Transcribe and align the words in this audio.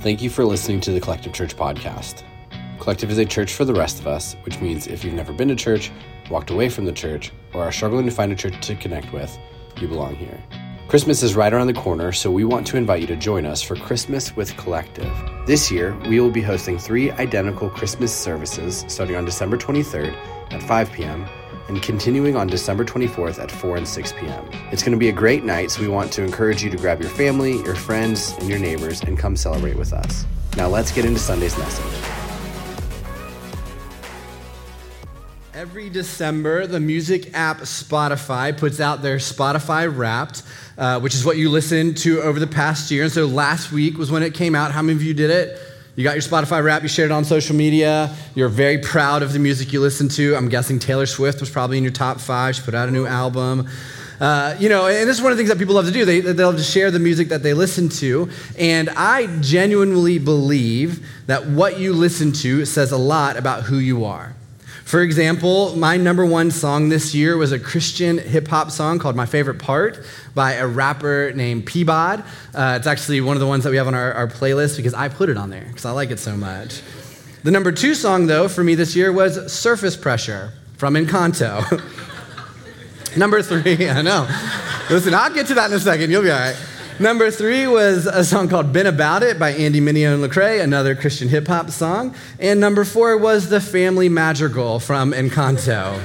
Thank 0.00 0.22
you 0.22 0.30
for 0.30 0.46
listening 0.46 0.80
to 0.82 0.92
the 0.92 1.00
Collective 1.00 1.34
Church 1.34 1.54
podcast. 1.54 2.22
Collective 2.78 3.10
is 3.10 3.18
a 3.18 3.24
church 3.26 3.52
for 3.52 3.66
the 3.66 3.74
rest 3.74 4.00
of 4.00 4.06
us, 4.06 4.34
which 4.44 4.58
means 4.58 4.86
if 4.86 5.04
you've 5.04 5.12
never 5.12 5.30
been 5.30 5.48
to 5.48 5.54
church, 5.54 5.92
walked 6.30 6.48
away 6.48 6.70
from 6.70 6.86
the 6.86 6.92
church, 6.92 7.32
or 7.52 7.64
are 7.64 7.70
struggling 7.70 8.06
to 8.06 8.10
find 8.10 8.32
a 8.32 8.34
church 8.34 8.58
to 8.66 8.74
connect 8.76 9.12
with, 9.12 9.38
you 9.78 9.86
belong 9.86 10.14
here. 10.14 10.42
Christmas 10.88 11.22
is 11.22 11.34
right 11.34 11.52
around 11.52 11.66
the 11.66 11.74
corner, 11.74 12.12
so 12.12 12.30
we 12.30 12.44
want 12.44 12.66
to 12.68 12.78
invite 12.78 13.02
you 13.02 13.06
to 13.08 13.16
join 13.16 13.44
us 13.44 13.60
for 13.60 13.76
Christmas 13.76 14.34
with 14.34 14.56
Collective. 14.56 15.12
This 15.44 15.70
year, 15.70 15.94
we 16.08 16.18
will 16.18 16.30
be 16.30 16.40
hosting 16.40 16.78
three 16.78 17.10
identical 17.10 17.68
Christmas 17.68 18.10
services 18.10 18.86
starting 18.88 19.16
on 19.16 19.26
December 19.26 19.58
23rd 19.58 20.14
at 20.50 20.62
5 20.62 20.92
p.m. 20.92 21.28
and 21.70 21.80
continuing 21.80 22.34
on 22.34 22.48
December 22.48 22.84
24th 22.84 23.40
at 23.40 23.48
4 23.48 23.76
and 23.76 23.86
6 23.86 24.12
p.m. 24.14 24.44
It's 24.72 24.82
going 24.82 24.92
to 24.92 24.98
be 24.98 25.08
a 25.08 25.12
great 25.12 25.44
night, 25.44 25.70
so 25.70 25.80
we 25.80 25.86
want 25.86 26.12
to 26.14 26.24
encourage 26.24 26.64
you 26.64 26.70
to 26.70 26.76
grab 26.76 27.00
your 27.00 27.10
family, 27.10 27.62
your 27.62 27.76
friends, 27.76 28.34
and 28.40 28.48
your 28.48 28.58
neighbors 28.58 29.00
and 29.02 29.16
come 29.16 29.36
celebrate 29.36 29.76
with 29.76 29.92
us. 29.92 30.26
Now, 30.56 30.66
let's 30.66 30.90
get 30.90 31.04
into 31.04 31.20
Sunday's 31.20 31.56
message. 31.56 32.10
Every 35.54 35.88
December, 35.90 36.66
the 36.66 36.80
music 36.80 37.34
app 37.34 37.58
Spotify 37.58 38.56
puts 38.56 38.80
out 38.80 39.02
their 39.02 39.18
Spotify 39.18 39.96
Wrapped, 39.96 40.42
uh, 40.76 40.98
which 40.98 41.14
is 41.14 41.24
what 41.24 41.36
you 41.36 41.50
listened 41.50 41.98
to 41.98 42.20
over 42.22 42.40
the 42.40 42.48
past 42.48 42.90
year. 42.90 43.04
And 43.04 43.12
so 43.12 43.26
last 43.26 43.70
week 43.70 43.96
was 43.96 44.10
when 44.10 44.24
it 44.24 44.34
came 44.34 44.56
out. 44.56 44.72
How 44.72 44.82
many 44.82 44.96
of 44.96 45.04
you 45.04 45.14
did 45.14 45.30
it? 45.30 45.60
You 45.96 46.04
got 46.04 46.14
your 46.14 46.22
Spotify 46.22 46.62
Wrapped, 46.62 46.82
you 46.82 46.88
shared 46.88 47.10
it 47.10 47.14
on 47.14 47.24
social 47.24 47.56
media. 47.56 48.14
You're 48.34 48.48
very 48.48 48.78
proud 48.78 49.22
of 49.22 49.32
the 49.32 49.38
music 49.38 49.72
you 49.72 49.80
listened 49.80 50.12
to. 50.12 50.36
I'm 50.36 50.48
guessing 50.48 50.78
Taylor 50.78 51.06
Swift 51.06 51.40
was 51.40 51.50
probably 51.50 51.78
in 51.78 51.84
your 51.84 51.92
top 51.92 52.20
five. 52.20 52.54
She 52.54 52.62
put 52.62 52.74
out 52.74 52.88
a 52.88 52.92
new 52.92 53.06
album. 53.06 53.68
Uh, 54.20 54.54
you 54.60 54.68
know, 54.68 54.86
and 54.86 55.08
this 55.08 55.16
is 55.16 55.22
one 55.22 55.32
of 55.32 55.38
the 55.38 55.40
things 55.40 55.48
that 55.48 55.58
people 55.58 55.74
love 55.74 55.86
to 55.86 55.90
do. 55.90 56.04
They, 56.04 56.20
they 56.20 56.44
love 56.44 56.58
to 56.58 56.62
share 56.62 56.90
the 56.90 56.98
music 56.98 57.28
that 57.28 57.42
they 57.42 57.54
listen 57.54 57.88
to. 57.88 58.30
And 58.58 58.90
I 58.90 59.26
genuinely 59.40 60.18
believe 60.18 61.06
that 61.26 61.46
what 61.46 61.78
you 61.78 61.92
listen 61.94 62.32
to 62.32 62.66
says 62.66 62.92
a 62.92 62.98
lot 62.98 63.36
about 63.36 63.64
who 63.64 63.78
you 63.78 64.04
are. 64.04 64.34
For 64.84 65.02
example, 65.02 65.76
my 65.76 65.96
number 65.96 66.26
one 66.26 66.50
song 66.50 66.88
this 66.88 67.14
year 67.14 67.36
was 67.36 67.52
a 67.52 67.58
Christian 67.58 68.18
hip 68.18 68.48
hop 68.48 68.70
song 68.70 68.98
called 68.98 69.14
My 69.14 69.26
Favorite 69.26 69.58
Part 69.58 70.04
by 70.34 70.54
a 70.54 70.66
rapper 70.66 71.32
named 71.32 71.66
Peabod. 71.66 72.24
Uh, 72.54 72.76
it's 72.76 72.86
actually 72.86 73.20
one 73.20 73.36
of 73.36 73.40
the 73.40 73.46
ones 73.46 73.64
that 73.64 73.70
we 73.70 73.76
have 73.76 73.86
on 73.86 73.94
our, 73.94 74.12
our 74.12 74.26
playlist 74.26 74.76
because 74.76 74.94
I 74.94 75.08
put 75.08 75.28
it 75.28 75.36
on 75.36 75.50
there 75.50 75.64
because 75.64 75.84
I 75.84 75.92
like 75.92 76.10
it 76.10 76.18
so 76.18 76.36
much. 76.36 76.82
The 77.42 77.50
number 77.50 77.72
two 77.72 77.94
song, 77.94 78.26
though, 78.26 78.48
for 78.48 78.62
me 78.62 78.74
this 78.74 78.94
year 78.94 79.12
was 79.12 79.52
Surface 79.52 79.96
Pressure 79.96 80.52
from 80.76 80.94
Encanto. 80.94 81.62
number 83.16 83.42
three, 83.42 83.88
I 83.88 84.02
know. 84.02 84.28
Listen, 84.90 85.14
I'll 85.14 85.32
get 85.32 85.46
to 85.46 85.54
that 85.54 85.70
in 85.70 85.76
a 85.76 85.80
second. 85.80 86.10
You'll 86.10 86.22
be 86.22 86.30
all 86.30 86.38
right. 86.38 86.56
Number 87.00 87.30
three 87.30 87.66
was 87.66 88.04
a 88.04 88.22
song 88.22 88.50
called 88.50 88.74
Been 88.74 88.86
About 88.86 89.22
It 89.22 89.38
by 89.38 89.52
Andy 89.52 89.80
Mineo 89.80 90.12
and 90.12 90.22
Lecrae, 90.22 90.62
another 90.62 90.94
Christian 90.94 91.30
hip 91.30 91.46
hop 91.46 91.70
song. 91.70 92.14
And 92.38 92.60
number 92.60 92.84
four 92.84 93.16
was 93.16 93.48
The 93.48 93.58
Family 93.58 94.10
Madrigal 94.10 94.80
from 94.80 95.12
Encanto. 95.12 95.98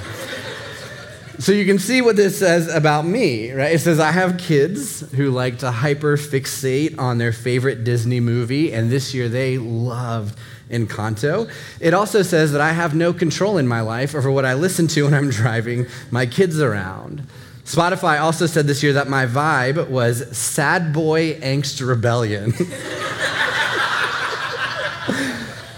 so 1.38 1.51
you 1.51 1.66
can 1.66 1.79
see 1.79 2.01
what 2.01 2.16
this 2.16 2.39
says 2.39 2.73
about 2.73 3.05
me, 3.05 3.51
right? 3.51 3.75
It 3.75 3.79
says 3.79 3.99
I 3.99 4.11
have 4.11 4.38
kids 4.38 5.01
who 5.11 5.31
like 5.31 5.57
to 5.59 5.69
hyper 5.69 6.16
fixate 6.16 6.97
on 6.97 7.17
their 7.17 7.33
favorite 7.33 7.83
Disney 7.83 8.21
movie, 8.21 8.71
and 8.71 8.89
this 8.89 9.13
year 9.13 9.27
they 9.27 9.57
loved 9.57 10.39
Encanto. 10.69 11.51
It 11.81 11.93
also 11.93 12.21
says 12.21 12.53
that 12.53 12.61
I 12.61 12.71
have 12.71 12.95
no 12.95 13.11
control 13.11 13.57
in 13.57 13.67
my 13.67 13.81
life 13.81 14.16
over 14.16 14.31
what 14.31 14.45
I 14.45 14.53
listen 14.53 14.88
to 14.88 15.03
when 15.03 15.13
I'm 15.13 15.29
driving 15.41 15.88
my 16.09 16.25
kids 16.25 16.61
around. 16.61 17.27
Spotify 17.66 18.21
also 18.21 18.45
said 18.45 18.67
this 18.67 18.83
year 18.83 18.94
that 18.94 19.09
my 19.09 19.25
vibe 19.25 19.89
was 19.89 20.38
sad 20.38 20.94
boy 20.94 21.33
angst 21.39 21.85
rebellion. 21.85 22.52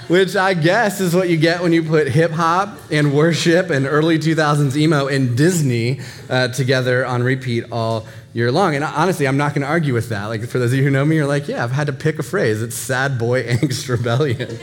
Which 0.10 0.36
I 0.36 0.54
guess 0.54 1.02
is 1.02 1.16
what 1.16 1.30
you 1.30 1.38
get 1.38 1.62
when 1.62 1.72
you 1.74 1.84
put 1.84 2.08
hip 2.08 2.32
hop 2.32 2.78
and 2.92 3.14
worship 3.14 3.70
and 3.70 3.86
early 3.86 4.20
2000s 4.20 4.76
emo 4.76 5.08
and 5.08 5.38
Disney 5.38 6.02
uh, 6.30 6.50
together 6.50 7.06
on 7.06 7.24
repeat 7.24 7.66
all 7.72 8.06
year 8.34 8.52
long. 8.52 8.76
And 8.76 8.84
honestly, 8.84 9.28
I'm 9.28 9.38
not 9.38 9.54
going 9.54 9.64
to 9.64 9.68
argue 9.68 9.94
with 9.94 10.10
that. 10.10 10.26
Like, 10.26 10.46
for 10.48 10.60
those 10.60 10.72
of 10.72 10.78
you 10.78 10.84
who 10.84 10.92
know 10.92 11.04
me, 11.06 11.16
you're 11.16 11.26
like, 11.28 11.48
yeah, 11.48 11.64
I've 11.64 11.72
had 11.72 11.88
to 11.88 11.94
pick 11.94 12.20
a 12.20 12.24
phrase. 12.24 12.62
It's 12.62 12.76
sad 12.76 13.18
boy 13.18 13.44
angst 13.48 13.90
rebellion. 13.90 14.58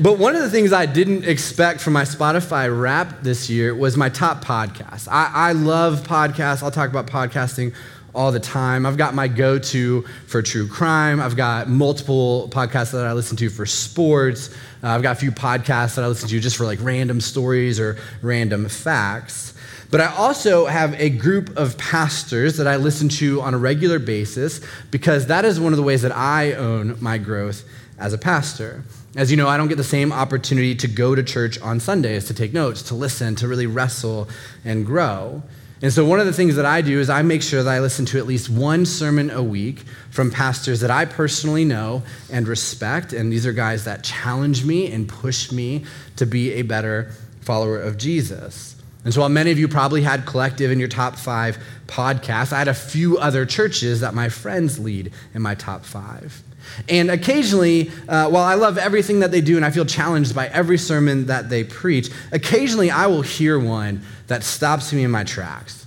But 0.00 0.18
one 0.18 0.34
of 0.34 0.42
the 0.42 0.50
things 0.50 0.72
I 0.72 0.86
didn't 0.86 1.24
expect 1.24 1.80
from 1.80 1.92
my 1.92 2.02
Spotify 2.02 2.68
wrap 2.68 3.22
this 3.22 3.48
year 3.48 3.72
was 3.74 3.96
my 3.96 4.08
top 4.08 4.44
podcast. 4.44 5.06
I, 5.08 5.30
I 5.32 5.52
love 5.52 6.02
podcasts. 6.02 6.64
I'll 6.64 6.72
talk 6.72 6.90
about 6.90 7.06
podcasting 7.06 7.72
all 8.12 8.32
the 8.32 8.40
time. 8.40 8.86
I've 8.86 8.96
got 8.96 9.14
my 9.14 9.28
go 9.28 9.56
to 9.56 10.02
for 10.26 10.42
true 10.42 10.66
crime. 10.66 11.20
I've 11.20 11.36
got 11.36 11.68
multiple 11.68 12.48
podcasts 12.50 12.90
that 12.90 13.06
I 13.06 13.12
listen 13.12 13.36
to 13.36 13.48
for 13.48 13.66
sports. 13.66 14.52
Uh, 14.82 14.88
I've 14.88 15.02
got 15.02 15.16
a 15.16 15.20
few 15.20 15.30
podcasts 15.30 15.94
that 15.94 16.04
I 16.04 16.08
listen 16.08 16.28
to 16.28 16.40
just 16.40 16.56
for 16.56 16.64
like 16.64 16.80
random 16.82 17.20
stories 17.20 17.78
or 17.78 17.96
random 18.20 18.68
facts. 18.68 19.54
But 19.92 20.00
I 20.00 20.06
also 20.06 20.66
have 20.66 21.00
a 21.00 21.08
group 21.08 21.56
of 21.56 21.78
pastors 21.78 22.56
that 22.56 22.66
I 22.66 22.76
listen 22.76 23.08
to 23.10 23.40
on 23.42 23.54
a 23.54 23.58
regular 23.58 24.00
basis 24.00 24.60
because 24.90 25.28
that 25.28 25.44
is 25.44 25.60
one 25.60 25.72
of 25.72 25.76
the 25.76 25.84
ways 25.84 26.02
that 26.02 26.10
I 26.10 26.54
own 26.54 26.96
my 27.00 27.18
growth 27.18 27.64
as 27.96 28.12
a 28.12 28.18
pastor. 28.18 28.82
As 29.16 29.30
you 29.30 29.36
know, 29.36 29.46
I 29.46 29.56
don't 29.56 29.68
get 29.68 29.76
the 29.76 29.84
same 29.84 30.12
opportunity 30.12 30.74
to 30.74 30.88
go 30.88 31.14
to 31.14 31.22
church 31.22 31.60
on 31.60 31.78
Sundays, 31.78 32.24
to 32.24 32.34
take 32.34 32.52
notes, 32.52 32.82
to 32.82 32.96
listen, 32.96 33.36
to 33.36 33.46
really 33.46 33.66
wrestle 33.66 34.28
and 34.64 34.84
grow. 34.84 35.42
And 35.82 35.92
so, 35.92 36.04
one 36.04 36.18
of 36.18 36.26
the 36.26 36.32
things 36.32 36.56
that 36.56 36.66
I 36.66 36.80
do 36.80 36.98
is 36.98 37.08
I 37.08 37.22
make 37.22 37.42
sure 37.42 37.62
that 37.62 37.70
I 37.70 37.78
listen 37.78 38.06
to 38.06 38.18
at 38.18 38.26
least 38.26 38.50
one 38.50 38.84
sermon 38.86 39.30
a 39.30 39.42
week 39.42 39.80
from 40.10 40.30
pastors 40.30 40.80
that 40.80 40.90
I 40.90 41.04
personally 41.04 41.64
know 41.64 42.02
and 42.32 42.48
respect. 42.48 43.12
And 43.12 43.30
these 43.30 43.46
are 43.46 43.52
guys 43.52 43.84
that 43.84 44.02
challenge 44.02 44.64
me 44.64 44.90
and 44.90 45.08
push 45.08 45.52
me 45.52 45.84
to 46.16 46.26
be 46.26 46.54
a 46.54 46.62
better 46.62 47.12
follower 47.40 47.78
of 47.78 47.98
Jesus. 47.98 48.74
And 49.04 49.12
so, 49.12 49.20
while 49.20 49.28
many 49.28 49.52
of 49.52 49.58
you 49.58 49.68
probably 49.68 50.02
had 50.02 50.26
Collective 50.26 50.72
in 50.72 50.80
your 50.80 50.88
top 50.88 51.14
five 51.14 51.58
podcasts, 51.86 52.52
I 52.52 52.58
had 52.58 52.68
a 52.68 52.74
few 52.74 53.18
other 53.18 53.46
churches 53.46 54.00
that 54.00 54.14
my 54.14 54.28
friends 54.28 54.80
lead 54.80 55.12
in 55.34 55.42
my 55.42 55.54
top 55.54 55.84
five. 55.84 56.42
And 56.88 57.10
occasionally, 57.10 57.90
uh, 58.08 58.28
while 58.28 58.44
I 58.44 58.54
love 58.54 58.78
everything 58.78 59.20
that 59.20 59.30
they 59.30 59.40
do 59.40 59.56
and 59.56 59.64
I 59.64 59.70
feel 59.70 59.84
challenged 59.84 60.34
by 60.34 60.48
every 60.48 60.78
sermon 60.78 61.26
that 61.26 61.48
they 61.48 61.64
preach, 61.64 62.10
occasionally 62.32 62.90
I 62.90 63.06
will 63.06 63.22
hear 63.22 63.58
one 63.58 64.02
that 64.26 64.44
stops 64.44 64.92
me 64.92 65.04
in 65.04 65.10
my 65.10 65.24
tracks. 65.24 65.86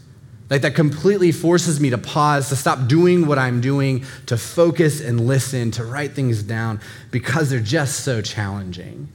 Like 0.49 0.61
that 0.61 0.75
completely 0.75 1.31
forces 1.31 1.79
me 1.79 1.89
to 1.89 1.97
pause, 1.97 2.49
to 2.49 2.55
stop 2.55 2.87
doing 2.87 3.27
what 3.27 3.37
I'm 3.37 3.59
doing, 3.59 4.05
to 4.27 4.37
focus 4.37 5.01
and 5.01 5.27
listen, 5.27 5.71
to 5.71 5.83
write 5.83 6.13
things 6.13 6.41
down 6.41 6.79
because 7.11 7.49
they're 7.49 7.59
just 7.59 8.05
so 8.05 8.21
challenging. 8.21 9.09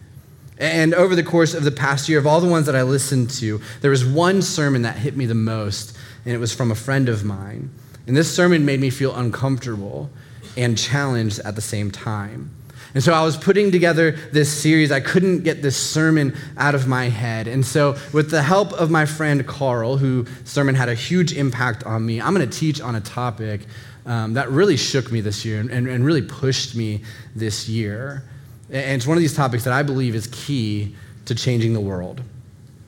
And 0.59 0.95
over 0.95 1.17
the 1.17 1.23
course 1.23 1.55
of 1.55 1.65
the 1.65 1.71
past 1.71 2.09
year, 2.09 2.19
of 2.19 2.27
all 2.27 2.41
the 2.41 2.49
ones 2.49 2.67
that 2.67 2.77
I 2.77 2.83
listened 2.83 3.31
to, 3.31 3.61
there 3.81 3.91
was 3.91 4.05
one 4.05 4.43
sermon 4.43 4.83
that 4.83 4.97
hit 4.97 5.17
me 5.17 5.27
the 5.27 5.35
most, 5.35 5.97
and 6.25 6.35
it 6.35 6.39
was 6.39 6.55
from 6.55 6.71
a 6.71 6.75
friend 6.75 7.09
of 7.09 7.25
mine. 7.25 7.71
And 8.07 8.17
this 8.17 8.33
sermon 8.33 8.65
made 8.65 8.81
me 8.81 8.91
feel 8.91 9.15
uncomfortable 9.15 10.11
and 10.57 10.77
challenged 10.77 11.39
at 11.41 11.55
the 11.55 11.61
same 11.61 11.91
time. 11.91 12.51
And 12.95 13.03
so 13.03 13.15
I 13.15 13.25
was 13.25 13.37
putting 13.37 13.71
together 13.71 14.13
this 14.33 14.53
series. 14.53 14.93
I 14.93 15.01
couldn't 15.01 15.45
get 15.45 15.63
this 15.63 15.77
sermon 15.77 16.37
out 16.59 16.75
of 16.75 16.87
my 16.87 17.09
head. 17.09 17.49
And 17.49 17.65
so, 17.65 17.97
with 18.13 18.31
the 18.31 18.43
help 18.43 18.73
of 18.73 18.91
my 18.91 19.07
friend 19.07 19.47
Carl, 19.47 19.97
whose 19.97 20.29
sermon 20.45 20.75
had 20.75 20.91
a 20.91 20.95
huge 20.95 21.33
impact 21.33 21.85
on 21.85 22.05
me, 22.05 22.21
I'm 22.21 22.35
going 22.35 22.49
to 22.49 22.59
teach 22.59 22.83
on 22.83 22.95
a 22.95 23.01
topic 23.01 23.63
um, 24.05 24.35
that 24.35 24.51
really 24.51 24.77
shook 24.77 25.11
me 25.11 25.21
this 25.21 25.45
year 25.45 25.61
and, 25.61 25.71
and 25.71 26.05
really 26.05 26.23
pushed 26.23 26.75
me 26.75 27.03
this 27.35 27.69
year. 27.69 28.25
And 28.71 28.97
it's 28.97 29.07
one 29.07 29.17
of 29.17 29.23
these 29.23 29.35
topics 29.35 29.65
that 29.65 29.73
I 29.73 29.83
believe 29.83 30.15
is 30.15 30.27
key 30.29 30.95
to 31.27 31.35
changing 31.35 31.73
the 31.73 31.81
world. 31.81 32.21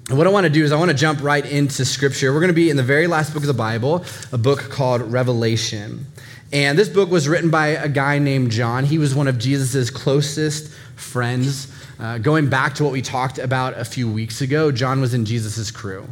And 0.08 0.18
what 0.18 0.26
I 0.26 0.30
want 0.30 0.44
to 0.44 0.50
do 0.50 0.62
is 0.62 0.70
I 0.70 0.76
want 0.76 0.90
to 0.90 0.96
jump 0.96 1.22
right 1.22 1.44
into 1.44 1.84
scripture. 1.84 2.32
We're 2.32 2.40
going 2.40 2.48
to 2.48 2.54
be 2.54 2.68
in 2.68 2.76
the 2.76 2.82
very 2.82 3.06
last 3.06 3.32
book 3.32 3.42
of 3.42 3.46
the 3.46 3.54
Bible, 3.54 4.04
a 4.32 4.38
book 4.38 4.60
called 4.70 5.00
Revelation. 5.00 6.06
And 6.54 6.78
this 6.78 6.88
book 6.88 7.10
was 7.10 7.26
written 7.26 7.50
by 7.50 7.66
a 7.66 7.88
guy 7.88 8.20
named 8.20 8.52
John. 8.52 8.84
He 8.84 8.96
was 8.96 9.12
one 9.12 9.26
of 9.26 9.38
Jesus' 9.38 9.90
closest 9.90 10.72
friends. 10.94 11.66
Uh, 11.98 12.18
going 12.18 12.48
back 12.48 12.76
to 12.76 12.84
what 12.84 12.92
we 12.92 13.02
talked 13.02 13.38
about 13.38 13.76
a 13.76 13.84
few 13.84 14.08
weeks 14.08 14.40
ago, 14.40 14.70
John 14.70 15.00
was 15.00 15.14
in 15.14 15.24
Jesus' 15.24 15.72
crew. 15.72 16.06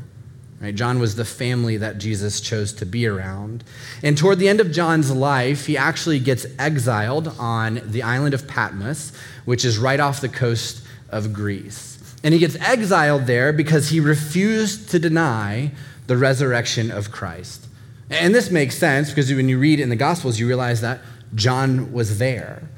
Right? 0.60 0.74
John 0.74 0.98
was 0.98 1.14
the 1.14 1.24
family 1.24 1.76
that 1.76 1.98
Jesus 1.98 2.40
chose 2.40 2.72
to 2.72 2.84
be 2.84 3.06
around. 3.06 3.62
And 4.02 4.18
toward 4.18 4.40
the 4.40 4.48
end 4.48 4.60
of 4.60 4.72
John's 4.72 5.12
life, 5.12 5.66
he 5.66 5.76
actually 5.76 6.18
gets 6.18 6.44
exiled 6.58 7.28
on 7.38 7.80
the 7.84 8.02
island 8.02 8.34
of 8.34 8.48
Patmos, 8.48 9.12
which 9.44 9.64
is 9.64 9.78
right 9.78 10.00
off 10.00 10.20
the 10.20 10.28
coast 10.28 10.84
of 11.10 11.32
Greece. 11.32 12.16
And 12.24 12.34
he 12.34 12.40
gets 12.40 12.56
exiled 12.56 13.28
there 13.28 13.52
because 13.52 13.90
he 13.90 14.00
refused 14.00 14.90
to 14.90 14.98
deny 14.98 15.70
the 16.08 16.16
resurrection 16.16 16.90
of 16.90 17.12
Christ. 17.12 17.61
And 18.12 18.34
this 18.34 18.50
makes 18.50 18.76
sense 18.76 19.08
because 19.08 19.32
when 19.32 19.48
you 19.48 19.58
read 19.58 19.80
in 19.80 19.88
the 19.88 19.96
Gospels, 19.96 20.38
you 20.38 20.46
realize 20.46 20.82
that 20.82 21.00
John 21.34 21.92
was 21.92 22.18
there. 22.18 22.68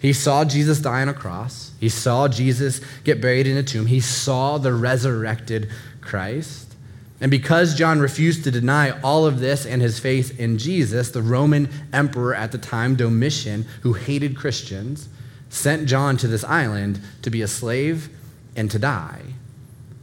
He 0.00 0.12
saw 0.12 0.44
Jesus 0.44 0.78
die 0.78 1.02
on 1.02 1.08
a 1.08 1.14
cross, 1.14 1.72
he 1.78 1.88
saw 1.88 2.28
Jesus 2.28 2.80
get 3.04 3.20
buried 3.20 3.46
in 3.46 3.56
a 3.56 3.62
tomb, 3.62 3.86
he 3.86 4.00
saw 4.00 4.56
the 4.58 4.72
resurrected 4.72 5.68
Christ. 6.00 6.74
And 7.20 7.30
because 7.32 7.74
John 7.74 7.98
refused 7.98 8.44
to 8.44 8.50
deny 8.50 8.98
all 9.00 9.26
of 9.26 9.40
this 9.40 9.66
and 9.66 9.82
his 9.82 9.98
faith 9.98 10.38
in 10.38 10.56
Jesus, 10.56 11.10
the 11.10 11.20
Roman 11.20 11.68
emperor 11.92 12.32
at 12.32 12.52
the 12.52 12.58
time, 12.58 12.94
Domitian, 12.94 13.66
who 13.82 13.94
hated 13.94 14.36
Christians, 14.36 15.08
sent 15.48 15.88
John 15.88 16.16
to 16.18 16.28
this 16.28 16.44
island 16.44 17.00
to 17.22 17.30
be 17.30 17.42
a 17.42 17.48
slave 17.48 18.08
and 18.54 18.70
to 18.70 18.78
die. 18.78 19.22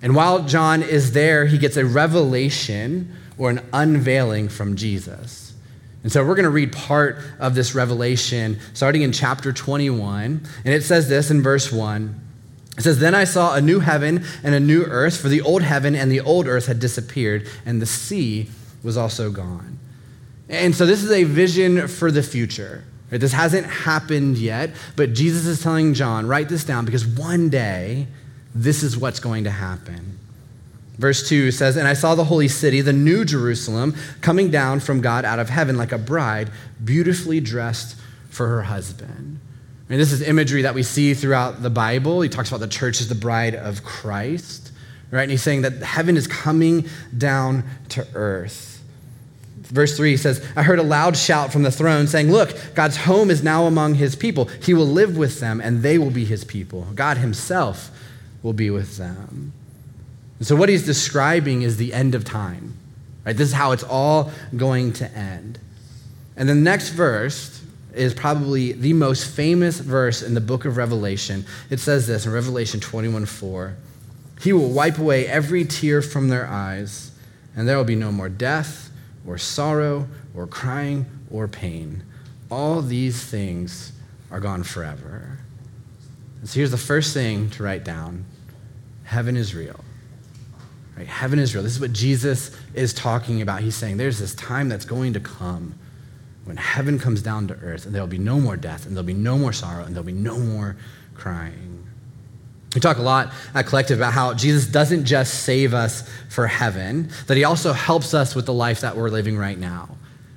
And 0.01 0.13
while 0.13 0.43
John 0.43 0.83
is 0.83 1.13
there, 1.13 1.45
he 1.45 1.57
gets 1.57 1.77
a 1.77 1.85
revelation 1.85 3.15
or 3.37 3.49
an 3.49 3.61
unveiling 3.73 4.49
from 4.49 4.75
Jesus. 4.75 5.53
And 6.03 6.11
so 6.11 6.23
we're 6.23 6.35
going 6.35 6.43
to 6.43 6.51
read 6.51 6.71
part 6.71 7.17
of 7.39 7.55
this 7.55 7.73
revelation 7.73 8.59
starting 8.73 9.01
in 9.01 9.11
chapter 9.11 9.51
21. 9.51 10.47
And 10.63 10.73
it 10.73 10.83
says 10.83 11.09
this 11.09 11.31
in 11.31 11.41
verse 11.41 11.71
1. 11.71 12.21
It 12.77 12.81
says, 12.81 12.99
Then 12.99 13.15
I 13.15 13.23
saw 13.23 13.55
a 13.55 13.61
new 13.61 13.79
heaven 13.79 14.23
and 14.43 14.53
a 14.53 14.59
new 14.59 14.83
earth, 14.83 15.19
for 15.19 15.29
the 15.29 15.41
old 15.41 15.63
heaven 15.63 15.95
and 15.95 16.11
the 16.11 16.21
old 16.21 16.47
earth 16.47 16.67
had 16.67 16.79
disappeared, 16.79 17.47
and 17.65 17.81
the 17.81 17.85
sea 17.85 18.49
was 18.83 18.97
also 18.97 19.31
gone. 19.31 19.79
And 20.47 20.75
so 20.75 20.85
this 20.85 21.03
is 21.03 21.11
a 21.11 21.23
vision 21.23 21.87
for 21.87 22.11
the 22.11 22.21
future. 22.21 22.83
Right? 23.11 23.19
This 23.19 23.33
hasn't 23.33 23.65
happened 23.65 24.37
yet, 24.37 24.71
but 24.95 25.13
Jesus 25.13 25.45
is 25.45 25.63
telling 25.63 25.93
John, 25.93 26.27
write 26.27 26.49
this 26.49 26.63
down 26.63 26.85
because 26.85 27.05
one 27.05 27.49
day 27.49 28.07
this 28.53 28.83
is 28.83 28.97
what's 28.97 29.19
going 29.19 29.45
to 29.45 29.51
happen. 29.51 30.19
Verse 30.97 31.27
2 31.27 31.51
says, 31.51 31.75
And 31.75 31.87
I 31.87 31.93
saw 31.93 32.15
the 32.15 32.25
holy 32.25 32.47
city, 32.47 32.81
the 32.81 32.93
new 32.93 33.25
Jerusalem, 33.25 33.95
coming 34.21 34.49
down 34.49 34.79
from 34.79 35.01
God 35.01 35.25
out 35.25 35.39
of 35.39 35.49
heaven 35.49 35.77
like 35.77 35.91
a 35.91 35.97
bride, 35.97 36.51
beautifully 36.83 37.39
dressed 37.39 37.97
for 38.29 38.47
her 38.47 38.63
husband. 38.63 39.39
And 39.89 39.99
this 39.99 40.11
is 40.11 40.21
imagery 40.21 40.63
that 40.63 40.73
we 40.73 40.83
see 40.83 41.13
throughout 41.13 41.61
the 41.61 41.69
Bible. 41.69 42.21
He 42.21 42.29
talks 42.29 42.49
about 42.49 42.61
the 42.61 42.67
church 42.67 43.01
as 43.01 43.07
the 43.07 43.15
bride 43.15 43.55
of 43.55 43.83
Christ, 43.83 44.71
right? 45.11 45.23
And 45.23 45.31
he's 45.31 45.43
saying 45.43 45.61
that 45.61 45.73
heaven 45.83 46.17
is 46.17 46.27
coming 46.27 46.89
down 47.15 47.63
to 47.89 48.07
earth. 48.15 48.83
Verse 49.57 49.97
3 49.97 50.17
says, 50.17 50.45
I 50.55 50.63
heard 50.63 50.79
a 50.79 50.83
loud 50.83 51.17
shout 51.17 51.51
from 51.51 51.63
the 51.63 51.71
throne 51.71 52.07
saying, 52.07 52.31
Look, 52.31 52.55
God's 52.75 52.97
home 52.97 53.29
is 53.29 53.43
now 53.43 53.65
among 53.65 53.95
his 53.95 54.15
people. 54.15 54.45
He 54.45 54.73
will 54.73 54.87
live 54.87 55.17
with 55.17 55.39
them, 55.39 55.59
and 55.59 55.81
they 55.81 55.97
will 55.97 56.11
be 56.11 56.25
his 56.25 56.43
people. 56.43 56.87
God 56.95 57.17
himself 57.17 57.91
will 58.43 58.53
be 58.53 58.69
with 58.69 58.97
them. 58.97 59.53
And 60.37 60.47
so, 60.47 60.55
what 60.55 60.69
he's 60.69 60.85
describing 60.85 61.61
is 61.61 61.77
the 61.77 61.93
end 61.93 62.15
of 62.15 62.25
time, 62.25 62.77
right? 63.25 63.35
This 63.35 63.49
is 63.49 63.53
how 63.53 63.71
it's 63.71 63.83
all 63.83 64.31
going 64.55 64.93
to 64.93 65.11
end. 65.17 65.59
And 66.35 66.49
the 66.49 66.55
next 66.55 66.89
verse 66.89 67.63
is 67.93 68.13
probably 68.13 68.73
the 68.73 68.93
most 68.93 69.29
famous 69.33 69.79
verse 69.79 70.21
in 70.21 70.33
the 70.33 70.41
book 70.41 70.65
of 70.65 70.77
Revelation. 70.77 71.45
It 71.69 71.79
says 71.79 72.07
this 72.07 72.25
in 72.25 72.33
Revelation 72.33 72.79
21 72.79 73.25
4. 73.25 73.75
He 74.41 74.51
will 74.51 74.69
wipe 74.69 74.97
away 74.97 75.27
every 75.27 75.63
tear 75.63 76.01
from 76.01 76.27
their 76.27 76.45
eyes, 76.45 77.11
and 77.55 77.67
there 77.67 77.77
will 77.77 77.85
be 77.85 77.95
no 77.95 78.11
more 78.11 78.27
death, 78.27 78.89
or 79.25 79.37
sorrow, 79.37 80.07
or 80.35 80.45
crying, 80.45 81.05
or 81.31 81.47
pain. 81.47 82.03
All 82.51 82.81
these 82.81 83.23
things 83.23 83.93
are 84.29 84.41
gone 84.41 84.63
forever. 84.63 85.39
And 86.41 86.49
so 86.49 86.55
here's 86.55 86.71
the 86.71 86.77
first 86.77 87.13
thing 87.13 87.49
to 87.51 87.63
write 87.63 87.85
down 87.85 88.25
heaven 89.05 89.37
is 89.37 89.55
real. 89.55 89.79
Right? 90.97 91.07
Heaven 91.07 91.39
is 91.39 91.53
real. 91.53 91.63
This 91.63 91.73
is 91.73 91.79
what 91.79 91.93
Jesus 91.93 92.51
is 92.73 92.93
talking 92.93 93.41
about. 93.41 93.61
He's 93.61 93.75
saying 93.75 93.97
there's 93.97 94.19
this 94.19 94.33
time 94.35 94.69
that's 94.69 94.85
going 94.85 95.13
to 95.13 95.19
come 95.19 95.75
when 96.45 96.57
heaven 96.57 96.99
comes 96.99 97.21
down 97.21 97.47
to 97.47 97.55
earth 97.55 97.85
and 97.85 97.93
there'll 97.93 98.07
be 98.07 98.17
no 98.17 98.39
more 98.39 98.55
death 98.55 98.85
and 98.85 98.95
there'll 98.95 99.05
be 99.05 99.13
no 99.13 99.37
more 99.37 99.51
sorrow 99.51 99.83
and 99.83 99.95
there'll 99.95 100.05
be 100.05 100.11
no 100.11 100.37
more 100.37 100.77
crying. 101.15 101.85
We 102.73 102.81
talk 102.81 102.97
a 102.97 103.01
lot 103.01 103.31
at 103.53 103.65
Collective 103.67 103.99
about 103.99 104.13
how 104.13 104.33
Jesus 104.33 104.67
doesn't 104.67 105.05
just 105.05 105.43
save 105.43 105.73
us 105.73 106.07
for 106.29 106.45
heaven, 106.45 107.09
that 107.27 107.37
he 107.37 107.45
also 107.45 107.71
helps 107.71 108.13
us 108.13 108.35
with 108.35 108.45
the 108.45 108.53
life 108.53 108.81
that 108.81 108.97
we're 108.97 109.09
living 109.09 109.37
right 109.37 109.57
now. 109.57 109.89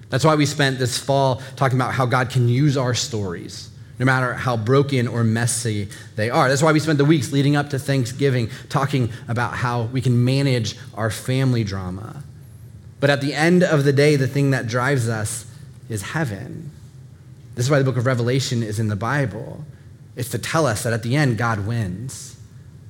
That's 0.09 0.25
why 0.25 0.37
we 0.37 0.47
spent 0.47 0.79
this 0.79 0.97
fall 0.97 1.43
talking 1.57 1.77
about 1.77 1.93
how 1.93 2.07
God 2.07 2.31
can 2.31 2.49
use 2.49 2.77
our 2.77 2.95
stories, 2.95 3.71
no 3.99 4.07
matter 4.07 4.35
how 4.35 4.57
broken 4.57 5.09
or 5.09 5.25
messy 5.25 5.89
they 6.17 6.31
are. 6.31 6.49
That's 6.49 6.63
why 6.63 6.73
we 6.73 6.81
spent 6.81 6.99
the 6.99 7.05
weeks 7.05 7.33
leading 7.33 7.57
up 7.57 7.71
to 7.71 7.79
Thanksgiving 7.79 8.51
talking 8.69 9.11
about 9.27 9.55
how 9.55 9.83
we 9.85 10.01
can 10.01 10.25
manage 10.25 10.77
our 10.95 11.11
family 11.11 11.65
drama. 11.65 12.23
But 13.01 13.11
at 13.11 13.21
the 13.21 13.35
end 13.35 13.63
of 13.63 13.85
the 13.85 13.93
day, 13.93 14.17
the 14.17 14.29
thing 14.29 14.51
that 14.51 14.67
drives 14.67 15.09
us 15.09 15.47
is 15.89 16.03
heaven. 16.03 16.71
This 17.55 17.67
is 17.67 17.71
why 17.71 17.79
the 17.79 17.85
book 17.85 17.97
of 17.97 18.07
Revelation 18.07 18.63
is 18.63 18.79
in 18.79 18.89
the 18.89 18.97
Bible. 18.97 19.65
It's 20.17 20.31
to 20.31 20.39
tell 20.39 20.67
us 20.67 20.85
that 20.85 20.93
at 20.93 21.03
the 21.03 21.17
end, 21.17 21.39
God 21.39 21.67
wins, 21.67 22.37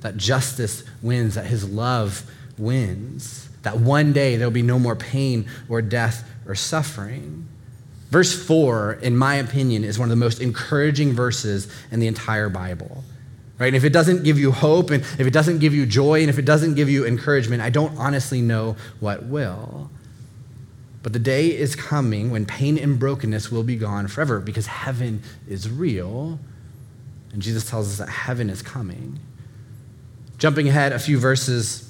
that 0.01 0.17
justice 0.17 0.83
wins, 1.01 1.35
that 1.35 1.45
his 1.45 1.67
love 1.67 2.23
wins, 2.57 3.49
that 3.63 3.79
one 3.79 4.13
day 4.13 4.35
there'll 4.35 4.51
be 4.51 4.61
no 4.61 4.79
more 4.79 4.95
pain 4.95 5.47
or 5.67 5.81
death 5.81 6.27
or 6.45 6.55
suffering. 6.55 7.47
Verse 8.09 8.33
4, 8.45 8.93
in 9.01 9.15
my 9.15 9.35
opinion, 9.35 9.83
is 9.83 9.99
one 9.99 10.07
of 10.07 10.09
the 10.09 10.15
most 10.15 10.41
encouraging 10.41 11.13
verses 11.13 11.71
in 11.91 11.99
the 11.99 12.07
entire 12.07 12.49
Bible. 12.49 13.03
Right? 13.59 13.67
And 13.67 13.75
if 13.75 13.83
it 13.83 13.93
doesn't 13.93 14.23
give 14.23 14.39
you 14.39 14.51
hope, 14.51 14.89
and 14.89 15.03
if 15.03 15.27
it 15.27 15.33
doesn't 15.33 15.59
give 15.59 15.73
you 15.73 15.85
joy, 15.85 16.21
and 16.21 16.29
if 16.29 16.39
it 16.39 16.45
doesn't 16.45 16.75
give 16.75 16.89
you 16.89 17.05
encouragement, 17.05 17.61
I 17.61 17.69
don't 17.69 17.97
honestly 17.97 18.41
know 18.41 18.77
what 18.99 19.25
will. 19.25 19.91
But 21.03 21.13
the 21.13 21.19
day 21.19 21.47
is 21.47 21.75
coming 21.75 22.31
when 22.31 22.45
pain 22.45 22.77
and 22.77 22.99
brokenness 22.99 23.51
will 23.51 23.63
be 23.63 23.75
gone 23.75 24.07
forever 24.07 24.39
because 24.39 24.67
heaven 24.67 25.21
is 25.47 25.69
real. 25.69 26.39
And 27.31 27.41
Jesus 27.41 27.69
tells 27.69 27.89
us 27.89 27.97
that 27.99 28.09
heaven 28.09 28.49
is 28.49 28.61
coming. 28.61 29.19
Jumping 30.37 30.67
ahead 30.67 30.93
a 30.93 30.99
few 30.99 31.19
verses 31.19 31.88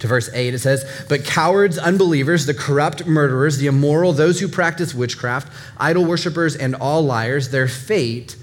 to 0.00 0.06
verse 0.06 0.28
8, 0.32 0.54
it 0.54 0.58
says, 0.58 0.84
But 1.08 1.24
cowards, 1.24 1.78
unbelievers, 1.78 2.46
the 2.46 2.54
corrupt 2.54 3.06
murderers, 3.06 3.58
the 3.58 3.66
immoral, 3.66 4.12
those 4.12 4.40
who 4.40 4.48
practice 4.48 4.94
witchcraft, 4.94 5.52
idol 5.78 6.04
worshippers, 6.04 6.56
and 6.56 6.74
all 6.74 7.02
liars, 7.02 7.50
their 7.50 7.68
fate 7.68 8.36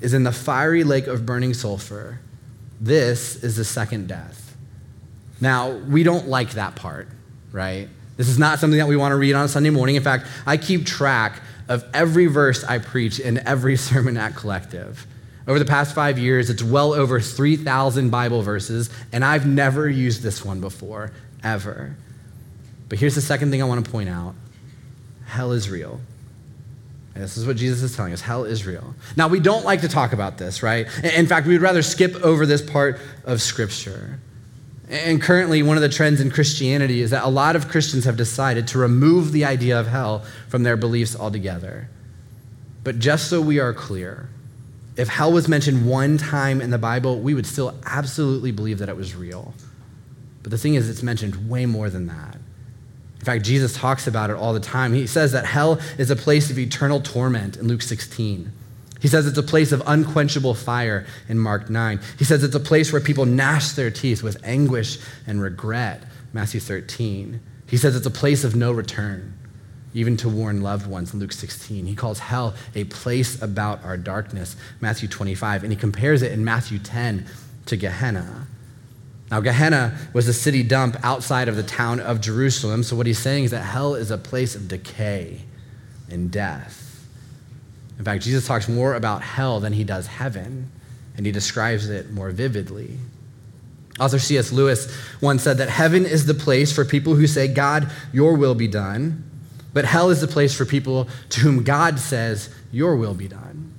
is 0.00 0.14
in 0.14 0.24
the 0.24 0.32
fiery 0.32 0.84
lake 0.84 1.06
of 1.06 1.26
burning 1.26 1.54
sulfur. 1.54 2.20
This 2.80 3.42
is 3.42 3.56
the 3.56 3.64
second 3.64 4.08
death. 4.08 4.56
Now, 5.40 5.72
we 5.72 6.02
don't 6.02 6.28
like 6.28 6.52
that 6.52 6.74
part, 6.74 7.08
right? 7.52 7.88
This 8.16 8.28
is 8.28 8.38
not 8.38 8.58
something 8.58 8.78
that 8.78 8.88
we 8.88 8.96
want 8.96 9.12
to 9.12 9.16
read 9.16 9.34
on 9.34 9.48
Sunday 9.48 9.70
morning. 9.70 9.96
In 9.96 10.02
fact, 10.02 10.26
I 10.46 10.56
keep 10.56 10.86
track 10.86 11.42
of 11.68 11.84
every 11.92 12.26
verse 12.26 12.64
I 12.64 12.78
preach 12.78 13.18
in 13.18 13.38
every 13.46 13.76
sermon 13.88 14.16
at 14.16 14.36
Collective. 14.36 15.06
Over 15.46 15.58
the 15.58 15.64
past 15.66 15.94
five 15.94 16.18
years, 16.18 16.48
it's 16.48 16.62
well 16.62 16.94
over 16.94 17.20
3,000 17.20 18.10
Bible 18.10 18.42
verses, 18.42 18.88
and 19.12 19.24
I've 19.24 19.46
never 19.46 19.88
used 19.88 20.22
this 20.22 20.44
one 20.44 20.60
before, 20.60 21.12
ever. 21.42 21.96
But 22.88 22.98
here's 22.98 23.14
the 23.14 23.20
second 23.20 23.50
thing 23.50 23.62
I 23.62 23.66
want 23.66 23.84
to 23.84 23.90
point 23.90 24.08
out 24.08 24.34
hell 25.26 25.52
is 25.52 25.68
real. 25.68 26.00
this 27.14 27.36
is 27.36 27.46
what 27.46 27.56
Jesus 27.56 27.82
is 27.82 27.96
telling 27.96 28.12
us 28.12 28.20
hell 28.20 28.44
is 28.44 28.64
real. 28.64 28.94
Now, 29.16 29.28
we 29.28 29.40
don't 29.40 29.64
like 29.64 29.80
to 29.82 29.88
talk 29.88 30.12
about 30.12 30.38
this, 30.38 30.62
right? 30.62 30.86
In 31.02 31.26
fact, 31.26 31.46
we'd 31.46 31.60
rather 31.60 31.82
skip 31.82 32.14
over 32.16 32.46
this 32.46 32.62
part 32.62 33.00
of 33.24 33.42
Scripture. 33.42 34.20
And 34.88 35.20
currently, 35.20 35.62
one 35.62 35.76
of 35.76 35.82
the 35.82 35.88
trends 35.88 36.20
in 36.20 36.30
Christianity 36.30 37.00
is 37.00 37.10
that 37.10 37.24
a 37.24 37.28
lot 37.28 37.56
of 37.56 37.68
Christians 37.68 38.04
have 38.04 38.16
decided 38.16 38.68
to 38.68 38.78
remove 38.78 39.32
the 39.32 39.44
idea 39.44 39.78
of 39.78 39.88
hell 39.88 40.24
from 40.48 40.62
their 40.62 40.76
beliefs 40.76 41.16
altogether. 41.16 41.88
But 42.82 42.98
just 42.98 43.28
so 43.28 43.40
we 43.40 43.58
are 43.58 43.72
clear, 43.72 44.28
if 44.96 45.08
hell 45.08 45.32
was 45.32 45.48
mentioned 45.48 45.86
one 45.86 46.18
time 46.18 46.60
in 46.60 46.70
the 46.70 46.78
Bible, 46.78 47.20
we 47.20 47.34
would 47.34 47.46
still 47.46 47.74
absolutely 47.84 48.52
believe 48.52 48.78
that 48.78 48.88
it 48.88 48.96
was 48.96 49.14
real. 49.14 49.54
But 50.42 50.50
the 50.50 50.58
thing 50.58 50.74
is, 50.74 50.88
it's 50.88 51.02
mentioned 51.02 51.48
way 51.48 51.66
more 51.66 51.90
than 51.90 52.06
that. 52.06 52.36
In 53.18 53.24
fact, 53.24 53.44
Jesus 53.44 53.74
talks 53.74 54.06
about 54.06 54.30
it 54.30 54.36
all 54.36 54.52
the 54.52 54.60
time. 54.60 54.92
He 54.92 55.06
says 55.06 55.32
that 55.32 55.46
hell 55.46 55.80
is 55.96 56.10
a 56.10 56.16
place 56.16 56.50
of 56.50 56.58
eternal 56.58 57.00
torment 57.00 57.56
in 57.56 57.66
Luke 57.66 57.82
16. 57.82 58.52
He 59.00 59.08
says 59.08 59.26
it's 59.26 59.38
a 59.38 59.42
place 59.42 59.72
of 59.72 59.82
unquenchable 59.86 60.54
fire 60.54 61.06
in 61.28 61.38
Mark 61.38 61.70
9. 61.70 62.00
He 62.18 62.24
says 62.24 62.44
it's 62.44 62.54
a 62.54 62.60
place 62.60 62.92
where 62.92 63.00
people 63.00 63.26
gnash 63.26 63.72
their 63.72 63.90
teeth 63.90 64.22
with 64.22 64.42
anguish 64.44 64.98
and 65.26 65.42
regret, 65.42 66.02
Matthew 66.32 66.60
13. 66.60 67.40
He 67.66 67.76
says 67.76 67.96
it's 67.96 68.06
a 68.06 68.10
place 68.10 68.44
of 68.44 68.54
no 68.54 68.72
return, 68.72 69.34
even 69.94 70.16
to 70.18 70.28
warn 70.28 70.60
loved 70.60 70.86
ones 70.86 71.14
Luke 71.14 71.32
16. 71.32 71.86
He 71.86 71.94
calls 71.94 72.18
hell 72.18 72.54
a 72.74 72.84
place 72.84 73.40
about 73.40 73.82
our 73.84 73.96
darkness, 73.96 74.56
Matthew 74.80 75.08
25. 75.08 75.62
And 75.62 75.72
he 75.72 75.78
compares 75.78 76.22
it 76.22 76.32
in 76.32 76.44
Matthew 76.44 76.78
10 76.78 77.26
to 77.66 77.76
Gehenna. 77.76 78.48
Now, 79.30 79.40
Gehenna 79.40 79.96
was 80.12 80.28
a 80.28 80.34
city 80.34 80.62
dump 80.62 80.96
outside 81.02 81.48
of 81.48 81.56
the 81.56 81.62
town 81.62 82.00
of 82.00 82.20
Jerusalem. 82.20 82.82
So, 82.82 82.94
what 82.94 83.06
he's 83.06 83.18
saying 83.18 83.44
is 83.44 83.50
that 83.52 83.62
hell 83.62 83.94
is 83.94 84.10
a 84.10 84.18
place 84.18 84.54
of 84.54 84.68
decay 84.68 85.40
and 86.10 86.30
death. 86.30 87.06
In 87.98 88.04
fact, 88.04 88.22
Jesus 88.22 88.46
talks 88.46 88.68
more 88.68 88.94
about 88.94 89.22
hell 89.22 89.60
than 89.60 89.72
he 89.72 89.84
does 89.84 90.06
heaven, 90.06 90.70
and 91.16 91.24
he 91.24 91.32
describes 91.32 91.88
it 91.88 92.10
more 92.10 92.30
vividly. 92.30 92.98
Author 93.98 94.18
C.S. 94.18 94.52
Lewis 94.52 94.92
once 95.20 95.42
said 95.42 95.58
that 95.58 95.68
heaven 95.68 96.04
is 96.04 96.26
the 96.26 96.34
place 96.34 96.72
for 96.72 96.84
people 96.84 97.14
who 97.14 97.28
say, 97.28 97.46
God, 97.46 97.88
your 98.12 98.34
will 98.34 98.56
be 98.56 98.66
done, 98.66 99.22
but 99.74 99.84
hell 99.84 100.08
is 100.08 100.22
the 100.22 100.28
place 100.28 100.54
for 100.54 100.64
people 100.64 101.08
to 101.30 101.40
whom 101.40 101.62
God 101.62 101.98
says, 101.98 102.48
your 102.72 102.96
will 102.96 103.12
be 103.12 103.28
done. 103.28 103.74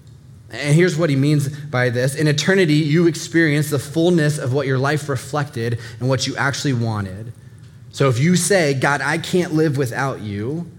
And 0.51 0.75
here's 0.75 0.97
what 0.97 1.09
he 1.09 1.15
means 1.15 1.49
by 1.49 1.89
this 1.89 2.15
In 2.15 2.27
eternity, 2.27 2.75
you 2.75 3.07
experience 3.07 3.69
the 3.69 3.79
fullness 3.79 4.37
of 4.37 4.53
what 4.53 4.67
your 4.67 4.77
life 4.77 5.09
reflected 5.09 5.79
and 5.99 6.07
what 6.07 6.27
you 6.27 6.35
actually 6.35 6.73
wanted. 6.73 7.33
So 7.91 8.09
if 8.09 8.19
you 8.19 8.35
say, 8.35 8.73
God, 8.73 9.01
I 9.01 9.17
can't 9.17 9.53
live 9.53 9.77
without 9.77 10.21
you, 10.21 10.69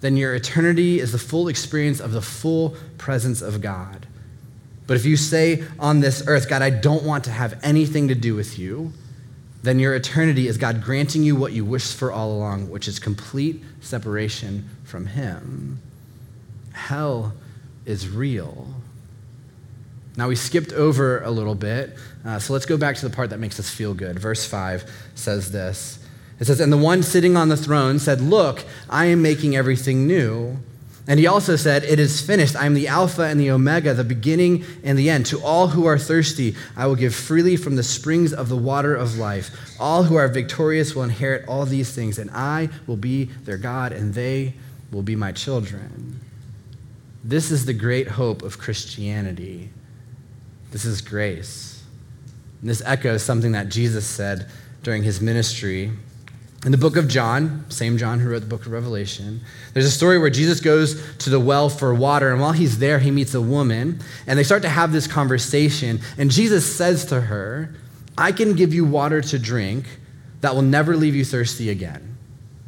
then 0.00 0.16
your 0.16 0.34
eternity 0.34 0.98
is 0.98 1.12
the 1.12 1.18
full 1.18 1.48
experience 1.48 2.00
of 2.00 2.12
the 2.12 2.22
full 2.22 2.74
presence 2.96 3.42
of 3.42 3.60
God. 3.60 4.06
But 4.86 4.96
if 4.96 5.04
you 5.04 5.16
say 5.18 5.64
on 5.78 6.00
this 6.00 6.22
earth, 6.26 6.48
God, 6.48 6.62
I 6.62 6.70
don't 6.70 7.04
want 7.04 7.24
to 7.24 7.30
have 7.30 7.60
anything 7.62 8.08
to 8.08 8.14
do 8.14 8.34
with 8.34 8.58
you, 8.58 8.92
then 9.62 9.78
your 9.78 9.94
eternity 9.94 10.46
is 10.46 10.56
God 10.56 10.82
granting 10.82 11.22
you 11.24 11.34
what 11.34 11.52
you 11.52 11.64
wished 11.64 11.96
for 11.96 12.12
all 12.12 12.32
along, 12.32 12.70
which 12.70 12.86
is 12.86 12.98
complete 12.98 13.62
separation 13.80 14.68
from 14.84 15.06
Him. 15.06 15.80
Hell 16.72 17.32
is 17.84 18.08
real. 18.08 18.68
Now, 20.16 20.28
we 20.28 20.36
skipped 20.36 20.72
over 20.72 21.22
a 21.22 21.30
little 21.30 21.54
bit, 21.54 21.96
uh, 22.24 22.38
so 22.38 22.52
let's 22.52 22.66
go 22.66 22.76
back 22.76 22.96
to 22.96 23.08
the 23.08 23.14
part 23.14 23.30
that 23.30 23.38
makes 23.38 23.58
us 23.60 23.70
feel 23.70 23.94
good. 23.94 24.18
Verse 24.18 24.44
5 24.44 24.90
says 25.14 25.52
this 25.52 26.04
It 26.40 26.46
says, 26.46 26.60
And 26.60 26.72
the 26.72 26.76
one 26.76 27.02
sitting 27.02 27.36
on 27.36 27.48
the 27.48 27.56
throne 27.56 27.98
said, 27.98 28.20
Look, 28.20 28.64
I 28.88 29.06
am 29.06 29.22
making 29.22 29.56
everything 29.56 30.06
new. 30.06 30.58
And 31.08 31.18
he 31.18 31.26
also 31.26 31.56
said, 31.56 31.84
It 31.84 31.98
is 31.98 32.20
finished. 32.20 32.54
I 32.54 32.66
am 32.66 32.74
the 32.74 32.86
Alpha 32.86 33.22
and 33.22 33.40
the 33.40 33.50
Omega, 33.50 33.94
the 33.94 34.04
beginning 34.04 34.64
and 34.84 34.98
the 34.98 35.08
end. 35.08 35.24
To 35.26 35.42
all 35.42 35.68
who 35.68 35.86
are 35.86 35.98
thirsty, 35.98 36.54
I 36.76 36.86
will 36.86 36.96
give 36.96 37.14
freely 37.14 37.56
from 37.56 37.76
the 37.76 37.82
springs 37.82 38.34
of 38.34 38.50
the 38.50 38.56
water 38.56 38.94
of 38.94 39.16
life. 39.16 39.50
All 39.80 40.02
who 40.02 40.16
are 40.16 40.28
victorious 40.28 40.94
will 40.94 41.04
inherit 41.04 41.48
all 41.48 41.64
these 41.64 41.94
things, 41.94 42.18
and 42.18 42.30
I 42.30 42.68
will 42.86 42.98
be 42.98 43.24
their 43.24 43.56
God, 43.56 43.92
and 43.92 44.12
they 44.12 44.52
will 44.92 45.02
be 45.02 45.16
my 45.16 45.32
children. 45.32 46.20
This 47.24 47.50
is 47.50 47.64
the 47.64 47.72
great 47.72 48.08
hope 48.08 48.42
of 48.42 48.58
Christianity. 48.58 49.70
This 50.72 50.84
is 50.84 51.00
grace. 51.00 51.82
And 52.60 52.68
this 52.68 52.82
echoes 52.84 53.22
something 53.22 53.52
that 53.52 53.70
Jesus 53.70 54.06
said 54.06 54.50
during 54.82 55.02
his 55.02 55.22
ministry 55.22 55.90
in 56.64 56.72
the 56.72 56.78
book 56.78 56.96
of 56.96 57.06
John, 57.06 57.64
same 57.68 57.98
John 57.98 58.18
who 58.18 58.30
wrote 58.30 58.40
the 58.40 58.46
book 58.46 58.66
of 58.66 58.72
Revelation, 58.72 59.40
there's 59.74 59.86
a 59.86 59.90
story 59.90 60.18
where 60.18 60.30
Jesus 60.30 60.60
goes 60.60 61.00
to 61.18 61.30
the 61.30 61.38
well 61.38 61.68
for 61.68 61.94
water, 61.94 62.32
and 62.32 62.40
while 62.40 62.52
he's 62.52 62.78
there, 62.78 62.98
he 62.98 63.10
meets 63.12 63.34
a 63.34 63.40
woman, 63.40 64.00
and 64.26 64.38
they 64.38 64.42
start 64.42 64.62
to 64.62 64.68
have 64.68 64.90
this 64.90 65.06
conversation. 65.06 66.00
And 66.16 66.30
Jesus 66.30 66.76
says 66.76 67.04
to 67.06 67.20
her, 67.20 67.74
I 68.16 68.32
can 68.32 68.54
give 68.54 68.74
you 68.74 68.84
water 68.84 69.20
to 69.20 69.38
drink 69.38 69.86
that 70.40 70.54
will 70.54 70.62
never 70.62 70.96
leave 70.96 71.14
you 71.14 71.24
thirsty 71.24 71.70
again. 71.70 72.16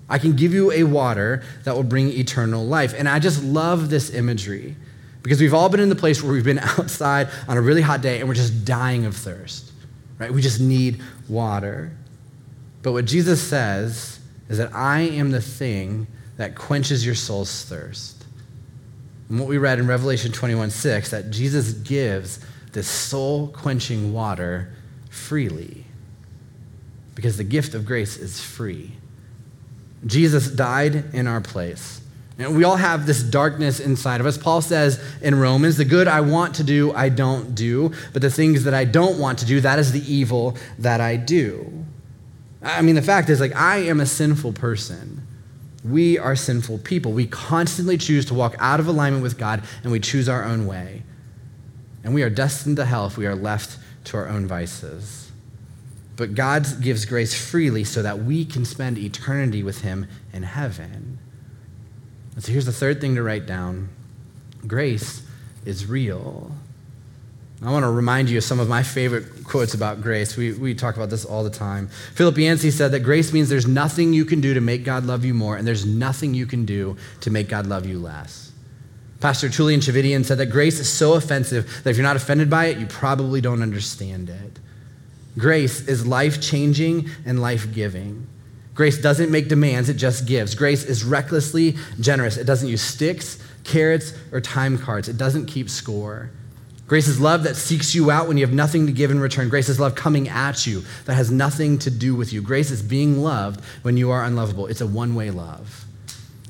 I 0.08 0.18
can 0.18 0.34
give 0.34 0.52
you 0.52 0.72
a 0.72 0.84
water 0.84 1.42
that 1.64 1.74
will 1.74 1.84
bring 1.84 2.08
eternal 2.10 2.64
life. 2.64 2.94
And 2.96 3.08
I 3.08 3.18
just 3.18 3.42
love 3.42 3.90
this 3.90 4.10
imagery 4.12 4.76
because 5.22 5.40
we've 5.40 5.54
all 5.54 5.68
been 5.68 5.80
in 5.80 5.88
the 5.88 5.96
place 5.96 6.22
where 6.22 6.32
we've 6.32 6.44
been 6.44 6.58
outside 6.78 7.28
on 7.48 7.56
a 7.56 7.60
really 7.60 7.82
hot 7.82 8.02
day 8.02 8.20
and 8.20 8.28
we're 8.28 8.34
just 8.34 8.64
dying 8.64 9.06
of 9.06 9.16
thirst, 9.16 9.72
right? 10.18 10.32
We 10.32 10.42
just 10.42 10.60
need 10.60 11.00
water. 11.28 11.92
But 12.82 12.92
what 12.92 13.04
Jesus 13.04 13.42
says 13.42 14.20
is 14.48 14.58
that 14.58 14.74
I 14.74 15.00
am 15.00 15.30
the 15.30 15.42
thing 15.42 16.06
that 16.36 16.54
quenches 16.54 17.04
your 17.04 17.14
soul's 17.14 17.64
thirst. 17.64 18.24
And 19.28 19.38
what 19.38 19.48
we 19.48 19.58
read 19.58 19.78
in 19.78 19.86
Revelation 19.86 20.32
21 20.32 20.70
6, 20.70 21.10
that 21.10 21.30
Jesus 21.30 21.72
gives 21.72 22.40
this 22.72 22.88
soul 22.88 23.48
quenching 23.48 24.12
water 24.12 24.72
freely. 25.10 25.84
Because 27.14 27.36
the 27.36 27.44
gift 27.44 27.74
of 27.74 27.84
grace 27.84 28.16
is 28.16 28.40
free. 28.40 28.92
Jesus 30.06 30.50
died 30.50 31.14
in 31.14 31.26
our 31.26 31.40
place. 31.40 32.00
And 32.38 32.56
we 32.56 32.64
all 32.64 32.76
have 32.76 33.04
this 33.04 33.22
darkness 33.22 33.80
inside 33.80 34.20
of 34.20 34.26
us. 34.26 34.38
Paul 34.38 34.62
says 34.62 34.98
in 35.20 35.38
Romans, 35.38 35.76
the 35.76 35.84
good 35.84 36.08
I 36.08 36.22
want 36.22 36.54
to 36.54 36.64
do, 36.64 36.90
I 36.94 37.10
don't 37.10 37.54
do, 37.54 37.92
but 38.14 38.22
the 38.22 38.30
things 38.30 38.64
that 38.64 38.72
I 38.72 38.86
don't 38.86 39.18
want 39.18 39.40
to 39.40 39.44
do, 39.44 39.60
that 39.60 39.78
is 39.78 39.92
the 39.92 40.00
evil 40.10 40.56
that 40.78 41.02
I 41.02 41.16
do. 41.16 41.84
I 42.62 42.82
mean, 42.82 42.94
the 42.94 43.02
fact 43.02 43.30
is, 43.30 43.40
like, 43.40 43.54
I 43.56 43.78
am 43.78 44.00
a 44.00 44.06
sinful 44.06 44.52
person. 44.52 45.26
We 45.82 46.18
are 46.18 46.36
sinful 46.36 46.78
people. 46.78 47.12
We 47.12 47.26
constantly 47.26 47.96
choose 47.96 48.26
to 48.26 48.34
walk 48.34 48.54
out 48.58 48.80
of 48.80 48.86
alignment 48.86 49.22
with 49.22 49.38
God 49.38 49.62
and 49.82 49.90
we 49.90 50.00
choose 50.00 50.28
our 50.28 50.44
own 50.44 50.66
way. 50.66 51.04
And 52.04 52.14
we 52.14 52.22
are 52.22 52.30
destined 52.30 52.76
to 52.76 52.84
hell 52.84 53.06
if 53.06 53.16
we 53.16 53.26
are 53.26 53.34
left 53.34 53.78
to 54.04 54.16
our 54.18 54.28
own 54.28 54.46
vices. 54.46 55.30
But 56.16 56.34
God 56.34 56.66
gives 56.82 57.06
grace 57.06 57.32
freely 57.34 57.84
so 57.84 58.02
that 58.02 58.24
we 58.24 58.44
can 58.44 58.66
spend 58.66 58.98
eternity 58.98 59.62
with 59.62 59.80
Him 59.80 60.06
in 60.34 60.42
heaven. 60.42 61.18
And 62.34 62.44
so 62.44 62.52
here's 62.52 62.66
the 62.66 62.72
third 62.72 63.00
thing 63.00 63.14
to 63.14 63.22
write 63.22 63.46
down 63.46 63.88
grace 64.66 65.22
is 65.64 65.86
real. 65.86 66.52
I 67.62 67.70
want 67.70 67.82
to 67.82 67.90
remind 67.90 68.30
you 68.30 68.38
of 68.38 68.44
some 68.44 68.58
of 68.58 68.68
my 68.68 68.82
favorite 68.82 69.44
quotes 69.44 69.74
about 69.74 70.00
grace. 70.00 70.34
We, 70.34 70.52
we 70.52 70.74
talk 70.74 70.96
about 70.96 71.10
this 71.10 71.26
all 71.26 71.44
the 71.44 71.50
time. 71.50 71.88
Philip 72.14 72.38
Yancey 72.38 72.70
said 72.70 72.92
that 72.92 73.00
grace 73.00 73.34
means 73.34 73.50
there's 73.50 73.66
nothing 73.66 74.14
you 74.14 74.24
can 74.24 74.40
do 74.40 74.54
to 74.54 74.62
make 74.62 74.82
God 74.82 75.04
love 75.04 75.26
you 75.26 75.34
more, 75.34 75.56
and 75.56 75.68
there's 75.68 75.84
nothing 75.84 76.32
you 76.32 76.46
can 76.46 76.64
do 76.64 76.96
to 77.20 77.30
make 77.30 77.50
God 77.50 77.66
love 77.66 77.84
you 77.84 77.98
less. 77.98 78.52
Pastor 79.20 79.48
Tullian 79.48 79.78
Tchividjian 79.78 80.24
said 80.24 80.38
that 80.38 80.46
grace 80.46 80.80
is 80.80 80.90
so 80.90 81.12
offensive 81.12 81.82
that 81.84 81.90
if 81.90 81.98
you're 81.98 82.06
not 82.06 82.16
offended 82.16 82.48
by 82.48 82.66
it, 82.66 82.78
you 82.78 82.86
probably 82.86 83.42
don't 83.42 83.60
understand 83.60 84.30
it. 84.30 84.58
Grace 85.36 85.86
is 85.86 86.06
life 86.06 86.40
changing 86.40 87.10
and 87.26 87.42
life 87.42 87.74
giving. 87.74 88.26
Grace 88.72 88.96
doesn't 88.96 89.30
make 89.30 89.48
demands, 89.48 89.90
it 89.90 89.98
just 89.98 90.26
gives. 90.26 90.54
Grace 90.54 90.84
is 90.84 91.04
recklessly 91.04 91.76
generous. 92.00 92.38
It 92.38 92.44
doesn't 92.44 92.68
use 92.68 92.80
sticks, 92.80 93.38
carrots, 93.64 94.14
or 94.32 94.40
time 94.40 94.78
cards, 94.78 95.10
it 95.10 95.18
doesn't 95.18 95.44
keep 95.44 95.68
score. 95.68 96.30
Grace 96.90 97.06
is 97.06 97.20
love 97.20 97.44
that 97.44 97.54
seeks 97.54 97.94
you 97.94 98.10
out 98.10 98.26
when 98.26 98.36
you 98.36 98.44
have 98.44 98.52
nothing 98.52 98.88
to 98.88 98.92
give 98.92 99.12
in 99.12 99.20
return. 99.20 99.48
Grace 99.48 99.68
is 99.68 99.78
love 99.78 99.94
coming 99.94 100.28
at 100.28 100.66
you 100.66 100.82
that 101.04 101.14
has 101.14 101.30
nothing 101.30 101.78
to 101.78 101.88
do 101.88 102.16
with 102.16 102.32
you. 102.32 102.42
Grace 102.42 102.72
is 102.72 102.82
being 102.82 103.22
loved 103.22 103.64
when 103.82 103.96
you 103.96 104.10
are 104.10 104.24
unlovable. 104.24 104.66
It's 104.66 104.80
a 104.80 104.88
one 104.88 105.14
way 105.14 105.30
love. 105.30 105.84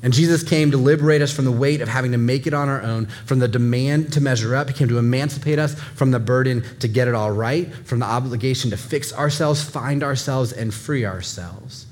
And 0.01 0.11
Jesus 0.11 0.41
came 0.41 0.71
to 0.71 0.77
liberate 0.77 1.21
us 1.21 1.31
from 1.31 1.45
the 1.45 1.51
weight 1.51 1.79
of 1.79 1.87
having 1.87 2.13
to 2.13 2.17
make 2.17 2.47
it 2.47 2.55
on 2.55 2.69
our 2.69 2.81
own, 2.81 3.05
from 3.27 3.37
the 3.37 3.47
demand 3.47 4.13
to 4.13 4.21
measure 4.21 4.55
up. 4.55 4.67
He 4.67 4.73
came 4.73 4.87
to 4.87 4.97
emancipate 4.97 5.59
us 5.59 5.75
from 5.75 6.09
the 6.09 6.19
burden 6.19 6.63
to 6.79 6.87
get 6.87 7.07
it 7.07 7.13
all 7.13 7.31
right, 7.31 7.71
from 7.85 7.99
the 7.99 8.07
obligation 8.07 8.71
to 8.71 8.77
fix 8.77 9.13
ourselves, 9.13 9.63
find 9.63 10.03
ourselves, 10.03 10.53
and 10.53 10.73
free 10.73 11.05
ourselves. 11.05 11.85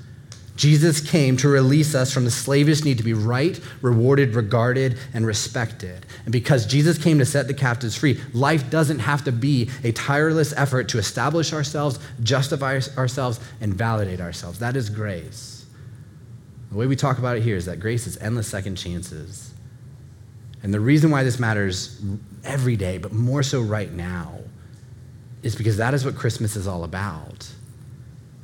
Jesus 0.60 1.00
came 1.00 1.38
to 1.38 1.48
release 1.48 1.94
us 1.94 2.12
from 2.12 2.26
the 2.26 2.30
slavish 2.30 2.84
need 2.84 2.98
to 2.98 3.02
be 3.02 3.14
right, 3.14 3.58
rewarded, 3.80 4.34
regarded, 4.34 4.98
and 5.14 5.26
respected. 5.26 6.04
And 6.24 6.32
because 6.32 6.66
Jesus 6.66 6.98
came 6.98 7.18
to 7.18 7.24
set 7.24 7.46
the 7.46 7.54
captives 7.54 7.96
free, 7.96 8.20
life 8.34 8.68
doesn't 8.68 8.98
have 8.98 9.24
to 9.24 9.32
be 9.32 9.70
a 9.84 9.92
tireless 9.92 10.52
effort 10.52 10.86
to 10.90 10.98
establish 10.98 11.54
ourselves, 11.54 11.98
justify 12.22 12.78
ourselves, 12.98 13.40
and 13.62 13.72
validate 13.72 14.20
ourselves. 14.20 14.58
That 14.58 14.76
is 14.76 14.90
grace. 14.90 15.64
The 16.70 16.76
way 16.76 16.86
we 16.86 16.94
talk 16.94 17.16
about 17.16 17.38
it 17.38 17.42
here 17.42 17.56
is 17.56 17.64
that 17.64 17.80
grace 17.80 18.06
is 18.06 18.18
endless 18.18 18.46
second 18.46 18.76
chances. 18.76 19.54
And 20.62 20.74
the 20.74 20.80
reason 20.80 21.10
why 21.10 21.24
this 21.24 21.38
matters 21.38 22.02
every 22.44 22.76
day, 22.76 22.98
but 22.98 23.12
more 23.12 23.42
so 23.42 23.62
right 23.62 23.90
now, 23.90 24.40
is 25.42 25.56
because 25.56 25.78
that 25.78 25.94
is 25.94 26.04
what 26.04 26.16
Christmas 26.16 26.54
is 26.54 26.68
all 26.68 26.84
about. 26.84 27.50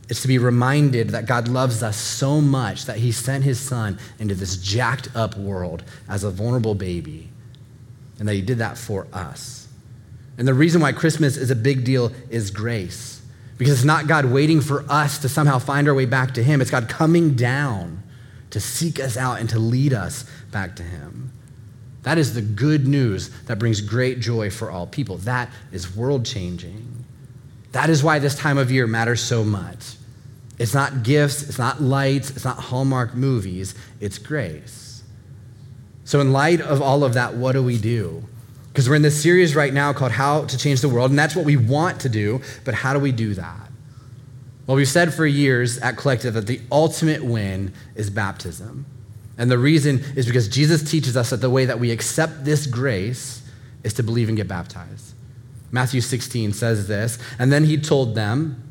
It's 0.09 0.23
to 0.23 0.29
be 0.29 0.39
reminded 0.39 1.11
that 1.11 1.27
God 1.27 1.49
loves 1.49 1.83
us 1.83 1.97
so 1.97 2.41
much 2.41 2.85
that 2.87 2.99
he 2.99 3.11
sent 3.11 3.45
his 3.45 3.59
son 3.59 3.99
into 4.19 4.35
this 4.35 4.57
jacked 4.57 5.09
up 5.17 5.37
world 5.37 5.83
as 6.09 6.23
a 6.23 6.31
vulnerable 6.31 6.75
baby, 6.75 7.31
and 8.19 8.29
that 8.29 8.35
he 8.35 8.43
did 8.43 8.59
that 8.59 8.79
for 8.79 9.07
us. 9.13 9.69
And 10.39 10.47
the 10.47 10.55
reason 10.55 10.81
why 10.81 10.93
Christmas 10.93 11.37
is 11.37 11.51
a 11.51 11.57
big 11.57 11.85
deal 11.85 12.13
is 12.31 12.51
grace. 12.51 13.23
Because 13.59 13.75
it's 13.75 13.85
not 13.85 14.07
God 14.07 14.27
waiting 14.27 14.61
for 14.61 14.85
us 14.89 15.19
to 15.19 15.29
somehow 15.29 15.59
find 15.59 15.89
our 15.89 15.95
way 15.95 16.05
back 16.05 16.35
to 16.35 16.43
him, 16.43 16.61
it's 16.61 16.71
God 16.71 16.89
coming 16.89 17.35
down 17.35 18.03
to 18.51 18.61
seek 18.61 19.01
us 19.01 19.17
out 19.17 19.41
and 19.41 19.49
to 19.51 19.59
lead 19.59 19.93
us 19.93 20.25
back 20.53 20.77
to 20.77 20.83
him. 20.83 21.33
That 22.03 22.19
is 22.19 22.35
the 22.35 22.43
good 22.43 22.87
news 22.87 23.31
that 23.47 23.59
brings 23.59 23.81
great 23.81 24.21
joy 24.21 24.51
for 24.51 24.71
all 24.71 24.87
people. 24.87 25.17
That 25.19 25.51
is 25.73 25.97
world 25.97 26.25
changing. 26.25 26.96
That 27.76 27.90
is 27.90 28.02
why 28.02 28.21
this 28.21 28.35
time 28.35 28.56
of 28.56 28.73
year 28.73 28.87
matters 28.87 29.21
so 29.23 29.45
much. 29.45 29.97
It's 30.59 30.73
not 30.73 31.02
gifts, 31.02 31.42
it's 31.42 31.59
not 31.59 31.83
lights, 31.83 32.30
it's 32.30 32.42
not 32.42 32.56
Hallmark 32.56 33.14
movies, 33.14 33.75
it's 34.00 34.16
grace. 34.16 35.02
So, 36.06 36.21
in 36.21 36.33
light 36.33 36.62
of 36.62 36.80
all 36.80 37.04
of 37.04 37.12
that, 37.12 37.35
what 37.35 37.52
do 37.52 37.62
we 37.62 37.76
do? 37.76 38.25
Because 38.68 38.88
we're 38.88 38.95
in 38.95 39.02
this 39.02 39.21
series 39.23 39.54
right 39.54 39.75
now 39.75 39.92
called 39.92 40.12
How 40.12 40.47
to 40.47 40.56
Change 40.56 40.80
the 40.80 40.88
World, 40.88 41.11
and 41.11 41.18
that's 41.18 41.37
what 41.37 41.45
we 41.45 41.59
want 41.59 42.00
to 42.00 42.09
do, 42.09 42.40
but 42.64 42.73
how 42.73 42.95
do 42.95 42.99
we 42.99 43.12
do 43.12 43.35
that? 43.35 43.68
Well, 44.66 44.78
we've 44.78 44.88
said 44.88 45.12
for 45.12 45.26
years 45.26 45.76
at 45.76 45.99
Collective 45.99 46.33
that 46.33 46.47
the 46.47 46.62
ultimate 46.73 47.23
win 47.23 47.75
is 47.95 48.09
baptism. 48.09 48.87
And 49.37 49.50
the 49.50 49.59
reason 49.59 50.02
is 50.16 50.25
because 50.25 50.49
Jesus 50.49 50.90
teaches 50.90 51.14
us 51.14 51.28
that 51.28 51.42
the 51.42 51.50
way 51.50 51.66
that 51.66 51.78
we 51.78 51.90
accept 51.90 52.42
this 52.42 52.66
grace 52.66 53.47
is 53.85 53.92
to 53.92 54.02
believe 54.02 54.28
and 54.28 54.37
get 54.38 54.49
baptized. 54.49 55.12
Matthew 55.71 56.01
16 56.01 56.53
says 56.53 56.89
this, 56.89 57.19
and 57.39 57.53
then 57.53 57.65
he 57.65 57.77
told 57.77 58.15
them, 58.15 58.63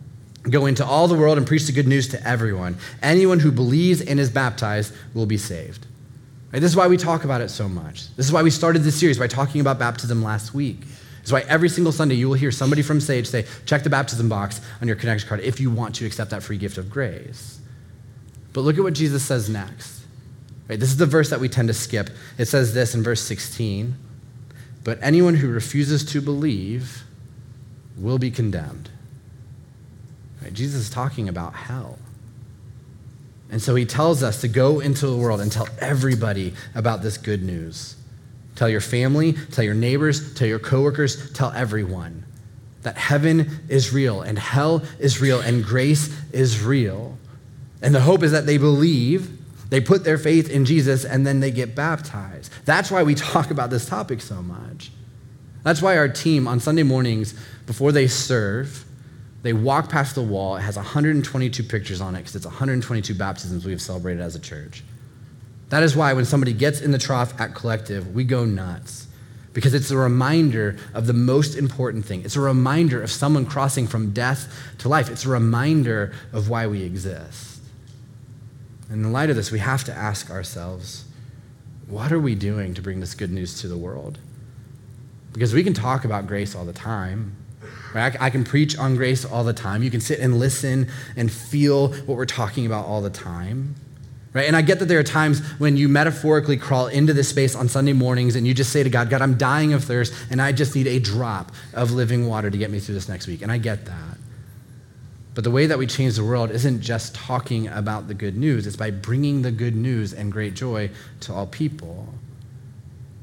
Go 0.49 0.67
into 0.67 0.85
all 0.85 1.07
the 1.07 1.15
world 1.15 1.39
and 1.39 1.47
preach 1.47 1.65
the 1.65 1.71
good 1.71 1.87
news 1.87 2.07
to 2.09 2.27
everyone. 2.27 2.77
Anyone 3.01 3.39
who 3.39 3.51
believes 3.51 3.99
and 3.99 4.19
is 4.19 4.29
baptized 4.29 4.93
will 5.15 5.25
be 5.25 5.37
saved. 5.37 5.87
Right? 6.53 6.59
This 6.59 6.71
is 6.71 6.77
why 6.77 6.87
we 6.87 6.97
talk 6.97 7.23
about 7.23 7.41
it 7.41 7.49
so 7.49 7.67
much. 7.67 8.15
This 8.15 8.27
is 8.27 8.31
why 8.31 8.43
we 8.43 8.51
started 8.51 8.83
this 8.83 8.95
series 8.95 9.17
by 9.17 9.27
talking 9.27 9.59
about 9.59 9.79
baptism 9.79 10.23
last 10.23 10.53
week. 10.53 10.81
It's 11.21 11.31
why 11.31 11.41
every 11.47 11.69
single 11.69 11.91
Sunday 11.91 12.13
you 12.13 12.27
will 12.27 12.35
hear 12.35 12.51
somebody 12.51 12.83
from 12.83 13.01
Sage 13.01 13.25
say, 13.25 13.47
check 13.65 13.81
the 13.81 13.89
baptism 13.89 14.29
box 14.29 14.61
on 14.81 14.87
your 14.87 14.95
connection 14.95 15.27
card 15.27 15.41
if 15.41 15.59
you 15.59 15.71
want 15.71 15.95
to 15.95 16.05
accept 16.05 16.29
that 16.29 16.43
free 16.43 16.57
gift 16.57 16.77
of 16.77 16.91
grace. 16.91 17.59
But 18.53 18.61
look 18.61 18.77
at 18.77 18.83
what 18.83 18.93
Jesus 18.93 19.25
says 19.25 19.49
next. 19.49 20.03
Right, 20.69 20.79
this 20.79 20.89
is 20.89 20.97
the 20.97 21.07
verse 21.07 21.31
that 21.31 21.39
we 21.39 21.49
tend 21.49 21.69
to 21.69 21.73
skip. 21.73 22.11
It 22.37 22.45
says 22.45 22.75
this 22.75 22.93
in 22.93 23.01
verse 23.01 23.21
16 23.21 23.95
But 24.85 24.99
anyone 25.01 25.33
who 25.33 25.49
refuses 25.49 26.05
to 26.13 26.21
believe 26.21 27.03
will 27.97 28.19
be 28.19 28.29
condemned. 28.29 28.91
Right, 30.41 30.53
Jesus 30.53 30.81
is 30.81 30.89
talking 30.91 31.27
about 31.27 31.55
hell. 31.55 31.97
And 33.49 33.61
so 33.61 33.73
he 33.73 33.85
tells 33.85 34.21
us 34.21 34.41
to 34.41 34.47
go 34.47 34.79
into 34.79 35.07
the 35.07 35.17
world 35.17 35.41
and 35.41 35.51
tell 35.51 35.67
everybody 35.79 36.53
about 36.75 37.01
this 37.01 37.17
good 37.17 37.41
news. 37.41 37.95
Tell 38.55 38.69
your 38.69 38.79
family, 38.79 39.33
tell 39.33 39.65
your 39.65 39.73
neighbors, 39.73 40.35
tell 40.35 40.47
your 40.47 40.59
coworkers, 40.59 41.31
tell 41.33 41.51
everyone 41.51 42.23
that 42.83 42.95
heaven 42.95 43.61
is 43.67 43.91
real 43.91 44.21
and 44.21 44.37
hell 44.37 44.83
is 44.99 45.19
real 45.19 45.41
and 45.41 45.65
grace 45.65 46.15
is 46.31 46.61
real. 46.61 47.17
And 47.81 47.95
the 47.95 48.01
hope 48.01 48.21
is 48.21 48.31
that 48.33 48.45
they 48.45 48.59
believe, 48.59 49.35
they 49.69 49.81
put 49.81 50.03
their 50.03 50.17
faith 50.17 50.49
in 50.49 50.65
Jesus, 50.65 51.05
and 51.05 51.25
then 51.25 51.39
they 51.39 51.51
get 51.51 51.75
baptized. 51.75 52.51
That's 52.65 52.91
why 52.91 53.03
we 53.03 53.15
talk 53.15 53.51
about 53.51 53.69
this 53.69 53.85
topic 53.85 54.21
so 54.21 54.41
much. 54.41 54.91
That's 55.63 55.81
why 55.81 55.97
our 55.97 56.07
team 56.07 56.47
on 56.47 56.59
Sunday 56.59 56.83
mornings, 56.83 57.33
before 57.65 57.91
they 57.91 58.07
serve, 58.07 58.85
they 59.41 59.53
walk 59.53 59.89
past 59.89 60.15
the 60.15 60.23
wall. 60.23 60.55
It 60.57 60.61
has 60.61 60.75
122 60.75 61.63
pictures 61.63 62.01
on 62.01 62.15
it 62.15 62.19
because 62.19 62.35
it's 62.35 62.45
122 62.45 63.13
baptisms 63.15 63.65
we 63.65 63.71
have 63.71 63.81
celebrated 63.81 64.21
as 64.21 64.35
a 64.35 64.39
church. 64.39 64.83
That 65.69 65.83
is 65.83 65.95
why 65.95 66.13
when 66.13 66.25
somebody 66.25 66.53
gets 66.53 66.81
in 66.81 66.91
the 66.91 66.97
trough 66.97 67.39
at 67.39 67.55
Collective, 67.55 68.13
we 68.13 68.23
go 68.23 68.45
nuts 68.45 69.07
because 69.53 69.73
it's 69.73 69.89
a 69.89 69.97
reminder 69.97 70.77
of 70.93 71.07
the 71.07 71.13
most 71.13 71.55
important 71.55 72.05
thing. 72.05 72.23
It's 72.23 72.35
a 72.35 72.41
reminder 72.41 73.01
of 73.01 73.09
someone 73.09 73.45
crossing 73.45 73.87
from 73.87 74.11
death 74.11 74.53
to 74.79 74.89
life. 74.89 75.09
It's 75.09 75.25
a 75.25 75.29
reminder 75.29 76.13
of 76.33 76.49
why 76.49 76.67
we 76.67 76.83
exist. 76.83 77.54
And 78.89 79.05
in 79.05 79.11
light 79.11 79.29
of 79.29 79.35
this, 79.35 79.51
we 79.51 79.59
have 79.59 79.83
to 79.85 79.93
ask 79.93 80.29
ourselves 80.29 81.05
what 81.87 82.11
are 82.11 82.19
we 82.19 82.35
doing 82.35 82.73
to 82.73 82.81
bring 82.81 82.99
this 82.99 83.13
good 83.13 83.31
news 83.31 83.61
to 83.61 83.67
the 83.67 83.77
world? 83.77 84.17
Because 85.33 85.53
we 85.53 85.63
can 85.63 85.73
talk 85.73 86.05
about 86.05 86.27
grace 86.27 86.55
all 86.55 86.65
the 86.65 86.73
time. 86.73 87.35
Right? 87.93 88.19
I 88.19 88.29
can 88.29 88.43
preach 88.43 88.77
on 88.77 88.95
grace 88.95 89.23
all 89.23 89.43
the 89.43 89.53
time. 89.53 89.83
You 89.83 89.91
can 89.91 90.01
sit 90.01 90.19
and 90.19 90.39
listen 90.39 90.89
and 91.15 91.31
feel 91.31 91.89
what 91.89 92.17
we're 92.17 92.25
talking 92.25 92.65
about 92.65 92.85
all 92.85 93.01
the 93.01 93.09
time. 93.09 93.75
Right? 94.33 94.47
And 94.47 94.55
I 94.55 94.61
get 94.61 94.79
that 94.79 94.85
there 94.85 94.99
are 94.99 95.03
times 95.03 95.39
when 95.59 95.77
you 95.77 95.87
metaphorically 95.87 96.57
crawl 96.57 96.87
into 96.87 97.13
this 97.13 97.29
space 97.29 97.55
on 97.55 97.69
Sunday 97.69 97.93
mornings 97.93 98.35
and 98.35 98.45
you 98.45 98.53
just 98.53 98.71
say 98.73 98.83
to 98.83 98.89
God, 98.89 99.09
God, 99.09 99.21
I'm 99.21 99.37
dying 99.37 99.71
of 99.71 99.85
thirst 99.85 100.13
and 100.29 100.41
I 100.41 100.51
just 100.51 100.75
need 100.75 100.87
a 100.87 100.99
drop 100.99 101.53
of 101.73 101.91
living 101.91 102.27
water 102.27 102.49
to 102.49 102.57
get 102.57 102.69
me 102.69 102.79
through 102.79 102.95
this 102.95 103.07
next 103.07 103.27
week. 103.27 103.41
And 103.41 103.51
I 103.51 103.57
get 103.57 103.85
that. 103.85 104.14
But 105.35 105.43
the 105.43 105.51
way 105.51 105.67
that 105.67 105.77
we 105.77 105.85
change 105.85 106.15
the 106.15 106.23
world 106.23 106.49
isn't 106.49 106.81
just 106.81 107.13
talking 107.13 107.67
about 107.67 108.07
the 108.07 108.13
good 108.13 108.35
news, 108.35 108.65
it's 108.65 108.77
by 108.77 108.89
bringing 108.89 109.41
the 109.41 109.51
good 109.51 109.75
news 109.75 110.13
and 110.13 110.31
great 110.31 110.55
joy 110.55 110.89
to 111.21 111.33
all 111.33 111.45
people. 111.45 112.07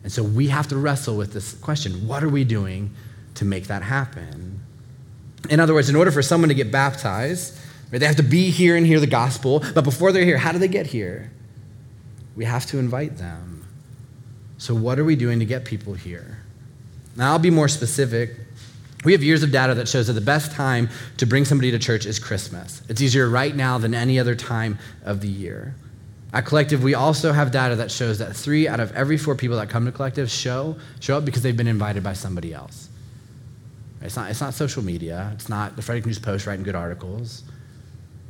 And 0.04 0.12
so 0.12 0.22
we 0.22 0.48
have 0.48 0.68
to 0.68 0.76
wrestle 0.76 1.16
with 1.16 1.32
this 1.32 1.54
question 1.54 2.06
what 2.06 2.22
are 2.22 2.28
we 2.28 2.44
doing 2.44 2.94
to 3.36 3.44
make 3.44 3.66
that 3.66 3.82
happen? 3.82 4.60
In 5.50 5.58
other 5.58 5.74
words, 5.74 5.88
in 5.88 5.96
order 5.96 6.12
for 6.12 6.22
someone 6.22 6.48
to 6.50 6.54
get 6.54 6.70
baptized, 6.70 7.58
Right? 7.92 7.98
They 7.98 8.06
have 8.06 8.16
to 8.16 8.22
be 8.22 8.50
here 8.50 8.74
and 8.74 8.86
hear 8.86 8.98
the 8.98 9.06
gospel, 9.06 9.62
but 9.74 9.84
before 9.84 10.12
they're 10.12 10.24
here, 10.24 10.38
how 10.38 10.50
do 10.50 10.58
they 10.58 10.68
get 10.68 10.86
here? 10.86 11.30
We 12.34 12.46
have 12.46 12.64
to 12.66 12.78
invite 12.78 13.18
them. 13.18 13.68
So, 14.56 14.74
what 14.74 14.98
are 14.98 15.04
we 15.04 15.14
doing 15.14 15.38
to 15.40 15.44
get 15.44 15.66
people 15.66 15.92
here? 15.92 16.38
Now, 17.16 17.32
I'll 17.32 17.38
be 17.38 17.50
more 17.50 17.68
specific. 17.68 18.30
We 19.04 19.12
have 19.12 19.22
years 19.22 19.42
of 19.42 19.50
data 19.50 19.74
that 19.74 19.88
shows 19.88 20.06
that 20.06 20.12
the 20.12 20.20
best 20.20 20.52
time 20.52 20.88
to 21.16 21.26
bring 21.26 21.44
somebody 21.44 21.70
to 21.72 21.78
church 21.78 22.06
is 22.06 22.18
Christmas. 22.18 22.82
It's 22.88 23.00
easier 23.00 23.28
right 23.28 23.54
now 23.54 23.78
than 23.78 23.94
any 23.94 24.18
other 24.18 24.34
time 24.34 24.78
of 25.04 25.20
the 25.20 25.28
year. 25.28 25.74
At 26.32 26.46
Collective, 26.46 26.82
we 26.82 26.94
also 26.94 27.32
have 27.32 27.50
data 27.50 27.76
that 27.76 27.90
shows 27.90 28.18
that 28.18 28.34
three 28.34 28.68
out 28.68 28.80
of 28.80 28.92
every 28.92 29.18
four 29.18 29.34
people 29.34 29.56
that 29.56 29.68
come 29.68 29.84
to 29.86 29.92
Collective 29.92 30.30
show, 30.30 30.76
show 31.00 31.18
up 31.18 31.24
because 31.24 31.42
they've 31.42 31.56
been 31.56 31.66
invited 31.66 32.02
by 32.02 32.12
somebody 32.12 32.54
else. 32.54 32.88
It's 34.00 34.16
not, 34.16 34.30
it's 34.30 34.40
not 34.40 34.54
social 34.54 34.82
media, 34.82 35.30
it's 35.34 35.48
not 35.48 35.76
the 35.76 35.82
Frederick 35.82 36.06
News 36.06 36.18
Post 36.18 36.46
writing 36.46 36.64
good 36.64 36.74
articles 36.74 37.44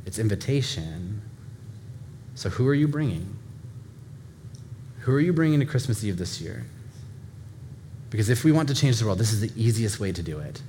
it's 0.05 0.19
invitation. 0.19 1.21
So, 2.35 2.49
who 2.49 2.67
are 2.67 2.73
you 2.73 2.87
bringing? 2.87 3.37
Who 5.01 5.13
are 5.13 5.19
you 5.19 5.33
bringing 5.33 5.59
to 5.59 5.65
Christmas 5.65 6.03
Eve 6.03 6.17
this 6.17 6.41
year? 6.41 6.65
Because 8.13 8.29
if 8.29 8.43
we 8.43 8.51
want 8.51 8.69
to 8.69 8.75
change 8.75 8.99
the 8.99 9.05
world, 9.05 9.17
this 9.17 9.33
is 9.33 9.41
the 9.41 9.51
easiest 9.57 9.99
way 9.99 10.11
to 10.11 10.21
do 10.21 10.37
it. 10.37 10.61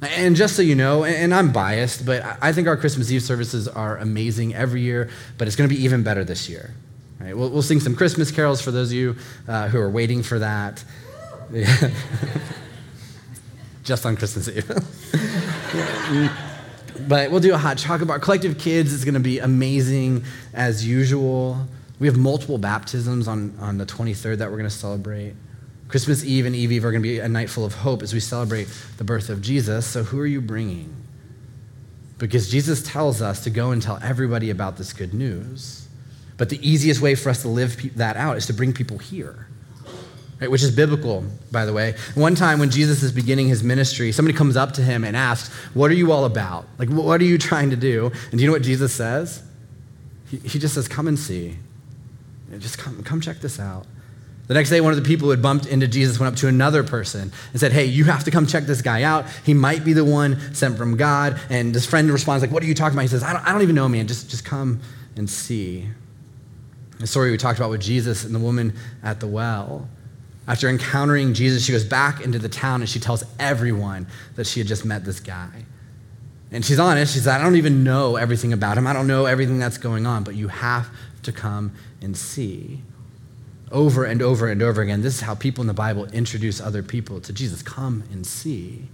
And 0.00 0.36
just 0.36 0.54
so 0.54 0.62
you 0.62 0.76
know, 0.76 1.02
and 1.02 1.34
I'm 1.34 1.50
biased, 1.50 2.06
but 2.06 2.22
I 2.40 2.52
think 2.52 2.68
our 2.68 2.76
Christmas 2.76 3.10
Eve 3.10 3.22
services 3.22 3.66
are 3.66 3.96
amazing 3.96 4.54
every 4.54 4.80
year, 4.80 5.10
but 5.38 5.48
it's 5.48 5.56
going 5.56 5.68
to 5.68 5.74
be 5.74 5.82
even 5.82 6.04
better 6.04 6.22
this 6.22 6.48
year. 6.48 6.72
Right? 7.18 7.36
We'll, 7.36 7.50
we'll 7.50 7.62
sing 7.62 7.80
some 7.80 7.96
Christmas 7.96 8.30
carols 8.30 8.62
for 8.62 8.70
those 8.70 8.90
of 8.90 8.94
you 8.94 9.16
uh, 9.48 9.66
who 9.66 9.80
are 9.80 9.90
waiting 9.90 10.22
for 10.22 10.38
that. 10.38 10.84
just 13.82 14.06
on 14.06 14.16
Christmas 14.16 14.48
Eve. 14.48 14.70
But 17.08 17.30
we'll 17.30 17.40
do 17.40 17.52
a 17.52 17.58
hot 17.58 17.76
chocolate 17.76 18.08
bar. 18.08 18.18
Collective 18.18 18.56
Kids 18.56 18.92
is 18.92 19.04
going 19.04 19.14
to 19.14 19.20
be 19.20 19.38
amazing 19.38 20.24
as 20.54 20.86
usual. 20.86 21.66
We 21.98 22.06
have 22.06 22.16
multiple 22.16 22.56
baptisms 22.56 23.28
on, 23.28 23.54
on 23.60 23.78
the 23.78 23.84
23rd 23.84 24.38
that 24.38 24.50
we're 24.50 24.56
going 24.56 24.70
to 24.70 24.74
celebrate. 24.74 25.34
Christmas 25.88 26.24
Eve 26.24 26.46
and 26.46 26.56
Eve 26.56 26.72
Eve 26.72 26.84
are 26.84 26.90
going 26.90 27.02
to 27.02 27.08
be 27.08 27.18
a 27.18 27.28
night 27.28 27.48
full 27.48 27.64
of 27.64 27.74
hope 27.74 28.02
as 28.02 28.12
we 28.12 28.20
celebrate 28.20 28.68
the 28.98 29.04
birth 29.04 29.30
of 29.30 29.40
Jesus. 29.40 29.86
So, 29.86 30.02
who 30.02 30.18
are 30.18 30.26
you 30.26 30.40
bringing? 30.40 30.94
Because 32.18 32.50
Jesus 32.50 32.82
tells 32.82 33.22
us 33.22 33.44
to 33.44 33.50
go 33.50 33.70
and 33.70 33.80
tell 33.80 33.98
everybody 34.02 34.50
about 34.50 34.78
this 34.78 34.92
good 34.92 35.14
news. 35.14 35.86
But 36.38 36.48
the 36.48 36.68
easiest 36.68 37.00
way 37.00 37.14
for 37.14 37.30
us 37.30 37.42
to 37.42 37.48
live 37.48 37.96
that 37.96 38.16
out 38.16 38.36
is 38.36 38.46
to 38.46 38.52
bring 38.52 38.72
people 38.72 38.98
here 38.98 39.46
right, 40.40 40.50
which 40.50 40.62
is 40.62 40.74
biblical, 40.74 41.24
by 41.50 41.64
the 41.64 41.72
way. 41.72 41.94
One 42.14 42.34
time 42.34 42.58
when 42.58 42.70
Jesus 42.70 43.02
is 43.02 43.12
beginning 43.12 43.48
his 43.48 43.62
ministry, 43.62 44.12
somebody 44.12 44.36
comes 44.36 44.56
up 44.56 44.72
to 44.72 44.82
him 44.82 45.04
and 45.04 45.16
asks, 45.16 45.54
What 45.74 45.90
are 45.90 45.94
you 45.94 46.12
all 46.12 46.24
about? 46.24 46.66
Like, 46.78 46.88
what 46.88 47.20
are 47.20 47.24
you 47.24 47.38
trying 47.38 47.70
to 47.70 47.76
do? 47.76 48.06
And 48.30 48.32
do 48.32 48.38
you 48.38 48.46
know 48.46 48.52
what 48.52 48.62
Jesus 48.62 48.92
says? 48.92 49.42
He, 50.30 50.38
he 50.38 50.58
just 50.58 50.74
says, 50.74 50.88
Come 50.88 51.08
and 51.08 51.18
see. 51.18 51.56
just 52.58 52.78
come, 52.78 53.02
come 53.02 53.20
check 53.20 53.40
this 53.40 53.58
out. 53.58 53.86
The 54.46 54.54
next 54.54 54.70
day, 54.70 54.80
one 54.80 54.92
of 54.92 55.02
the 55.02 55.06
people 55.06 55.26
who 55.26 55.30
had 55.32 55.42
bumped 55.42 55.66
into 55.66 55.88
Jesus 55.88 56.20
went 56.20 56.32
up 56.32 56.38
to 56.40 56.48
another 56.48 56.84
person 56.84 57.32
and 57.50 57.60
said, 57.60 57.72
Hey, 57.72 57.86
you 57.86 58.04
have 58.04 58.24
to 58.24 58.30
come 58.30 58.46
check 58.46 58.64
this 58.64 58.80
guy 58.80 59.02
out. 59.02 59.26
He 59.44 59.54
might 59.54 59.84
be 59.84 59.92
the 59.92 60.04
one 60.04 60.54
sent 60.54 60.78
from 60.78 60.96
God. 60.96 61.40
And 61.50 61.74
this 61.74 61.84
friend 61.84 62.08
responds, 62.10 62.42
like, 62.42 62.52
What 62.52 62.62
are 62.62 62.66
you 62.66 62.74
talking 62.74 62.96
about? 62.96 63.02
He 63.02 63.08
says, 63.08 63.24
I 63.24 63.32
don't, 63.32 63.44
I 63.44 63.52
don't 63.52 63.62
even 63.62 63.74
know, 63.74 63.88
man. 63.88 64.06
Just, 64.06 64.30
just 64.30 64.44
come 64.44 64.80
and 65.16 65.28
see. 65.28 65.88
The 67.00 67.06
story 67.06 67.30
we 67.30 67.36
talked 67.36 67.58
about 67.58 67.70
with 67.70 67.82
Jesus 67.82 68.24
and 68.24 68.34
the 68.34 68.38
woman 68.38 68.74
at 69.02 69.20
the 69.20 69.26
well. 69.26 69.88
After 70.48 70.68
encountering 70.68 71.34
Jesus, 71.34 71.64
she 71.64 71.72
goes 71.72 71.84
back 71.84 72.20
into 72.20 72.38
the 72.38 72.48
town 72.48 72.80
and 72.80 72.88
she 72.88 73.00
tells 73.00 73.24
everyone 73.40 74.06
that 74.36 74.46
she 74.46 74.60
had 74.60 74.68
just 74.68 74.84
met 74.84 75.04
this 75.04 75.18
guy. 75.18 75.64
And 76.52 76.64
she's 76.64 76.78
honest. 76.78 77.14
She 77.14 77.18
said, 77.18 77.40
I 77.40 77.42
don't 77.42 77.56
even 77.56 77.82
know 77.82 78.14
everything 78.14 78.52
about 78.52 78.78
him. 78.78 78.86
I 78.86 78.92
don't 78.92 79.08
know 79.08 79.26
everything 79.26 79.58
that's 79.58 79.76
going 79.76 80.06
on, 80.06 80.22
but 80.22 80.36
you 80.36 80.46
have 80.46 80.88
to 81.24 81.32
come 81.32 81.72
and 82.00 82.16
see. 82.16 82.82
Over 83.72 84.04
and 84.04 84.22
over 84.22 84.48
and 84.48 84.62
over 84.62 84.80
again, 84.80 85.02
this 85.02 85.14
is 85.14 85.20
how 85.20 85.34
people 85.34 85.62
in 85.62 85.66
the 85.66 85.74
Bible 85.74 86.06
introduce 86.06 86.60
other 86.60 86.82
people 86.82 87.20
to 87.20 87.32
Jesus. 87.32 87.62
Come 87.62 88.04
and 88.12 88.26
see. 88.26 88.88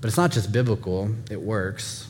But 0.00 0.08
it's 0.08 0.16
not 0.16 0.32
just 0.32 0.52
biblical, 0.52 1.10
it 1.30 1.40
works. 1.40 2.08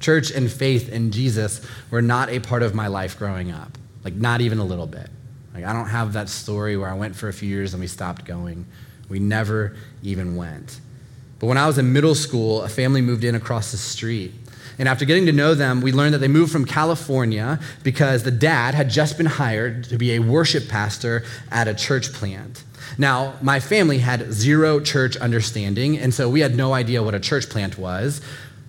Church 0.00 0.30
and 0.30 0.50
faith 0.50 0.88
in 0.88 1.12
Jesus 1.12 1.60
were 1.90 2.02
not 2.02 2.30
a 2.30 2.40
part 2.40 2.62
of 2.62 2.74
my 2.74 2.88
life 2.88 3.18
growing 3.18 3.52
up, 3.52 3.78
like, 4.04 4.14
not 4.14 4.40
even 4.40 4.58
a 4.58 4.64
little 4.64 4.86
bit. 4.86 5.08
Like, 5.54 5.64
I 5.64 5.72
don't 5.72 5.88
have 5.88 6.12
that 6.14 6.28
story 6.28 6.76
where 6.76 6.88
I 6.88 6.94
went 6.94 7.16
for 7.16 7.28
a 7.28 7.32
few 7.32 7.48
years 7.48 7.74
and 7.74 7.80
we 7.80 7.86
stopped 7.86 8.24
going. 8.24 8.66
We 9.08 9.18
never 9.18 9.76
even 10.02 10.36
went. 10.36 10.80
But 11.38 11.46
when 11.46 11.58
I 11.58 11.66
was 11.66 11.78
in 11.78 11.92
middle 11.92 12.14
school, 12.14 12.62
a 12.62 12.68
family 12.68 13.00
moved 13.00 13.24
in 13.24 13.34
across 13.34 13.70
the 13.70 13.76
street. 13.76 14.34
And 14.78 14.88
after 14.88 15.04
getting 15.04 15.26
to 15.26 15.32
know 15.32 15.54
them, 15.54 15.80
we 15.80 15.90
learned 15.90 16.14
that 16.14 16.18
they 16.18 16.28
moved 16.28 16.52
from 16.52 16.64
California 16.64 17.58
because 17.82 18.22
the 18.22 18.30
dad 18.30 18.74
had 18.74 18.90
just 18.90 19.16
been 19.16 19.26
hired 19.26 19.84
to 19.84 19.98
be 19.98 20.14
a 20.14 20.20
worship 20.20 20.68
pastor 20.68 21.24
at 21.50 21.66
a 21.66 21.74
church 21.74 22.12
plant. 22.12 22.62
Now, 22.96 23.34
my 23.42 23.60
family 23.60 23.98
had 23.98 24.32
zero 24.32 24.80
church 24.80 25.16
understanding, 25.16 25.98
and 25.98 26.14
so 26.14 26.28
we 26.28 26.40
had 26.40 26.54
no 26.54 26.74
idea 26.74 27.02
what 27.02 27.14
a 27.14 27.20
church 27.20 27.48
plant 27.48 27.76
was. 27.76 28.20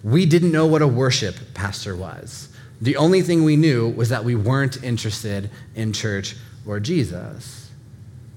We 0.04 0.26
didn't 0.26 0.52
know 0.52 0.66
what 0.66 0.82
a 0.82 0.88
worship 0.88 1.36
pastor 1.54 1.96
was. 1.96 2.50
The 2.82 2.96
only 2.98 3.22
thing 3.22 3.44
we 3.44 3.56
knew 3.56 3.90
was 3.90 4.10
that 4.10 4.24
we 4.24 4.36
weren't 4.36 4.84
interested 4.84 5.50
in 5.76 5.94
church 5.94 6.36
or 6.66 6.80
Jesus. 6.80 7.70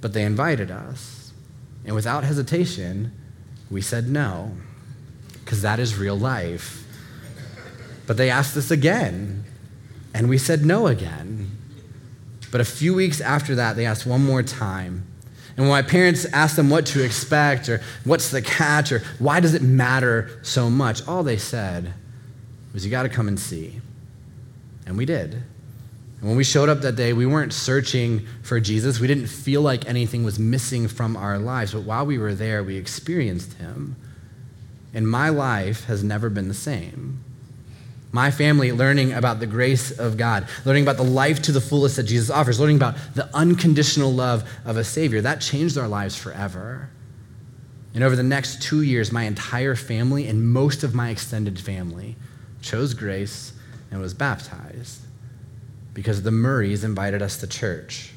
But 0.01 0.13
they 0.13 0.25
invited 0.25 0.71
us. 0.71 1.33
And 1.85 1.95
without 1.95 2.25
hesitation, 2.25 3.13
we 3.71 3.81
said 3.81 4.09
no, 4.09 4.53
because 5.45 5.63
that 5.63 5.79
is 5.79 5.97
real 5.97 6.19
life. 6.19 6.82
But 8.07 8.17
they 8.17 8.31
asked 8.31 8.57
us 8.57 8.71
again, 8.71 9.45
and 10.15 10.29
we 10.29 10.39
said 10.39 10.65
no 10.65 10.87
again. 10.87 11.51
But 12.51 12.61
a 12.61 12.65
few 12.65 12.95
weeks 12.95 13.21
after 13.21 13.55
that, 13.55 13.77
they 13.77 13.87
asked 13.87 14.07
one 14.07 14.25
more 14.25 14.43
time. 14.43 15.07
And 15.57 15.67
when 15.67 15.71
my 15.71 15.83
parents 15.83 16.25
asked 16.27 16.57
them 16.57 16.71
what 16.71 16.87
to 16.87 17.05
expect, 17.05 17.69
or 17.69 17.81
what's 18.05 18.31
the 18.31 18.43
catch, 18.43 18.93
or 18.93 19.03
why 19.19 19.41
does 19.41 19.55
it 19.55 19.63
matter 19.63 20.41
so 20.43 20.71
much, 20.71 21.07
all 21.07 21.23
they 21.23 21.37
said 21.37 21.93
was, 22.73 22.85
You 22.85 22.91
got 22.91 23.03
to 23.03 23.09
come 23.09 23.29
and 23.29 23.39
see. 23.39 23.81
And 24.87 24.97
we 24.97 25.05
did. 25.05 25.35
And 25.35 26.29
when 26.29 26.37
we 26.37 26.45
showed 26.45 26.69
up 26.69 26.81
that 26.83 26.97
day, 26.97 27.13
we 27.13 27.27
weren't 27.27 27.53
searching 27.53 28.27
for 28.43 28.61
Jesus. 28.61 29.01
We 29.01 29.09
didn't 29.09 29.27
feel 29.27 29.61
like 29.61 29.89
anything 29.89 30.25
was 30.25 30.39
missing 30.39 30.89
from 30.89 31.17
our 31.17 31.39
lives. 31.39 31.73
But 31.73 31.83
while 31.83 32.07
we 32.07 32.17
were 32.17 32.35
there, 32.35 32.63
we 32.63 32.77
experienced 32.77 33.55
him. 33.55 33.97
And 34.95 35.09
my 35.09 35.31
life 35.31 35.85
has 35.85 36.05
never 36.05 36.31
been 36.31 36.49
the 36.49 36.55
same. 36.55 37.25
My 38.15 38.31
family 38.31 38.73
learning 38.73 39.15
about 39.15 39.41
the 39.41 39.47
grace 39.47 39.91
of 39.99 40.19
God, 40.19 40.47
learning 40.67 40.83
about 40.83 40.99
the 40.99 41.03
life 41.03 41.41
to 41.43 41.53
the 41.53 41.63
fullest 41.63 41.97
that 41.97 42.03
Jesus 42.03 42.29
offers, 42.29 42.61
learning 42.61 42.77
about 42.77 42.95
the 43.15 43.35
unconditional 43.35 44.13
love 44.13 44.49
of 44.67 44.77
a 44.77 44.85
Savior, 44.85 45.23
that 45.23 45.41
changed 45.41 45.79
our 45.79 45.89
lives 45.89 46.15
forever. 46.15 46.91
And 47.95 48.05
over 48.05 48.15
the 48.15 48.23
next 48.23 48.63
two 48.63 48.83
years, 48.83 49.13
my 49.13 49.25
entire 49.25 49.75
family 49.75 50.27
and 50.27 50.47
most 50.47 50.83
of 50.85 50.95
my 50.95 51.09
extended 51.09 51.59
family 51.59 52.17
chose 52.61 52.93
grace 52.93 53.55
and 53.91 54.01
was 54.01 54.13
baptized 54.13 55.01
because 55.95 56.23
the 56.23 56.31
Murrays 56.31 56.85
invited 56.85 57.23
us 57.23 57.39
to 57.39 57.47
church. 57.47 58.13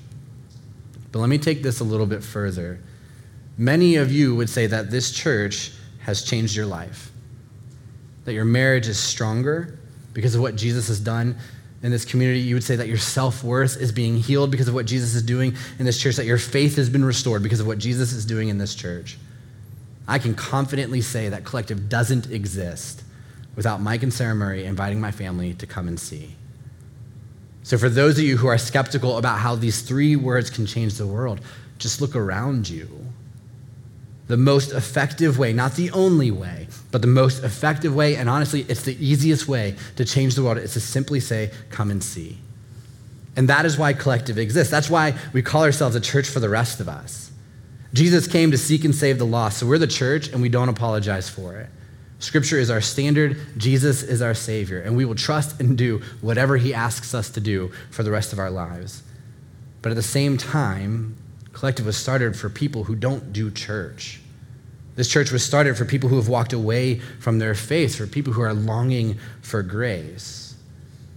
But 1.11 1.19
let 1.19 1.29
me 1.29 1.37
take 1.37 1.63
this 1.63 1.79
a 1.79 1.85
little 1.85 2.05
bit 2.05 2.21
further. 2.21 2.79
Many 3.57 3.95
of 3.95 4.11
you 4.11 4.35
would 4.35 4.49
say 4.49 4.67
that 4.67 4.91
this 4.91 5.11
church 5.11 5.71
has 5.99 6.21
changed 6.21 6.53
your 6.53 6.65
life, 6.65 7.11
that 8.25 8.33
your 8.33 8.45
marriage 8.45 8.89
is 8.89 8.99
stronger 8.99 9.79
because 10.15 10.33
of 10.33 10.41
what 10.41 10.55
Jesus 10.55 10.87
has 10.87 10.99
done 10.99 11.35
in 11.83 11.91
this 11.91 12.05
community. 12.05 12.39
You 12.39 12.55
would 12.55 12.63
say 12.63 12.77
that 12.77 12.87
your 12.87 12.97
self 12.97 13.43
worth 13.43 13.79
is 13.79 13.91
being 13.91 14.17
healed 14.17 14.49
because 14.49 14.67
of 14.67 14.73
what 14.73 14.87
Jesus 14.87 15.13
is 15.13 15.21
doing 15.21 15.55
in 15.77 15.85
this 15.85 16.01
church, 16.01 16.15
that 16.15 16.25
your 16.25 16.39
faith 16.39 16.77
has 16.77 16.89
been 16.89 17.05
restored 17.05 17.43
because 17.43 17.59
of 17.59 17.67
what 17.67 17.77
Jesus 17.77 18.11
is 18.13 18.25
doing 18.25 18.49
in 18.49 18.57
this 18.57 18.73
church. 18.73 19.19
I 20.07 20.17
can 20.17 20.33
confidently 20.33 21.01
say 21.01 21.29
that 21.29 21.45
collective 21.45 21.89
doesn't 21.89 22.31
exist 22.31 23.03
without 23.55 23.81
Mike 23.81 24.01
and 24.01 24.13
Sarah 24.13 24.35
Murray 24.35 24.65
inviting 24.65 24.99
my 24.99 25.11
family 25.11 25.53
to 25.55 25.67
come 25.67 25.87
and 25.87 25.99
see. 25.99 26.35
So, 27.63 27.77
for 27.77 27.89
those 27.89 28.17
of 28.17 28.23
you 28.23 28.37
who 28.37 28.47
are 28.47 28.57
skeptical 28.57 29.17
about 29.17 29.39
how 29.39 29.55
these 29.55 29.81
three 29.81 30.15
words 30.15 30.49
can 30.49 30.65
change 30.65 30.95
the 30.95 31.07
world, 31.07 31.41
just 31.77 31.99
look 31.99 32.15
around 32.15 32.69
you. 32.69 32.87
The 34.27 34.37
most 34.37 34.71
effective 34.71 35.37
way, 35.37 35.53
not 35.53 35.75
the 35.75 35.91
only 35.91 36.31
way, 36.31 36.67
but 36.91 37.01
the 37.01 37.07
most 37.07 37.43
effective 37.43 37.95
way, 37.95 38.15
and 38.15 38.29
honestly, 38.29 38.65
it's 38.67 38.83
the 38.83 38.97
easiest 39.05 39.47
way 39.47 39.75
to 39.97 40.05
change 40.05 40.35
the 40.35 40.43
world, 40.43 40.57
is 40.57 40.73
to 40.73 40.79
simply 40.79 41.19
say, 41.19 41.51
Come 41.69 41.91
and 41.91 42.03
see. 42.03 42.39
And 43.35 43.49
that 43.49 43.65
is 43.65 43.77
why 43.77 43.93
collective 43.93 44.37
exists. 44.37 44.71
That's 44.71 44.89
why 44.89 45.13
we 45.33 45.41
call 45.41 45.63
ourselves 45.63 45.95
a 45.95 45.99
church 45.99 46.27
for 46.27 46.39
the 46.39 46.49
rest 46.49 46.79
of 46.79 46.87
us. 46.87 47.31
Jesus 47.93 48.27
came 48.27 48.51
to 48.51 48.57
seek 48.57 48.83
and 48.83 48.95
save 48.95 49.19
the 49.19 49.25
lost, 49.25 49.59
so 49.59 49.67
we're 49.67 49.77
the 49.77 49.87
church 49.87 50.29
and 50.29 50.41
we 50.41 50.49
don't 50.49 50.69
apologize 50.69 51.29
for 51.29 51.55
it. 51.55 51.69
Scripture 52.19 52.57
is 52.57 52.69
our 52.69 52.81
standard, 52.81 53.37
Jesus 53.57 54.01
is 54.01 54.21
our 54.21 54.33
Savior, 54.33 54.81
and 54.81 54.95
we 54.95 55.05
will 55.05 55.15
trust 55.15 55.59
and 55.59 55.77
do 55.77 56.01
whatever 56.21 56.57
He 56.57 56.73
asks 56.73 57.13
us 57.13 57.29
to 57.31 57.41
do 57.41 57.71
for 57.91 58.03
the 58.03 58.11
rest 58.11 58.33
of 58.33 58.39
our 58.39 58.49
lives. 58.49 59.03
But 59.81 59.91
at 59.91 59.95
the 59.95 60.03
same 60.03 60.37
time, 60.37 61.15
Collective 61.55 61.85
was 61.85 61.95
started 61.95 62.35
for 62.35 62.49
people 62.49 62.83
who 62.83 62.95
don't 62.95 63.31
do 63.31 63.49
church. 63.49 64.19
This 64.95 65.07
church 65.07 65.31
was 65.31 65.41
started 65.41 65.77
for 65.77 65.85
people 65.85 66.09
who 66.09 66.17
have 66.17 66.27
walked 66.27 66.51
away 66.51 66.99
from 67.21 67.39
their 67.39 67.55
faith, 67.55 67.95
for 67.95 68.05
people 68.05 68.33
who 68.33 68.41
are 68.41 68.53
longing 68.53 69.17
for 69.41 69.63
grace. 69.63 70.55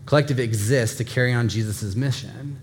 Collective 0.07 0.39
exists 0.39 0.97
to 0.99 1.05
carry 1.05 1.33
on 1.33 1.49
Jesus' 1.49 1.97
mission. 1.97 2.57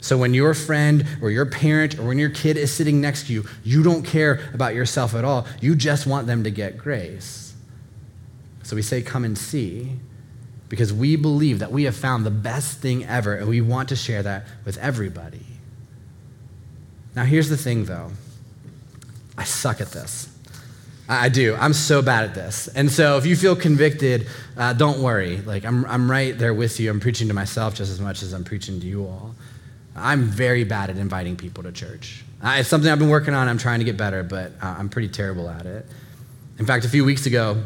So 0.00 0.18
when 0.18 0.34
your 0.34 0.54
friend 0.54 1.06
or 1.22 1.30
your 1.30 1.46
parent 1.46 2.00
or 2.00 2.02
when 2.08 2.18
your 2.18 2.30
kid 2.30 2.56
is 2.56 2.72
sitting 2.72 3.00
next 3.00 3.28
to 3.28 3.32
you, 3.32 3.44
you 3.62 3.84
don't 3.84 4.02
care 4.02 4.40
about 4.52 4.74
yourself 4.74 5.14
at 5.14 5.24
all. 5.24 5.46
You 5.60 5.76
just 5.76 6.08
want 6.08 6.26
them 6.26 6.42
to 6.42 6.50
get 6.50 6.76
grace. 6.76 7.54
So 8.64 8.74
we 8.74 8.82
say, 8.82 9.02
Come 9.02 9.24
and 9.24 9.38
see, 9.38 9.92
because 10.68 10.92
we 10.92 11.14
believe 11.14 11.60
that 11.60 11.70
we 11.70 11.84
have 11.84 11.94
found 11.94 12.26
the 12.26 12.32
best 12.32 12.80
thing 12.80 13.04
ever, 13.04 13.36
and 13.36 13.48
we 13.48 13.60
want 13.60 13.88
to 13.90 13.96
share 13.96 14.24
that 14.24 14.48
with 14.64 14.76
everybody. 14.78 15.53
Now, 17.16 17.24
here's 17.24 17.48
the 17.48 17.56
thing, 17.56 17.84
though 17.84 18.10
I 19.36 19.44
suck 19.44 19.80
at 19.80 19.90
this. 19.90 20.28
I 21.08 21.28
do. 21.28 21.54
I'm 21.56 21.74
so 21.74 22.00
bad 22.00 22.24
at 22.24 22.34
this. 22.34 22.66
And 22.68 22.90
so 22.90 23.18
if 23.18 23.26
you 23.26 23.36
feel 23.36 23.54
convicted, 23.54 24.26
uh, 24.56 24.72
don't 24.72 25.02
worry. 25.02 25.38
Like, 25.38 25.64
I'm, 25.64 25.84
I'm 25.84 26.10
right 26.10 26.36
there 26.36 26.54
with 26.54 26.80
you. 26.80 26.90
I'm 26.90 27.00
preaching 27.00 27.28
to 27.28 27.34
myself 27.34 27.74
just 27.74 27.90
as 27.92 28.00
much 28.00 28.22
as 28.22 28.32
I'm 28.32 28.44
preaching 28.44 28.80
to 28.80 28.86
you 28.86 29.04
all. 29.04 29.34
I'm 29.94 30.22
very 30.22 30.64
bad 30.64 30.90
at 30.90 30.96
inviting 30.96 31.36
people 31.36 31.62
to 31.64 31.72
church. 31.72 32.24
Uh, 32.42 32.56
it's 32.58 32.68
something 32.68 32.90
I've 32.90 32.98
been 32.98 33.10
working 33.10 33.34
on. 33.34 33.48
I'm 33.48 33.58
trying 33.58 33.80
to 33.80 33.84
get 33.84 33.96
better, 33.96 34.22
but 34.22 34.52
uh, 34.62 34.76
I'm 34.78 34.88
pretty 34.88 35.08
terrible 35.08 35.48
at 35.48 35.66
it. 35.66 35.86
In 36.58 36.66
fact, 36.66 36.84
a 36.84 36.88
few 36.88 37.04
weeks 37.04 37.26
ago, 37.26 37.62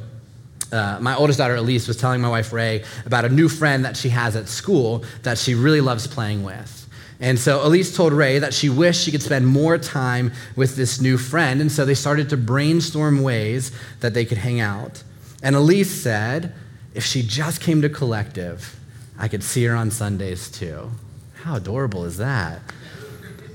uh, 0.72 0.98
my 1.00 1.14
oldest 1.14 1.38
daughter, 1.38 1.54
Elise, 1.54 1.86
was 1.86 1.96
telling 1.96 2.20
my 2.20 2.28
wife, 2.28 2.52
Ray, 2.52 2.84
about 3.06 3.24
a 3.24 3.28
new 3.28 3.48
friend 3.48 3.84
that 3.84 3.96
she 3.96 4.08
has 4.10 4.36
at 4.36 4.48
school 4.48 5.04
that 5.22 5.38
she 5.38 5.54
really 5.54 5.80
loves 5.80 6.06
playing 6.06 6.42
with. 6.42 6.87
And 7.20 7.38
so 7.38 7.66
Elise 7.66 7.96
told 7.96 8.12
Ray 8.12 8.38
that 8.38 8.54
she 8.54 8.68
wished 8.68 9.02
she 9.02 9.10
could 9.10 9.22
spend 9.22 9.46
more 9.46 9.76
time 9.76 10.32
with 10.54 10.76
this 10.76 11.00
new 11.00 11.18
friend. 11.18 11.60
And 11.60 11.70
so 11.70 11.84
they 11.84 11.94
started 11.94 12.30
to 12.30 12.36
brainstorm 12.36 13.22
ways 13.22 13.72
that 14.00 14.14
they 14.14 14.24
could 14.24 14.38
hang 14.38 14.60
out. 14.60 15.02
And 15.42 15.56
Elise 15.56 15.90
said, 15.90 16.54
if 16.94 17.04
she 17.04 17.22
just 17.22 17.60
came 17.60 17.82
to 17.82 17.88
Collective, 17.88 18.78
I 19.18 19.28
could 19.28 19.42
see 19.42 19.64
her 19.64 19.74
on 19.74 19.90
Sundays 19.90 20.50
too. 20.50 20.90
How 21.42 21.56
adorable 21.56 22.04
is 22.04 22.18
that? 22.18 22.60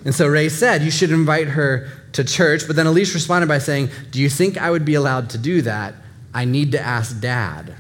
And 0.06 0.14
so 0.14 0.28
Ray 0.28 0.50
said, 0.50 0.82
You 0.82 0.92
should 0.92 1.12
invite 1.12 1.48
her 1.50 1.90
to 2.14 2.24
church. 2.24 2.68
But 2.68 2.76
then 2.76 2.88
Elise 2.88 3.14
responded 3.14 3.48
by 3.48 3.60
saying, 3.60 3.90
Do 4.12 4.22
you 4.22 4.30
think 4.30 4.58
I 4.58 4.70
would 4.70 4.86
be 4.86 4.96
allowed 4.96 5.30
to 5.32 5.38
do 5.38 5.62
that? 5.62 5.96
I 6.34 6.46
need 6.46 6.72
to 6.74 6.80
ask 6.80 7.20
dad. 7.20 7.76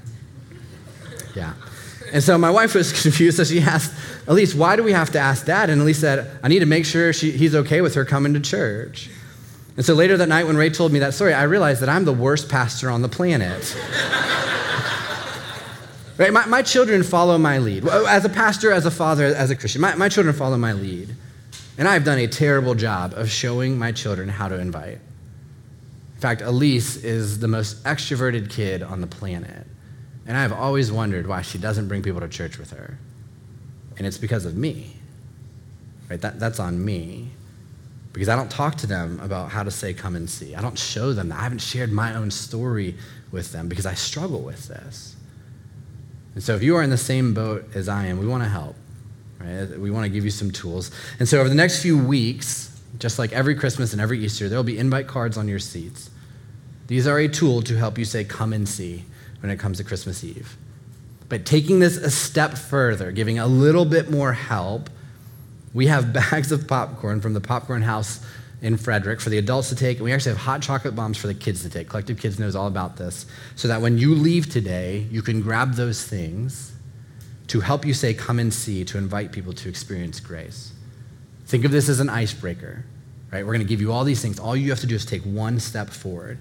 Yeah. 1.35 1.53
And 2.13 2.23
so 2.23 2.37
my 2.37 2.51
wife 2.51 2.75
was 2.75 3.01
confused, 3.01 3.37
so 3.37 3.43
she 3.43 3.59
asked 3.59 3.93
Elise, 4.27 4.55
why 4.55 4.77
do 4.77 4.83
we 4.83 4.93
have 4.93 5.11
to 5.11 5.19
ask 5.19 5.45
dad? 5.45 5.69
And 5.69 5.81
Elise 5.81 5.99
said, 5.99 6.29
I 6.41 6.47
need 6.47 6.59
to 6.59 6.65
make 6.65 6.85
sure 6.85 7.11
she, 7.11 7.31
he's 7.31 7.55
okay 7.55 7.81
with 7.81 7.95
her 7.95 8.05
coming 8.05 8.33
to 8.35 8.39
church. 8.39 9.09
And 9.75 9.85
so 9.85 9.95
later 9.95 10.15
that 10.17 10.29
night, 10.29 10.45
when 10.45 10.55
Ray 10.55 10.69
told 10.69 10.93
me 10.93 10.99
that 10.99 11.15
story, 11.15 11.33
I 11.33 11.43
realized 11.43 11.81
that 11.81 11.89
I'm 11.89 12.05
the 12.05 12.13
worst 12.13 12.47
pastor 12.47 12.89
on 12.89 13.01
the 13.01 13.09
planet. 13.09 13.75
Right? 16.15 16.31
My, 16.31 16.45
my 16.45 16.61
children 16.61 17.01
follow 17.01 17.39
my 17.39 17.57
lead. 17.57 17.87
As 17.87 18.23
a 18.23 18.29
pastor, 18.29 18.71
as 18.71 18.85
a 18.85 18.91
father, 18.91 19.25
as 19.25 19.49
a 19.49 19.55
Christian, 19.55 19.81
my, 19.81 19.95
my 19.95 20.09
children 20.09 20.35
follow 20.35 20.57
my 20.57 20.73
lead. 20.73 21.15
And 21.77 21.87
I've 21.87 22.03
done 22.03 22.19
a 22.19 22.27
terrible 22.27 22.75
job 22.75 23.13
of 23.15 23.31
showing 23.31 23.79
my 23.79 23.91
children 23.91 24.29
how 24.29 24.47
to 24.47 24.59
invite. 24.59 24.99
In 26.13 26.19
fact, 26.19 26.41
Elise 26.41 26.97
is 26.97 27.39
the 27.39 27.47
most 27.47 27.83
extroverted 27.83 28.51
kid 28.51 28.83
on 28.83 29.01
the 29.01 29.07
planet. 29.07 29.65
And 30.25 30.37
I've 30.37 30.53
always 30.53 30.91
wondered 30.91 31.27
why 31.27 31.41
she 31.41 31.57
doesn't 31.57 31.87
bring 31.87 32.01
people 32.01 32.21
to 32.21 32.29
church 32.29 32.57
with 32.57 32.71
her. 32.71 32.97
And 33.97 34.07
it's 34.07 34.17
because 34.17 34.45
of 34.45 34.55
me. 34.55 34.93
Right? 36.09 36.21
That, 36.21 36.39
that's 36.39 36.59
on 36.59 36.83
me. 36.83 37.29
Because 38.13 38.29
I 38.29 38.35
don't 38.35 38.49
talk 38.49 38.75
to 38.75 38.87
them 38.87 39.19
about 39.21 39.49
how 39.49 39.63
to 39.63 39.71
say, 39.71 39.93
come 39.93 40.15
and 40.15 40.29
see. 40.29 40.55
I 40.55 40.61
don't 40.61 40.77
show 40.77 41.13
them 41.13 41.29
that. 41.29 41.39
I 41.39 41.43
haven't 41.43 41.61
shared 41.61 41.91
my 41.91 42.15
own 42.15 42.31
story 42.31 42.95
with 43.31 43.51
them 43.51 43.67
because 43.67 43.85
I 43.85 43.95
struggle 43.95 44.41
with 44.41 44.67
this. 44.67 45.15
And 46.35 46.43
so 46.43 46.55
if 46.55 46.63
you 46.63 46.75
are 46.75 46.83
in 46.83 46.89
the 46.89 46.97
same 46.97 47.33
boat 47.33 47.67
as 47.75 47.89
I 47.89 48.05
am, 48.05 48.19
we 48.19 48.27
want 48.27 48.43
to 48.43 48.49
help. 48.49 48.75
Right? 49.39 49.67
We 49.77 49.91
want 49.91 50.05
to 50.05 50.09
give 50.09 50.23
you 50.23 50.31
some 50.31 50.51
tools. 50.51 50.91
And 51.19 51.27
so 51.27 51.39
over 51.39 51.49
the 51.49 51.55
next 51.55 51.81
few 51.81 51.97
weeks, 51.97 52.79
just 52.99 53.19
like 53.19 53.33
every 53.33 53.55
Christmas 53.55 53.91
and 53.91 54.01
every 54.01 54.23
Easter, 54.23 54.47
there 54.47 54.57
will 54.57 54.63
be 54.63 54.77
invite 54.77 55.07
cards 55.07 55.37
on 55.37 55.47
your 55.47 55.59
seats. 55.59 56.09
These 56.87 57.07
are 57.07 57.17
a 57.17 57.27
tool 57.27 57.61
to 57.63 57.75
help 57.75 57.97
you 57.97 58.05
say, 58.05 58.23
come 58.23 58.53
and 58.53 58.69
see 58.69 59.05
when 59.43 59.51
it 59.51 59.59
comes 59.59 59.77
to 59.77 59.83
Christmas 59.83 60.23
Eve. 60.23 60.55
But 61.27 61.45
taking 61.45 61.79
this 61.79 61.97
a 61.97 62.09
step 62.09 62.53
further, 62.57 63.11
giving 63.11 63.39
a 63.39 63.45
little 63.45 63.83
bit 63.83 64.09
more 64.09 64.31
help, 64.31 64.89
we 65.73 65.87
have 65.87 66.13
bags 66.31 66.53
of 66.53 66.65
popcorn 66.65 67.19
from 67.19 67.33
the 67.33 67.41
Popcorn 67.41 67.81
House 67.81 68.25
in 68.61 68.77
Frederick 68.77 69.19
for 69.19 69.29
the 69.29 69.37
adults 69.37 69.67
to 69.67 69.75
take, 69.75 69.97
and 69.97 70.05
we 70.05 70.13
actually 70.13 70.31
have 70.31 70.41
hot 70.43 70.61
chocolate 70.61 70.95
bombs 70.95 71.17
for 71.17 71.27
the 71.27 71.33
kids 71.33 71.61
to 71.63 71.69
take. 71.69 71.89
Collective 71.89 72.17
Kids 72.17 72.39
knows 72.39 72.55
all 72.55 72.67
about 72.67 72.95
this, 72.95 73.25
so 73.57 73.67
that 73.67 73.81
when 73.81 73.97
you 73.97 74.15
leave 74.15 74.49
today, 74.49 75.05
you 75.11 75.21
can 75.21 75.41
grab 75.41 75.73
those 75.73 76.07
things 76.07 76.71
to 77.47 77.59
help 77.59 77.85
you 77.85 77.93
say, 77.93 78.13
Come 78.13 78.39
and 78.39 78.53
see, 78.53 78.85
to 78.85 78.97
invite 78.97 79.33
people 79.33 79.51
to 79.51 79.67
experience 79.67 80.21
grace. 80.21 80.71
Think 81.47 81.65
of 81.65 81.71
this 81.71 81.89
as 81.89 81.99
an 81.99 82.09
icebreaker, 82.09 82.85
right? 83.29 83.45
We're 83.45 83.51
going 83.51 83.59
to 83.59 83.67
give 83.67 83.81
you 83.81 83.91
all 83.91 84.05
these 84.05 84.21
things. 84.21 84.39
All 84.39 84.55
you 84.55 84.69
have 84.69 84.79
to 84.79 84.87
do 84.87 84.95
is 84.95 85.05
take 85.05 85.23
one 85.23 85.59
step 85.59 85.89
forward. 85.89 86.37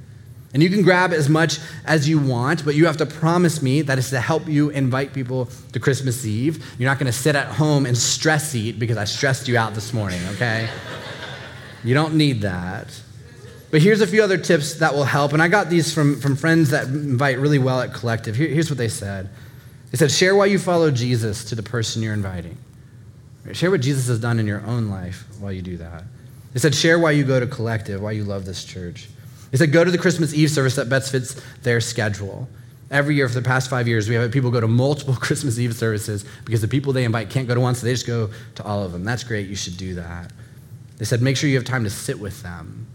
And 0.54 0.62
you 0.62 0.68
can 0.68 0.82
grab 0.82 1.12
as 1.12 1.28
much 1.30 1.58
as 1.86 2.06
you 2.08 2.18
want, 2.18 2.64
but 2.64 2.74
you 2.74 2.86
have 2.86 2.98
to 2.98 3.06
promise 3.06 3.62
me 3.62 3.80
that 3.82 3.98
it's 3.98 4.10
to 4.10 4.20
help 4.20 4.46
you 4.46 4.68
invite 4.70 5.14
people 5.14 5.48
to 5.72 5.80
Christmas 5.80 6.26
Eve. 6.26 6.62
You're 6.78 6.90
not 6.90 6.98
going 6.98 7.10
to 7.10 7.16
sit 7.16 7.34
at 7.34 7.48
home 7.48 7.86
and 7.86 7.96
stress 7.96 8.54
eat 8.54 8.78
because 8.78 8.98
I 8.98 9.04
stressed 9.04 9.48
you 9.48 9.56
out 9.56 9.74
this 9.74 9.94
morning, 9.94 10.20
okay? 10.32 10.68
You 11.84 11.94
don't 11.94 12.14
need 12.14 12.42
that. 12.42 12.88
But 13.70 13.80
here's 13.80 14.02
a 14.02 14.06
few 14.06 14.22
other 14.22 14.36
tips 14.36 14.74
that 14.74 14.92
will 14.92 15.04
help. 15.04 15.32
And 15.32 15.42
I 15.42 15.48
got 15.48 15.70
these 15.70 15.94
from, 15.94 16.20
from 16.20 16.36
friends 16.36 16.68
that 16.70 16.86
invite 16.88 17.38
really 17.38 17.58
well 17.58 17.80
at 17.80 17.94
Collective. 17.94 18.36
Here, 18.36 18.48
here's 18.48 18.70
what 18.70 18.76
they 18.76 18.88
said 18.88 19.30
They 19.90 19.96
said, 19.96 20.10
share 20.10 20.36
why 20.36 20.46
you 20.46 20.58
follow 20.58 20.90
Jesus 20.90 21.46
to 21.46 21.54
the 21.54 21.62
person 21.62 22.02
you're 22.02 22.12
inviting. 22.12 22.58
Share 23.52 23.70
what 23.70 23.80
Jesus 23.80 24.06
has 24.08 24.20
done 24.20 24.38
in 24.38 24.46
your 24.46 24.62
own 24.66 24.88
life 24.88 25.24
while 25.40 25.50
you 25.50 25.62
do 25.62 25.78
that. 25.78 26.04
They 26.52 26.60
said, 26.60 26.74
share 26.74 26.98
why 26.98 27.12
you 27.12 27.24
go 27.24 27.40
to 27.40 27.46
Collective, 27.46 28.02
why 28.02 28.12
you 28.12 28.24
love 28.24 28.44
this 28.44 28.62
church. 28.62 29.08
They 29.52 29.58
said, 29.58 29.70
go 29.70 29.84
to 29.84 29.90
the 29.90 29.98
Christmas 29.98 30.32
Eve 30.32 30.50
service 30.50 30.76
that 30.76 30.88
best 30.88 31.12
fits 31.12 31.40
their 31.62 31.80
schedule. 31.80 32.48
Every 32.90 33.14
year 33.14 33.28
for 33.28 33.34
the 33.34 33.42
past 33.42 33.68
five 33.68 33.86
years, 33.86 34.08
we 34.08 34.14
have 34.14 34.32
people 34.32 34.50
go 34.50 34.60
to 34.60 34.66
multiple 34.66 35.14
Christmas 35.20 35.58
Eve 35.58 35.74
services 35.74 36.24
because 36.46 36.62
the 36.62 36.68
people 36.68 36.94
they 36.94 37.04
invite 37.04 37.28
can't 37.28 37.46
go 37.46 37.54
to 37.54 37.60
one, 37.60 37.74
so 37.74 37.86
they 37.86 37.92
just 37.92 38.06
go 38.06 38.30
to 38.56 38.64
all 38.64 38.82
of 38.82 38.92
them. 38.92 39.04
That's 39.04 39.24
great. 39.24 39.48
You 39.48 39.54
should 39.54 39.76
do 39.76 39.94
that. 39.96 40.32
They 40.96 41.04
said, 41.04 41.20
make 41.20 41.36
sure 41.36 41.50
you 41.50 41.56
have 41.56 41.66
time 41.66 41.84
to 41.84 41.90
sit 41.90 42.18
with 42.18 42.42
them. 42.42 42.86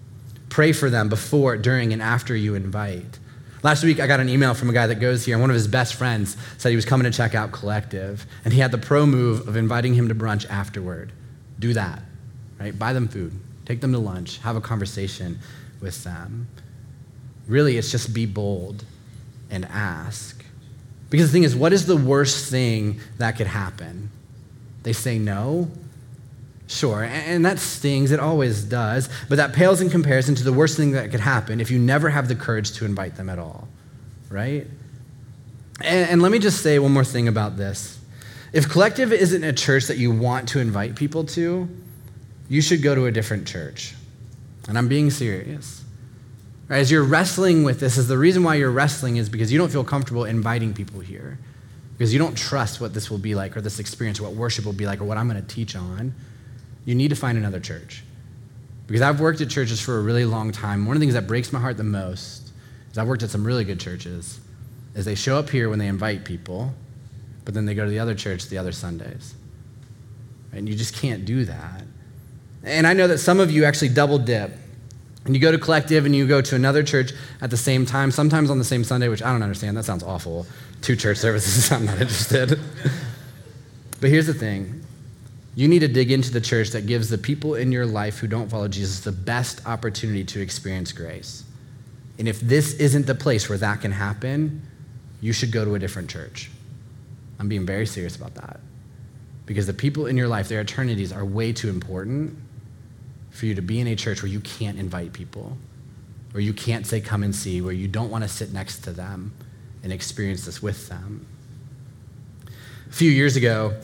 Pray 0.50 0.72
for 0.72 0.90
them 0.90 1.10
before, 1.10 1.58
during, 1.58 1.94
and 1.94 2.02
after 2.02 2.36
you 2.36 2.56
invite. 2.56 3.20
Last 3.62 3.84
week, 3.84 4.00
I 4.00 4.08
got 4.08 4.20
an 4.20 4.30
email 4.30 4.56
from 4.56 4.70
a 4.70 4.74
guy 4.74 4.88
that 4.88 4.96
goes 4.96 5.26
here, 5.26 5.36
and 5.36 5.42
one 5.42 5.52
of 5.52 5.56
his 5.56 5.68
best 5.68 5.94
friends 5.94 6.38
said 6.58 6.70
he 6.70 6.76
was 6.76 6.86
coming 6.86 7.12
to 7.12 7.16
check 7.16 7.36
out 7.36 7.52
Collective, 7.52 8.26
and 8.46 8.54
he 8.54 8.60
had 8.62 8.72
the 8.72 8.78
pro 8.78 9.06
move 9.06 9.48
of 9.48 9.56
inviting 9.56 9.94
him 9.94 10.08
to 10.08 10.16
brunch 10.16 10.50
afterward. 10.50 11.12
Do 11.60 11.74
that, 11.74 12.02
right? 12.60 12.78
Buy 12.78 12.94
them 12.94 13.08
food, 13.08 13.34
take 13.66 13.82
them 13.82 13.92
to 13.92 14.00
lunch, 14.00 14.40
have 14.40 14.56
a 14.56 14.62
conversation 14.62 15.40
with 15.82 16.04
them. 16.04 16.48
Really, 17.48 17.78
it's 17.78 17.92
just 17.92 18.14
be 18.14 18.26
bold 18.26 18.84
and 19.50 19.66
ask. 19.66 20.44
Because 21.10 21.28
the 21.28 21.34
thing 21.34 21.44
is, 21.44 21.56
what 21.56 21.74
is 21.74 21.86
the 21.86 21.96
worst 21.96 22.50
thing 22.50 23.00
that 23.18 23.38
could 23.38 23.48
happen? 23.48 24.10
They 24.84 24.94
say 24.94 25.18
no? 25.18 25.72
Sure, 26.68 27.02
and 27.02 27.46
that 27.46 27.60
stings, 27.60 28.12
it 28.12 28.20
always 28.20 28.64
does, 28.64 29.10
but 29.30 29.38
that 29.38 29.54
pales 29.54 29.80
in 29.80 29.90
comparison 29.90 30.36
to 30.36 30.44
the 30.44 30.52
worst 30.52 30.76
thing 30.76 30.92
that 30.92 31.12
could 31.12 31.22
happen 31.22 31.62
if 31.62 31.72
you 31.72 31.80
never 31.80 32.10
have 32.10 32.28
the 32.28 32.36
courage 32.36 32.74
to 32.74 32.84
invite 32.84 33.16
them 33.16 33.30
at 33.30 33.40
all, 33.40 33.70
right? 34.30 34.68
And, 35.82 36.10
and 36.10 36.22
let 36.22 36.30
me 36.30 36.40
just 36.40 36.62
say 36.62 36.78
one 36.78 36.92
more 36.92 37.06
thing 37.06 37.30
about 37.30 37.56
this. 37.56 37.98
If 38.52 38.68
Collective 38.68 39.14
isn't 39.14 39.44
a 39.46 39.54
church 39.54 39.86
that 39.86 39.98
you 39.98 40.12
want 40.12 40.50
to 40.50 40.60
invite 40.60 40.96
people 40.96 41.24
to, 41.26 41.70
you 42.50 42.62
should 42.62 42.82
go 42.82 42.96
to 42.96 43.06
a 43.06 43.12
different 43.12 43.48
church. 43.48 43.94
And 44.68 44.78
I'm 44.78 44.88
being 44.88 45.10
serious. 45.10 45.84
Right, 46.68 46.80
as 46.80 46.92
you're 46.92 47.04
wrestling 47.04 47.64
with 47.64 47.80
this, 47.80 47.98
is 47.98 48.08
the 48.08 48.18
reason 48.18 48.44
why 48.44 48.56
you're 48.56 48.72
wrestling 48.72 49.18
is 49.18 49.30
because 49.30 49.52
you 49.52 49.58
don't 49.58 49.72
feel 49.72 49.84
comfortable 49.84 50.26
inviting 50.26 50.74
people 50.74 51.00
here. 51.00 51.40
Because 51.98 52.14
you 52.14 52.20
don't 52.20 52.38
trust 52.38 52.80
what 52.82 52.94
this 52.94 53.10
will 53.10 53.18
be 53.18 53.34
like, 53.34 53.58
or 53.58 53.62
this 53.62 53.80
experience, 53.80 54.20
or 54.20 54.24
what 54.24 54.34
worship 54.34 54.66
will 54.66 54.74
be 54.74 54.86
like, 54.86 55.02
or 55.02 55.06
what 55.06 55.18
I'm 55.18 55.30
going 55.30 55.42
to 55.42 55.56
teach 55.56 55.76
on 55.76 56.14
you 56.88 56.96
need 56.96 57.10
to 57.10 57.16
find 57.16 57.38
another 57.38 57.60
church. 57.60 58.02
Because 58.88 59.02
I've 59.02 59.20
worked 59.20 59.42
at 59.42 59.50
churches 59.50 59.82
for 59.82 59.98
a 59.98 60.02
really 60.02 60.24
long 60.24 60.54
time. 60.54 60.86
One 60.86 60.96
of 60.96 61.02
the 61.02 61.04
things 61.04 61.16
that 61.16 61.28
breaks 61.28 61.52
my 61.52 61.60
heart 61.60 61.76
the 61.76 61.84
most 61.84 62.54
is 62.90 62.98
I've 62.98 63.10
worked 63.10 63.24
at 63.24 63.30
some 63.30 63.46
really 63.46 63.66
good 63.66 63.80
churches, 63.80 64.40
is 64.96 65.04
they 65.04 65.14
show 65.14 65.38
up 65.38 65.50
here 65.50 65.70
when 65.70 65.80
they 65.80 65.88
invite 65.88 66.24
people, 66.24 66.74
but 67.44 67.54
then 67.54 67.66
they 67.66 67.76
go 67.76 67.84
to 67.84 67.92
the 67.92 68.00
other 68.00 68.16
church 68.16 68.48
the 68.48 68.58
other 68.58 68.72
Sundays. 68.72 69.36
And 70.54 70.70
you 70.70 70.76
just 70.76 70.96
can't 70.96 71.26
do 71.26 71.44
that. 71.44 71.84
And 72.68 72.86
I 72.86 72.94
know 72.94 73.08
that 73.08 73.20
some 73.20 73.40
of 73.40 73.50
you 73.50 73.66
actually 73.66 73.90
double 73.90 74.20
dip. 74.20 74.52
And 75.26 75.36
you 75.36 75.42
go 75.42 75.52
to 75.52 75.58
collective 75.58 76.06
and 76.06 76.16
you 76.16 76.26
go 76.26 76.42
to 76.42 76.56
another 76.56 76.84
church 76.84 77.12
at 77.42 77.50
the 77.50 77.58
same 77.58 77.86
time, 77.86 78.12
sometimes 78.12 78.50
on 78.50 78.60
the 78.60 78.64
same 78.64 78.86
Sunday, 78.86 79.10
which 79.10 79.22
I 79.22 79.32
don't 79.32 79.44
understand. 79.44 79.76
That 79.76 79.84
sounds 79.84 80.04
awful. 80.04 80.48
Two 80.82 80.96
church 80.96 81.18
services, 81.18 81.70
I'm 81.72 81.86
not 81.86 82.00
interested. 82.00 82.60
but 84.00 84.10
here's 84.10 84.28
the 84.28 84.34
thing 84.34 84.84
you 85.56 85.68
need 85.68 85.80
to 85.80 85.88
dig 85.88 86.12
into 86.12 86.32
the 86.32 86.40
church 86.40 86.70
that 86.70 86.86
gives 86.86 87.10
the 87.10 87.18
people 87.18 87.56
in 87.56 87.72
your 87.72 87.86
life 87.86 88.20
who 88.20 88.28
don't 88.28 88.48
follow 88.48 88.68
Jesus 88.68 89.00
the 89.00 89.12
best 89.12 89.66
opportunity 89.66 90.24
to 90.24 90.40
experience 90.40 90.92
grace. 90.92 91.44
And 92.20 92.28
if 92.28 92.40
this 92.40 92.76
isn't 92.76 93.08
the 93.08 93.16
place 93.16 93.50
where 93.50 93.58
that 93.58 93.82
can 93.82 93.92
happen, 93.92 94.62
you 95.20 95.34
should 95.34 95.52
go 95.52 95.66
to 95.66 95.74
a 95.76 95.80
different 95.80 96.10
church. 96.10 96.52
I'm 97.40 97.50
being 97.50 97.66
very 97.66 97.88
serious 97.88 98.16
about 98.16 98.36
that. 98.36 98.60
Because 99.46 99.66
the 99.66 99.74
people 99.74 100.06
in 100.06 100.16
your 100.16 100.28
life, 100.28 100.48
their 100.48 100.62
eternities 100.62 101.12
are 101.12 101.26
way 101.26 101.52
too 101.54 101.70
important 101.70 102.38
for 103.38 103.46
you 103.46 103.56
to 103.56 103.62
be 103.62 103.80
in 103.80 103.88
a 103.88 103.96
church 103.96 104.22
where 104.22 104.32
you 104.32 104.40
can't 104.40 104.78
invite 104.78 105.14
people, 105.14 105.58
where 106.32 106.42
you 106.42 106.54
can't 106.54 106.86
say, 106.86 107.00
come 107.00 107.24
and 107.24 107.36
see, 107.36 107.62
where 107.62 107.74
you 107.74 107.88
don't 107.88 108.10
want 108.10 108.24
to 108.24 108.28
sit 108.28 108.52
next 108.52 108.80
to 108.80 108.92
them 108.92 109.34
and 109.84 109.94
experience 109.94 110.46
this 110.46 110.62
with 110.62 110.90
them. 110.90 111.26
A 112.90 112.94
few 112.94 113.12
years 113.12 113.36
ago, 113.36 113.76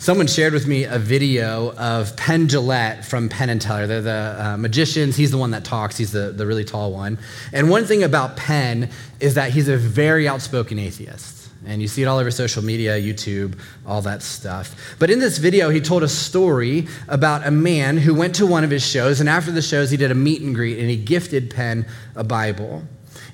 Someone 0.00 0.26
shared 0.28 0.54
with 0.54 0.66
me 0.66 0.84
a 0.84 0.98
video 0.98 1.74
of 1.74 2.16
Penn 2.16 2.48
Jillette 2.48 3.04
from 3.04 3.28
Penn 3.28 3.50
and 3.50 3.60
Teller. 3.60 3.86
They're 3.86 4.00
the 4.00 4.36
uh, 4.38 4.56
magicians. 4.56 5.14
He's 5.14 5.30
the 5.30 5.36
one 5.36 5.50
that 5.50 5.62
talks. 5.62 5.98
He's 5.98 6.10
the, 6.10 6.32
the 6.32 6.46
really 6.46 6.64
tall 6.64 6.90
one. 6.90 7.18
And 7.52 7.68
one 7.68 7.84
thing 7.84 8.02
about 8.02 8.34
Penn 8.34 8.88
is 9.20 9.34
that 9.34 9.50
he's 9.50 9.68
a 9.68 9.76
very 9.76 10.26
outspoken 10.26 10.78
atheist. 10.78 11.39
And 11.66 11.82
you 11.82 11.88
see 11.88 12.02
it 12.02 12.06
all 12.06 12.18
over 12.18 12.30
social 12.30 12.64
media, 12.64 12.98
YouTube, 12.98 13.58
all 13.86 14.00
that 14.02 14.22
stuff. 14.22 14.96
But 14.98 15.10
in 15.10 15.18
this 15.18 15.38
video, 15.38 15.68
he 15.68 15.80
told 15.80 16.02
a 16.02 16.08
story 16.08 16.88
about 17.06 17.46
a 17.46 17.50
man 17.50 17.98
who 17.98 18.14
went 18.14 18.34
to 18.36 18.46
one 18.46 18.64
of 18.64 18.70
his 18.70 18.86
shows. 18.86 19.20
And 19.20 19.28
after 19.28 19.52
the 19.52 19.60
shows, 19.60 19.90
he 19.90 19.96
did 19.96 20.10
a 20.10 20.14
meet 20.14 20.40
and 20.40 20.54
greet 20.54 20.78
and 20.78 20.88
he 20.88 20.96
gifted 20.96 21.50
Penn 21.50 21.86
a 22.16 22.24
Bible. 22.24 22.82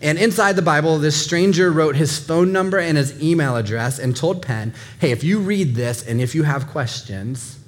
And 0.02 0.18
inside 0.18 0.56
the 0.56 0.62
Bible, 0.62 0.98
this 0.98 1.20
stranger 1.20 1.70
wrote 1.70 1.96
his 1.96 2.18
phone 2.18 2.52
number 2.52 2.78
and 2.78 2.98
his 2.98 3.22
email 3.22 3.56
address 3.56 3.98
and 3.98 4.16
told 4.16 4.42
Penn, 4.42 4.74
hey, 5.00 5.12
if 5.12 5.22
you 5.22 5.38
read 5.38 5.74
this 5.74 6.06
and 6.06 6.20
if 6.20 6.34
you 6.34 6.42
have 6.42 6.66
questions, 6.66 7.58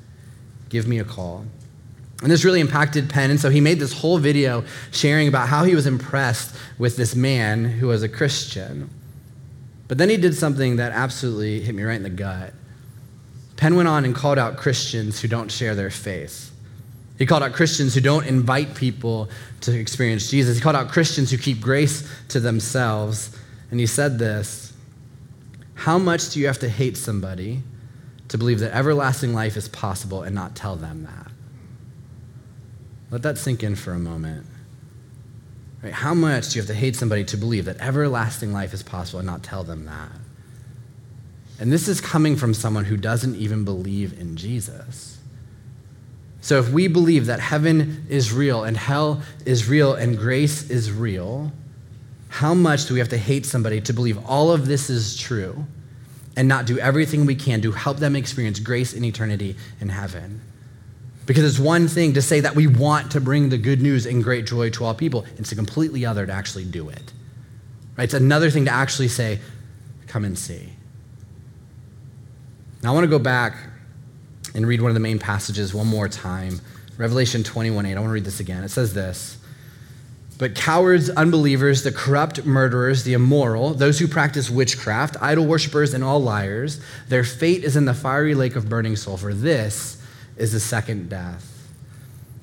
give 0.69 0.87
me 0.87 0.99
a 0.99 1.05
call. 1.05 1.47
And 2.21 2.31
this 2.31 2.45
really 2.45 2.61
impacted 2.61 3.09
Penn. 3.09 3.31
And 3.31 3.39
so 3.39 3.49
he 3.49 3.61
made 3.61 3.79
this 3.79 3.93
whole 3.93 4.19
video 4.19 4.65
sharing 4.91 5.29
about 5.29 5.49
how 5.49 5.63
he 5.63 5.77
was 5.77 5.87
impressed 5.87 6.55
with 6.77 6.97
this 6.97 7.15
man 7.15 7.65
who 7.65 7.87
was 7.87 8.03
a 8.03 8.09
Christian. 8.09 8.91
But 9.89 9.97
then 9.99 10.11
he 10.11 10.19
did 10.19 10.35
something 10.35 10.77
that 10.77 10.93
absolutely 10.93 11.61
hit 11.61 11.75
me 11.75 11.83
right 11.83 11.97
in 11.97 12.03
the 12.03 12.11
gut. 12.11 12.53
Penn 13.57 13.75
went 13.75 13.89
on 13.89 14.05
and 14.05 14.15
called 14.15 14.39
out 14.39 14.57
Christians 14.57 15.21
who 15.21 15.29
don't 15.29 15.51
share 15.51 15.75
their 15.75 15.91
faith. 15.91 16.53
He 17.19 17.27
called 17.27 17.43
out 17.43 17.53
Christians 17.53 17.95
who 17.95 18.01
don't 18.01 18.25
invite 18.27 18.77
people 18.77 19.29
to 19.63 19.77
experience 19.77 20.31
Jesus. 20.31 20.57
He 20.57 20.63
called 20.63 20.77
out 20.77 20.89
Christians 20.89 21.33
who 21.33 21.39
keep 21.39 21.61
grace 21.61 22.09
to 22.29 22.39
themselves. 22.39 23.37
And 23.71 23.81
he 23.81 23.87
said 23.87 24.19
this 24.19 24.73
How 25.75 25.99
much 25.99 26.31
do 26.31 26.39
you 26.39 26.47
have 26.47 26.61
to 26.61 26.69
hate 26.69 26.97
somebody 26.97 27.63
to 28.29 28.39
believe 28.39 28.61
that 28.61 28.73
everlasting 28.73 29.35
life 29.35 29.57
is 29.57 29.69
possible 29.69 30.23
and 30.23 30.35
not 30.35 30.55
tell 30.55 30.77
them 30.77 31.03
that? 31.05 31.33
Let 33.11 33.23
that 33.23 33.39
sink 33.39 33.65
in 33.65 33.75
for 33.75 33.93
a 33.93 33.99
moment. 33.99 34.47
Right? 35.83 35.93
How 35.93 36.15
much 36.15 36.51
do 36.51 36.57
you 36.57 36.63
have 36.63 36.69
to 36.69 36.75
hate 36.75 36.97
somebody 36.97 37.25
to 37.25 37.37
believe 37.37 37.67
that 37.67 37.79
everlasting 37.79 38.53
life 38.53 38.75
is 38.75 38.83
possible 38.83 39.21
and 39.21 39.27
not 39.27 39.43
tell 39.43 39.65
them 39.65 39.87
that? 39.87 40.11
And 41.61 41.73
this 41.73 41.89
is 41.89 42.01
coming 42.01 42.37
from 42.37 42.55
someone 42.55 42.85
who 42.85 42.97
doesn't 42.97 43.37
even 43.37 43.65
believe 43.65 44.19
in 44.19 44.37
Jesus. 44.37 45.19
So 46.41 46.59
if 46.59 46.71
we 46.71 46.87
believe 46.89 47.27
that 47.27 47.41
heaven 47.41 48.07
is 48.09 48.33
real 48.33 48.65
and 48.65 48.77
hell 48.77 49.23
is 49.45 49.69
real 49.69 49.95
and 49.95 50.17
grace 50.17 50.71
is 50.71 50.93
real, 50.93 51.53
how 52.29 52.55
much 52.55 52.87
do 52.87 52.95
we 52.95 53.01
have 53.01 53.09
to 53.09 53.19
hate 53.19 53.45
somebody 53.45 53.81
to 53.83 53.93
believe 53.93 54.25
all 54.25 54.53
of 54.53 54.67
this 54.67 54.89
is 54.89 55.17
true 55.17 55.67
and 56.37 56.47
not 56.47 56.67
do 56.67 56.79
everything 56.79 57.27
we 57.27 57.35
can 57.35 57.61
to 57.63 57.73
help 57.73 57.97
them 57.97 58.15
experience 58.15 58.61
grace 58.61 58.93
in 58.93 59.05
eternity 59.05 59.57
in 59.81 59.89
heaven? 59.89 60.41
Because 61.29 61.45
it's 61.45 61.59
one 61.59 61.89
thing 61.89 62.15
to 62.15 62.23
say 62.23 62.41
that 62.41 62.55
we 62.55 62.67
want 62.67 63.11
to 63.11 63.21
bring 63.21 63.51
the 63.51 63.59
good 63.59 63.83
news 63.83 64.07
and 64.07 64.25
great 64.25 64.47
joy 64.47 64.71
to 64.71 64.85
all 64.87 64.95
people, 64.95 65.27
it's 65.37 65.53
a 65.53 65.55
completely 65.55 66.07
other 66.07 66.25
to 66.25 66.33
actually 66.33 66.65
do 66.65 66.89
it. 66.89 67.13
Right? 67.99 68.05
It's 68.05 68.15
another 68.15 68.49
thing 68.49 68.65
to 68.65 68.71
actually 68.71 69.09
say, 69.09 69.39
come 70.07 70.25
and 70.25 70.39
see. 70.39 70.71
Now 72.83 72.93
I 72.93 72.95
want 72.95 73.05
to 73.05 73.11
go 73.11 73.19
back 73.19 73.59
and 74.55 74.67
read 74.67 74.81
one 74.81 74.89
of 74.89 74.95
the 74.95 75.01
main 75.01 75.19
passages 75.19 75.75
one 75.75 75.87
more 75.87 76.09
time. 76.09 76.63
Revelation 76.97 77.43
21 77.43 77.85
8. 77.85 77.95
I 77.95 78.01
want 78.01 78.09
to 78.09 78.15
read 78.15 78.25
this 78.25 78.41
again. 78.41 78.65
It 78.65 78.71
says 78.71 78.95
this. 78.95 79.37
But 80.39 80.55
cowards, 80.55 81.11
unbelievers, 81.11 81.83
the 81.83 81.93
corrupt 81.93 82.47
murderers, 82.47 83.05
the 83.05 83.13
immoral, 83.13 83.75
those 83.75 83.99
who 83.99 84.09
practice 84.09 84.49
witchcraft, 84.49 85.19
idol 85.21 85.45
worshippers, 85.45 85.93
and 85.93 86.03
all 86.03 86.21
liars, 86.23 86.81
their 87.09 87.25
fate 87.25 87.65
is 87.65 87.77
in 87.77 87.85
the 87.85 87.93
fiery 87.93 88.35
lake 88.35 88.57
of 88.57 88.71
burning 88.71 88.97
sulfur. 88.97 89.35
This 89.35 89.98
is 90.39 90.53
the 90.53 90.61
second 90.61 91.11
death. 91.11 91.55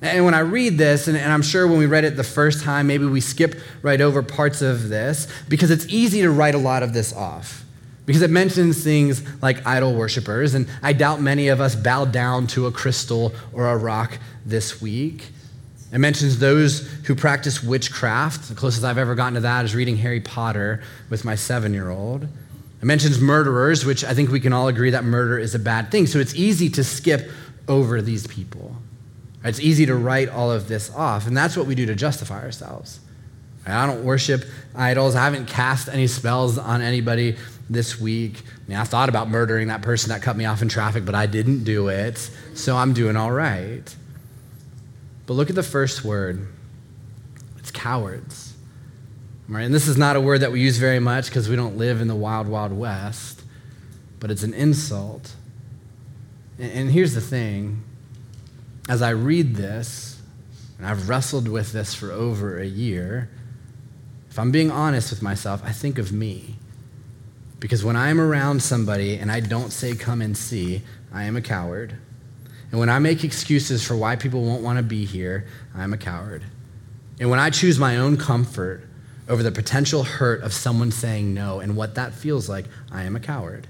And 0.02 0.24
when 0.24 0.34
I 0.34 0.40
read 0.40 0.78
this, 0.78 1.08
and, 1.08 1.16
I'm 1.16 1.42
sure 1.42 1.66
when 1.66 1.78
we 1.78 1.86
read 1.86 2.04
it 2.04 2.16
the 2.16 2.24
first 2.24 2.62
time, 2.62 2.86
maybe 2.86 3.06
we 3.06 3.20
skip 3.20 3.58
right 3.82 4.00
over 4.00 4.22
parts 4.22 4.60
of 4.62 4.88
this 4.88 5.26
because 5.48 5.70
it's 5.70 5.86
easy 5.88 6.20
to 6.22 6.30
write 6.30 6.54
a 6.54 6.58
lot 6.58 6.82
of 6.82 6.92
this 6.92 7.14
off 7.14 7.64
because 8.04 8.22
it 8.22 8.30
mentions 8.30 8.84
things 8.84 9.22
like 9.42 9.66
idol 9.66 9.94
worshippers, 9.94 10.54
and 10.54 10.68
I 10.82 10.92
doubt 10.92 11.20
many 11.20 11.48
of 11.48 11.60
us 11.60 11.74
bowed 11.74 12.12
down 12.12 12.46
to 12.48 12.66
a 12.66 12.72
crystal 12.72 13.34
or 13.52 13.68
a 13.68 13.76
rock 13.76 14.18
this 14.44 14.80
week. 14.80 15.30
It 15.92 15.98
mentions 15.98 16.38
those 16.38 16.88
who 17.04 17.14
practice 17.14 17.62
witchcraft. 17.62 18.48
The 18.48 18.54
closest 18.54 18.84
I've 18.84 18.98
ever 18.98 19.14
gotten 19.14 19.34
to 19.34 19.40
that 19.40 19.64
is 19.64 19.74
reading 19.74 19.96
Harry 19.96 20.20
Potter 20.20 20.82
with 21.10 21.24
my 21.24 21.34
seven 21.34 21.74
year 21.74 21.90
old. 21.90 22.24
It 22.24 22.84
mentions 22.84 23.20
murderers, 23.20 23.84
which 23.84 24.04
I 24.04 24.12
think 24.14 24.30
we 24.30 24.40
can 24.40 24.52
all 24.52 24.68
agree 24.68 24.90
that 24.90 25.04
murder 25.04 25.38
is 25.38 25.54
a 25.54 25.58
bad 25.58 25.90
thing. 25.90 26.06
So 26.06 26.18
it's 26.18 26.34
easy 26.34 26.68
to 26.70 26.84
skip 26.84 27.30
over 27.68 28.00
these 28.02 28.26
people. 28.26 28.76
It's 29.44 29.60
easy 29.60 29.86
to 29.86 29.94
write 29.94 30.28
all 30.28 30.50
of 30.50 30.68
this 30.68 30.92
off, 30.94 31.26
and 31.26 31.36
that's 31.36 31.56
what 31.56 31.66
we 31.66 31.74
do 31.74 31.86
to 31.86 31.94
justify 31.94 32.42
ourselves. 32.42 33.00
I 33.66 33.86
don't 33.86 34.04
worship 34.04 34.44
idols. 34.74 35.16
I 35.16 35.24
haven't 35.24 35.46
cast 35.46 35.88
any 35.88 36.06
spells 36.06 36.56
on 36.56 36.82
anybody 36.82 37.36
this 37.68 38.00
week. 38.00 38.42
I, 38.44 38.68
mean, 38.68 38.78
I 38.78 38.84
thought 38.84 39.08
about 39.08 39.28
murdering 39.28 39.68
that 39.68 39.82
person 39.82 40.10
that 40.10 40.22
cut 40.22 40.36
me 40.36 40.44
off 40.44 40.62
in 40.62 40.68
traffic, 40.68 41.04
but 41.04 41.14
I 41.14 41.26
didn't 41.26 41.64
do 41.64 41.88
it, 41.88 42.30
so 42.54 42.76
I'm 42.76 42.92
doing 42.92 43.16
all 43.16 43.32
right. 43.32 43.94
But 45.26 45.34
look 45.34 45.50
at 45.50 45.56
the 45.56 45.62
first 45.62 46.04
word 46.04 46.46
it's 47.58 47.72
cowards. 47.72 48.54
Right? 49.48 49.62
And 49.62 49.74
this 49.74 49.88
is 49.88 49.96
not 49.96 50.16
a 50.16 50.20
word 50.20 50.40
that 50.42 50.52
we 50.52 50.60
use 50.60 50.78
very 50.78 51.00
much 51.00 51.26
because 51.26 51.48
we 51.48 51.56
don't 51.56 51.76
live 51.76 52.00
in 52.00 52.08
the 52.08 52.14
wild, 52.14 52.48
wild 52.48 52.72
west, 52.72 53.42
but 54.20 54.30
it's 54.30 54.42
an 54.42 54.54
insult. 54.54 55.34
And 56.58 56.90
here's 56.90 57.14
the 57.14 57.20
thing 57.20 57.82
as 58.88 59.02
I 59.02 59.10
read 59.10 59.56
this, 59.56 60.20
and 60.78 60.86
I've 60.86 61.08
wrestled 61.08 61.48
with 61.48 61.72
this 61.72 61.94
for 61.94 62.12
over 62.12 62.58
a 62.58 62.66
year, 62.66 63.30
if 64.30 64.38
I'm 64.38 64.52
being 64.52 64.70
honest 64.70 65.10
with 65.10 65.22
myself, 65.22 65.62
I 65.64 65.72
think 65.72 65.98
of 65.98 66.12
me. 66.12 66.56
Because 67.58 67.84
when 67.84 67.96
I'm 67.96 68.20
around 68.20 68.62
somebody 68.62 69.16
and 69.16 69.32
I 69.32 69.40
don't 69.40 69.70
say, 69.70 69.96
come 69.96 70.20
and 70.20 70.36
see, 70.36 70.82
I 71.12 71.24
am 71.24 71.36
a 71.36 71.40
coward. 71.40 71.96
And 72.70 72.78
when 72.78 72.90
I 72.90 72.98
make 72.98 73.24
excuses 73.24 73.86
for 73.86 73.96
why 73.96 74.16
people 74.16 74.44
won't 74.44 74.62
want 74.62 74.76
to 74.76 74.82
be 74.82 75.04
here, 75.04 75.46
I'm 75.74 75.92
a 75.92 75.98
coward. 75.98 76.42
And 77.18 77.30
when 77.30 77.38
I 77.38 77.50
choose 77.50 77.78
my 77.78 77.96
own 77.96 78.16
comfort 78.16 78.86
over 79.28 79.42
the 79.42 79.52
potential 79.52 80.04
hurt 80.04 80.42
of 80.42 80.52
someone 80.52 80.90
saying 80.90 81.32
no 81.32 81.60
and 81.60 81.76
what 81.76 81.94
that 81.94 82.12
feels 82.12 82.48
like, 82.48 82.66
I 82.92 83.04
am 83.04 83.16
a 83.16 83.20
coward. 83.20 83.66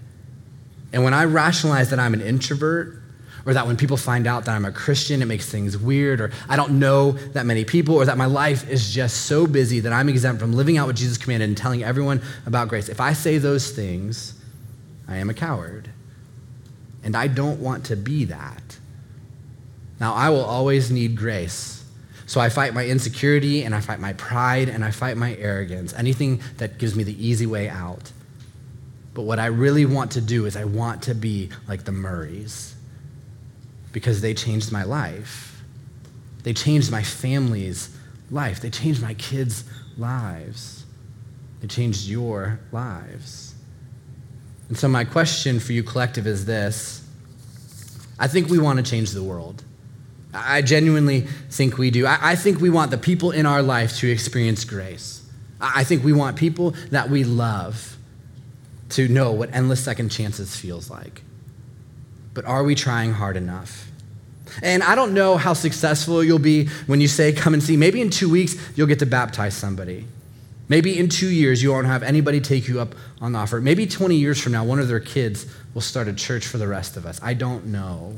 And 0.93 1.05
when 1.05 1.15
I 1.15 1.25
rationalize 1.25 1.91
that 1.91 1.99
I'm 1.99 2.15
an 2.15 2.21
introvert, 2.21 3.03
or 3.47 3.55
that 3.55 3.67
when 3.67 3.77
people 3.77 3.97
find 3.97 4.27
out 4.27 4.45
that 4.47 4.57
I'm 4.57 4.65
a 4.65 4.73
Christian, 4.73 5.23
it 5.23 5.27
makes 5.27 5.49
things 5.49 5.79
weird, 5.79 6.21
or 6.21 6.33
I 6.49 6.57
don't 6.57 6.81
know 6.81 7.13
that 7.13 7.47
many 7.47 7.65
people, 7.65 7.95
or 7.95 8.05
that 8.05 8.19
my 8.19 8.27
life 8.27 8.69
is 8.69 8.93
just 8.93 9.27
so 9.27 9.47
busy 9.47 9.81
that 9.81 9.93
I'm 9.93 10.09
exempt 10.09 10.41
from 10.41 10.53
living 10.53 10.79
out 10.79 10.89
what 10.89 10.97
Jesus 10.97 11.17
commanded 11.17 11.49
and 11.49 11.57
telling 11.57 11.85
everyone 11.85 12.21
about 12.45 12.69
grace. 12.69 12.89
If 12.89 13.01
I 13.01 13.13
say 13.13 13.39
those 13.39 13.71
things, 13.71 14.35
I 15.07 15.19
am 15.19 15.31
a 15.31 15.35
coward. 15.35 15.91
And 17.05 17.15
I 17.17 17.29
don't 17.29 17.61
want 17.61 17.87
to 17.87 17.97
be 17.97 18.25
that. 18.25 18.79
Now, 20.01 20.15
I 20.15 20.31
will 20.31 20.45
always 20.45 20.91
need 20.91 21.17
grace. 21.17 21.85
So 22.27 22.41
I 22.41 22.49
fight 22.49 22.75
my 22.75 22.85
insecurity 22.85 23.63
and 23.63 23.73
I 23.75 23.81
fight 23.81 24.01
my 24.01 24.13
pride 24.15 24.69
and 24.69 24.85
I 24.85 24.91
fight 24.91 25.17
my 25.17 25.37
arrogance, 25.37 25.95
anything 25.95 26.41
that 26.57 26.79
gives 26.79 26.97
me 26.97 27.05
the 27.05 27.25
easy 27.25 27.47
way 27.47 27.69
out. 27.69 28.11
But 29.17 29.23
what 29.23 29.39
I 29.39 29.47
really 29.47 29.87
want 29.87 30.11
to 30.13 30.21
do 30.21 30.45
is 30.45 30.57
I 30.57 30.65
want 30.65 31.05
to 31.05 31.15
be 31.15 31.49
like 31.67 31.85
the 31.85 31.91
Murrays 31.91 32.75
because 33.91 34.21
they 34.21 34.35
changed 34.35 34.71
my 34.71 34.83
life. 34.83 35.63
They 36.43 36.53
changed 36.53 36.93
my 36.93 37.03
family's 37.03 37.97
life. 38.31 38.61
They 38.61 38.69
changed 38.69 39.01
my 39.01 39.15
kids' 39.15 39.65
lives. 39.97 40.85
They 41.63 41.67
changed 41.67 42.07
your 42.07 42.61
lives. 42.73 43.55
And 44.69 44.77
so, 44.77 44.87
my 44.87 45.05
question 45.05 45.61
for 45.61 45.73
you, 45.73 45.83
collective, 45.83 46.27
is 46.27 46.45
this 46.45 47.03
I 48.19 48.29
think 48.29 48.51
we 48.51 48.59
want 48.59 48.85
to 48.85 48.89
change 48.89 49.13
the 49.13 49.23
world. 49.23 49.65
I 50.35 50.61
genuinely 50.61 51.23
think 51.49 51.79
we 51.79 51.91
do. 51.91 52.07
I, 52.07 52.37
think 52.37 52.61
we 52.61 52.69
want 52.69 52.91
the 52.91 52.99
people 52.99 53.31
in 53.31 53.47
our 53.47 53.63
life 53.63 53.97
to 54.01 54.11
experience 54.11 54.65
grace. 54.65 55.27
I 55.59 55.85
think 55.85 56.05
we 56.05 56.13
want 56.13 56.37
people 56.37 56.73
that 56.91 57.09
we 57.09 57.25
love 57.25 57.96
to 58.91 59.09
know 59.09 59.33
what 59.33 59.55
endless 59.55 59.83
second 59.83 60.11
chances 60.11 60.57
feels 60.57 60.91
like. 60.91 61.23
But 62.35 62.45
are 62.45 62.63
we 62.63 62.75
trying 62.75 63.13
hard 63.13 63.37
enough? 63.37 63.91
And 64.63 64.83
I 64.83 64.95
don't 64.95 65.15
know 65.15 65.37
how 65.37 65.55
successful 65.55 66.23
you'll 66.23 66.39
be 66.39 66.67
when 66.87 67.01
you 67.01 67.09
say, 67.09 67.33
Come 67.33 67.55
and 67.55 67.63
see. 67.63 67.77
Maybe 67.77 68.01
in 68.01 68.11
two 68.11 68.31
weeks, 68.31 68.57
you'll 68.77 68.87
get 68.87 69.01
to 69.01 69.07
baptize 69.07 69.55
somebody. 69.55 70.07
Maybe 70.69 70.99
in 70.99 71.09
two 71.09 71.29
years, 71.29 71.63
you 71.63 71.73
won't 71.73 71.87
have 71.87 72.03
anybody 72.03 72.41
take 72.41 72.67
you 72.67 72.81
up 72.81 72.95
on 73.21 73.33
the 73.33 73.39
offer. 73.39 73.61
Maybe 73.61 73.87
20 73.87 74.17
years 74.17 74.41
from 74.41 74.53
now, 74.53 74.65
one 74.65 74.79
of 74.79 74.89
their 74.89 75.01
kids 75.01 75.47
will 75.75 75.81
start 75.81 76.09
a 76.09 76.13
church 76.13 76.47
for 76.47 76.59
the 76.59 76.67
rest 76.67 76.97
of 76.97 77.07
us. 77.07 77.21
I 77.23 77.35
don't 77.35 77.67
know. 77.67 78.17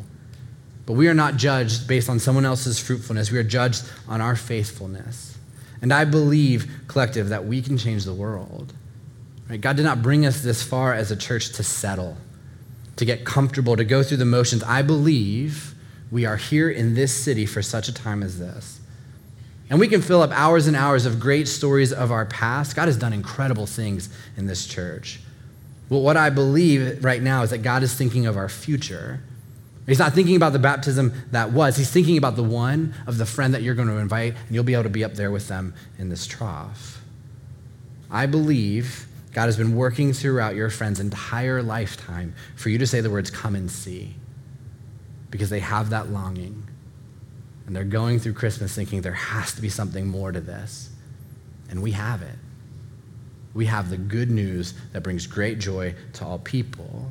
But 0.86 0.94
we 0.94 1.08
are 1.08 1.14
not 1.14 1.36
judged 1.36 1.86
based 1.86 2.08
on 2.08 2.18
someone 2.18 2.46
else's 2.46 2.80
fruitfulness. 2.80 3.30
We 3.30 3.38
are 3.38 3.42
judged 3.42 3.84
on 4.08 4.22
our 4.22 4.34
faithfulness. 4.34 5.36
And 5.82 5.92
I 5.92 6.06
believe, 6.06 6.70
collective, 6.88 7.28
that 7.28 7.44
we 7.44 7.60
can 7.60 7.76
change 7.76 8.04
the 8.04 8.14
world. 8.14 8.72
Right? 9.48 9.60
God 9.60 9.76
did 9.76 9.84
not 9.84 10.02
bring 10.02 10.26
us 10.26 10.42
this 10.42 10.62
far 10.62 10.94
as 10.94 11.10
a 11.10 11.16
church 11.16 11.52
to 11.52 11.62
settle, 11.62 12.16
to 12.96 13.04
get 13.04 13.24
comfortable, 13.24 13.76
to 13.76 13.84
go 13.84 14.02
through 14.02 14.18
the 14.18 14.24
motions. 14.24 14.62
I 14.62 14.82
believe 14.82 15.74
we 16.10 16.26
are 16.26 16.36
here 16.36 16.70
in 16.70 16.94
this 16.94 17.14
city 17.14 17.46
for 17.46 17.62
such 17.62 17.88
a 17.88 17.94
time 17.94 18.22
as 18.22 18.38
this. 18.38 18.80
And 19.70 19.78
we 19.78 19.88
can 19.88 20.00
fill 20.00 20.22
up 20.22 20.30
hours 20.30 20.66
and 20.66 20.76
hours 20.76 21.04
of 21.04 21.20
great 21.20 21.46
stories 21.46 21.92
of 21.92 22.10
our 22.10 22.24
past. 22.24 22.74
God 22.74 22.88
has 22.88 22.96
done 22.96 23.12
incredible 23.12 23.66
things 23.66 24.08
in 24.36 24.46
this 24.46 24.66
church. 24.66 25.20
What 25.88 26.16
I 26.16 26.30
believe 26.30 27.04
right 27.04 27.22
now 27.22 27.42
is 27.42 27.50
that 27.50 27.58
God 27.58 27.82
is 27.82 27.94
thinking 27.94 28.26
of 28.26 28.36
our 28.36 28.48
future 28.48 29.20
He's 29.88 29.98
not 29.98 30.12
thinking 30.12 30.36
about 30.36 30.52
the 30.52 30.58
baptism 30.58 31.14
that 31.30 31.50
was. 31.52 31.78
He's 31.78 31.90
thinking 31.90 32.18
about 32.18 32.36
the 32.36 32.42
one 32.42 32.94
of 33.06 33.16
the 33.16 33.24
friend 33.24 33.54
that 33.54 33.62
you're 33.62 33.74
going 33.74 33.88
to 33.88 33.96
invite, 33.96 34.34
and 34.34 34.54
you'll 34.54 34.62
be 34.64 34.74
able 34.74 34.82
to 34.82 34.90
be 34.90 35.02
up 35.02 35.14
there 35.14 35.30
with 35.30 35.48
them 35.48 35.74
in 35.98 36.10
this 36.10 36.26
trough. 36.26 37.00
I 38.10 38.26
believe 38.26 39.07
God 39.38 39.46
has 39.46 39.56
been 39.56 39.76
working 39.76 40.12
throughout 40.12 40.56
your 40.56 40.68
friend's 40.68 40.98
entire 40.98 41.62
lifetime 41.62 42.34
for 42.56 42.70
you 42.70 42.78
to 42.78 42.88
say 42.88 43.00
the 43.00 43.08
words, 43.08 43.30
come 43.30 43.54
and 43.54 43.70
see, 43.70 44.16
because 45.30 45.48
they 45.48 45.60
have 45.60 45.90
that 45.90 46.10
longing. 46.10 46.66
And 47.64 47.76
they're 47.76 47.84
going 47.84 48.18
through 48.18 48.32
Christmas 48.32 48.74
thinking 48.74 49.00
there 49.00 49.12
has 49.12 49.54
to 49.54 49.62
be 49.62 49.68
something 49.68 50.08
more 50.08 50.32
to 50.32 50.40
this. 50.40 50.90
And 51.70 51.80
we 51.84 51.92
have 51.92 52.20
it. 52.22 52.34
We 53.54 53.66
have 53.66 53.90
the 53.90 53.96
good 53.96 54.28
news 54.28 54.74
that 54.92 55.04
brings 55.04 55.28
great 55.28 55.60
joy 55.60 55.94
to 56.14 56.24
all 56.24 56.40
people. 56.40 57.08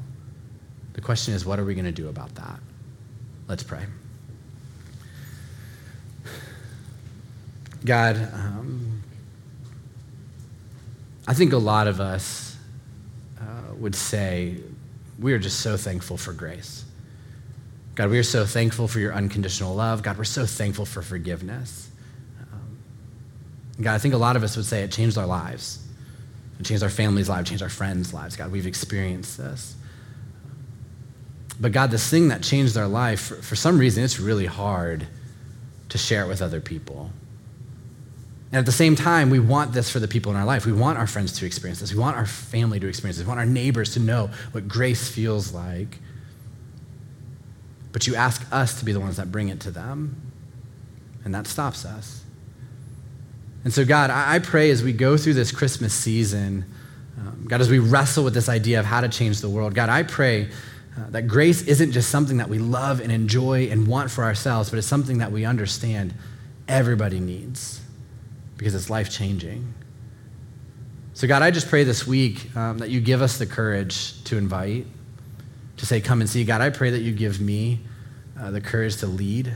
The 0.96 1.02
question 1.02 1.34
is, 1.34 1.46
what 1.46 1.60
are 1.60 1.64
we 1.64 1.76
going 1.76 1.86
to 1.86 1.94
do 1.94 2.10
about 2.10 2.36
that? 2.36 2.60
Let's 3.48 3.64
pray. 3.64 3.86
God, 7.86 8.18
um, 8.34 8.57
I 11.28 11.34
think 11.34 11.52
a 11.52 11.58
lot 11.58 11.88
of 11.88 12.00
us 12.00 12.56
uh, 13.40 13.74
would 13.76 13.96
say 13.96 14.56
we 15.20 15.34
are 15.34 15.40
just 15.40 15.60
so 15.60 15.76
thankful 15.76 16.18
for 16.18 16.32
grace. 16.32 16.86
God, 17.96 18.10
we 18.10 18.18
are 18.18 18.24
so 18.24 18.46
thankful 18.46 18.88
for 18.88 19.00
your 19.00 19.14
unconditional 19.14 19.76
love. 19.76 20.04
God, 20.04 20.18
we're 20.18 20.24
so 20.24 20.46
thankful 20.46 20.86
for 20.86 21.02
forgiveness. 21.02 21.90
Um, 22.54 22.78
God, 23.82 23.96
I 23.96 23.98
think 23.98 24.14
a 24.14 24.18
lot 24.18 24.36
of 24.36 24.44
us 24.44 24.56
would 24.56 24.66
say 24.66 24.84
it 24.84 24.92
changed 24.92 25.18
our 25.18 25.26
lives. 25.26 25.86
It 26.60 26.66
changed 26.66 26.84
our 26.84 26.90
family's 26.90 27.28
lives, 27.28 27.50
changed 27.50 27.64
our 27.64 27.70
friends' 27.70 28.14
lives. 28.14 28.36
God, 28.36 28.52
we've 28.52 28.68
experienced 28.68 29.38
this. 29.38 29.76
But 31.60 31.72
God, 31.72 31.92
this 31.92 32.08
thing 32.10 32.28
that 32.28 32.44
changed 32.44 32.78
our 32.78 32.88
life, 32.88 33.20
for, 33.20 33.36
for 33.36 33.56
some 33.56 33.80
reason, 33.80 34.04
it's 34.04 34.20
really 34.20 34.46
hard 34.46 35.08
to 35.90 35.98
share 35.98 36.24
it 36.24 36.28
with 36.28 36.42
other 36.42 36.62
people. 36.62 37.12
And 38.52 38.60
at 38.60 38.66
the 38.66 38.72
same 38.72 38.96
time, 38.96 39.30
we 39.30 39.40
want 39.40 39.74
this 39.74 39.90
for 39.90 40.00
the 40.00 40.08
people 40.08 40.32
in 40.32 40.38
our 40.38 40.46
life. 40.46 40.66
We 40.66 40.72
want 40.72 40.98
our 40.98 41.08
friends 41.08 41.34
to 41.40 41.46
experience 41.46 41.82
this. 41.82 41.92
We 41.92 42.00
want 42.00 42.16
our 42.16 42.26
family 42.26 42.80
to 42.80 42.88
experience 42.88 43.18
this. 43.18 43.26
We 43.26 43.28
want 43.28 43.42
our 43.42 43.46
neighbors 43.46 43.94
to 43.96 44.00
know 44.00 44.30
what 44.54 44.70
grace 44.70 45.10
feels 45.10 45.54
like. 45.54 46.00
But 47.92 48.08
you 48.08 48.16
ask 48.16 48.46
us 48.52 48.80
to 48.80 48.86
be 48.86 48.94
the 48.94 49.02
ones 49.02 49.18
that 49.18 49.32
bring 49.32 49.50
it 49.50 49.60
to 49.62 49.72
them, 49.72 50.22
and 51.26 51.36
that 51.36 51.46
stops 51.48 51.84
us. 51.84 52.24
And 53.66 53.74
so, 53.74 53.84
God, 53.84 54.12
I 54.12 54.40
pray 54.40 54.72
as 54.72 54.82
we 54.82 54.94
go 54.94 55.18
through 55.18 55.34
this 55.34 55.52
Christmas 55.52 55.94
season, 55.94 56.64
um, 57.18 57.46
God, 57.50 57.60
as 57.60 57.70
we 57.70 57.80
wrestle 57.80 58.24
with 58.24 58.34
this 58.34 58.48
idea 58.48 58.80
of 58.80 58.86
how 58.86 59.02
to 59.02 59.10
change 59.10 59.42
the 59.42 59.50
world, 59.50 59.74
God, 59.74 59.90
I 59.90 60.04
pray 60.04 60.46
uh, 60.98 61.10
that 61.10 61.28
grace 61.28 61.64
isn't 61.64 61.92
just 61.92 62.10
something 62.10 62.38
that 62.38 62.48
we 62.48 62.60
love 62.60 63.02
and 63.02 63.12
enjoy 63.12 63.68
and 63.70 63.88
want 63.88 64.10
for 64.10 64.24
ourselves, 64.24 64.70
but 64.70 64.80
it's 64.80 64.88
something 64.88 65.18
that 65.18 65.34
we 65.34 65.44
understand 65.44 66.14
everybody 66.70 67.20
needs 67.20 67.82
because 68.58 68.76
it's 68.76 68.90
life 68.90 69.10
changing. 69.10 69.74
So, 71.14 71.28
God, 71.28 71.42
I 71.42 71.50
just 71.50 71.68
pray 71.68 71.84
this 71.84 72.06
week 72.06 72.56
um, 72.56 72.78
that 72.80 72.90
you 72.90 73.00
give 73.00 73.22
us 73.22 73.38
the 73.38 73.46
courage 73.46 74.24
to 74.26 74.38
invite, 74.38 74.86
to 75.78 75.86
say, 75.86 76.02
come 76.02 76.22
and 76.22 76.30
see. 76.30 76.44
God, 76.44 76.62
I 76.62 76.70
pray 76.70 76.92
that 76.92 77.00
you 77.00 77.12
give 77.12 77.42
me 77.42 77.80
uh, 78.40 78.52
the 78.52 78.62
courage 78.62 78.98
to 78.98 79.08
lead 79.08 79.52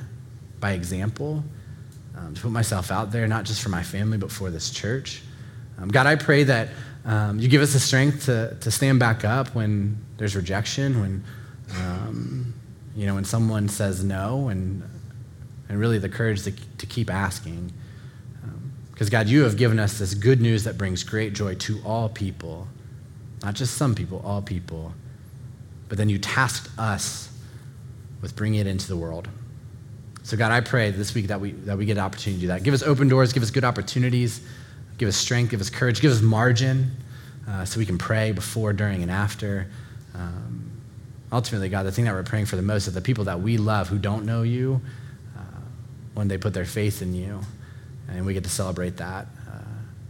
by 0.59 0.71
example, 0.71 1.43
um, 2.17 2.33
to 2.33 2.41
put 2.41 2.51
myself 2.51 2.91
out 2.91 3.11
there, 3.11 3.27
not 3.27 3.45
just 3.45 3.61
for 3.61 3.69
my 3.69 3.83
family, 3.83 4.17
but 4.17 4.31
for 4.31 4.49
this 4.49 4.71
church. 4.71 5.21
Um, 5.79 5.89
God, 5.89 6.07
I 6.07 6.15
pray 6.15 6.43
that 6.45 6.69
um, 7.05 7.39
you 7.39 7.47
give 7.47 7.61
us 7.61 7.73
the 7.73 7.79
strength 7.79 8.25
to, 8.25 8.55
to 8.61 8.71
stand 8.71 8.99
back 8.99 9.25
up 9.25 9.53
when 9.55 9.97
there's 10.17 10.35
rejection, 10.35 10.99
when, 10.99 11.23
um, 11.77 12.53
you 12.95 13.05
know, 13.05 13.15
when 13.15 13.25
someone 13.25 13.67
says 13.67 14.03
no, 14.03 14.49
and, 14.49 14.83
and 15.69 15.79
really 15.79 15.97
the 15.97 16.09
courage 16.09 16.43
to, 16.43 16.51
to 16.77 16.85
keep 16.85 17.11
asking. 17.11 17.71
Because, 19.01 19.09
God, 19.09 19.29
you 19.29 19.45
have 19.45 19.57
given 19.57 19.79
us 19.79 19.97
this 19.97 20.13
good 20.13 20.39
news 20.39 20.65
that 20.65 20.77
brings 20.77 21.03
great 21.03 21.33
joy 21.33 21.55
to 21.55 21.81
all 21.83 22.07
people, 22.07 22.67
not 23.41 23.55
just 23.55 23.73
some 23.73 23.95
people, 23.95 24.21
all 24.23 24.43
people. 24.43 24.93
But 25.89 25.97
then 25.97 26.07
you 26.07 26.19
tasked 26.19 26.69
us 26.77 27.35
with 28.21 28.35
bringing 28.35 28.59
it 28.59 28.67
into 28.67 28.87
the 28.87 28.95
world. 28.95 29.27
So, 30.21 30.37
God, 30.37 30.51
I 30.51 30.61
pray 30.61 30.91
this 30.91 31.15
week 31.15 31.29
that 31.29 31.41
we, 31.41 31.53
that 31.53 31.79
we 31.79 31.87
get 31.87 31.97
an 31.97 32.03
opportunity 32.03 32.41
to 32.41 32.41
do 32.41 32.47
that. 32.49 32.61
Give 32.61 32.75
us 32.75 32.83
open 32.83 33.07
doors, 33.07 33.33
give 33.33 33.41
us 33.41 33.49
good 33.49 33.63
opportunities. 33.63 34.39
Give 34.99 35.09
us 35.09 35.17
strength, 35.17 35.49
give 35.49 35.61
us 35.61 35.71
courage, 35.71 35.99
give 35.99 36.11
us 36.11 36.21
margin 36.21 36.91
uh, 37.49 37.65
so 37.65 37.79
we 37.79 37.87
can 37.87 37.97
pray 37.97 38.31
before, 38.33 38.71
during, 38.71 39.01
and 39.01 39.09
after. 39.09 39.65
Um, 40.13 40.79
ultimately, 41.31 41.69
God, 41.69 41.87
the 41.87 41.91
thing 41.91 42.05
that 42.05 42.13
we're 42.13 42.21
praying 42.21 42.45
for 42.45 42.55
the 42.55 42.61
most 42.61 42.85
is 42.85 42.93
the 42.93 43.01
people 43.01 43.23
that 43.23 43.41
we 43.41 43.57
love 43.57 43.87
who 43.87 43.97
don't 43.97 44.27
know 44.27 44.43
you 44.43 44.79
uh, 45.35 45.41
when 46.13 46.27
they 46.27 46.37
put 46.37 46.53
their 46.53 46.65
faith 46.65 47.01
in 47.01 47.15
you. 47.15 47.41
And 48.11 48.25
we 48.25 48.33
get 48.33 48.43
to 48.43 48.49
celebrate 48.49 48.97
that 48.97 49.27
uh, 49.49 49.59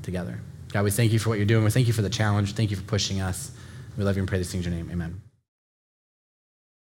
together. 0.03 0.39
God, 0.73 0.83
we 0.83 0.91
thank 0.91 1.11
you 1.11 1.19
for 1.19 1.29
what 1.29 1.37
you're 1.37 1.45
doing. 1.45 1.63
We 1.63 1.71
thank 1.71 1.87
you 1.87 1.93
for 1.93 2.01
the 2.01 2.09
challenge. 2.09 2.53
Thank 2.53 2.71
you 2.71 2.77
for 2.77 2.83
pushing 2.83 3.21
us. 3.21 3.51
We 3.97 4.03
love 4.03 4.15
you 4.15 4.21
and 4.21 4.27
pray 4.29 4.37
these 4.37 4.51
things 4.51 4.65
in 4.65 4.73
your 4.73 4.83
name. 4.83 4.91
Amen. 4.91 5.30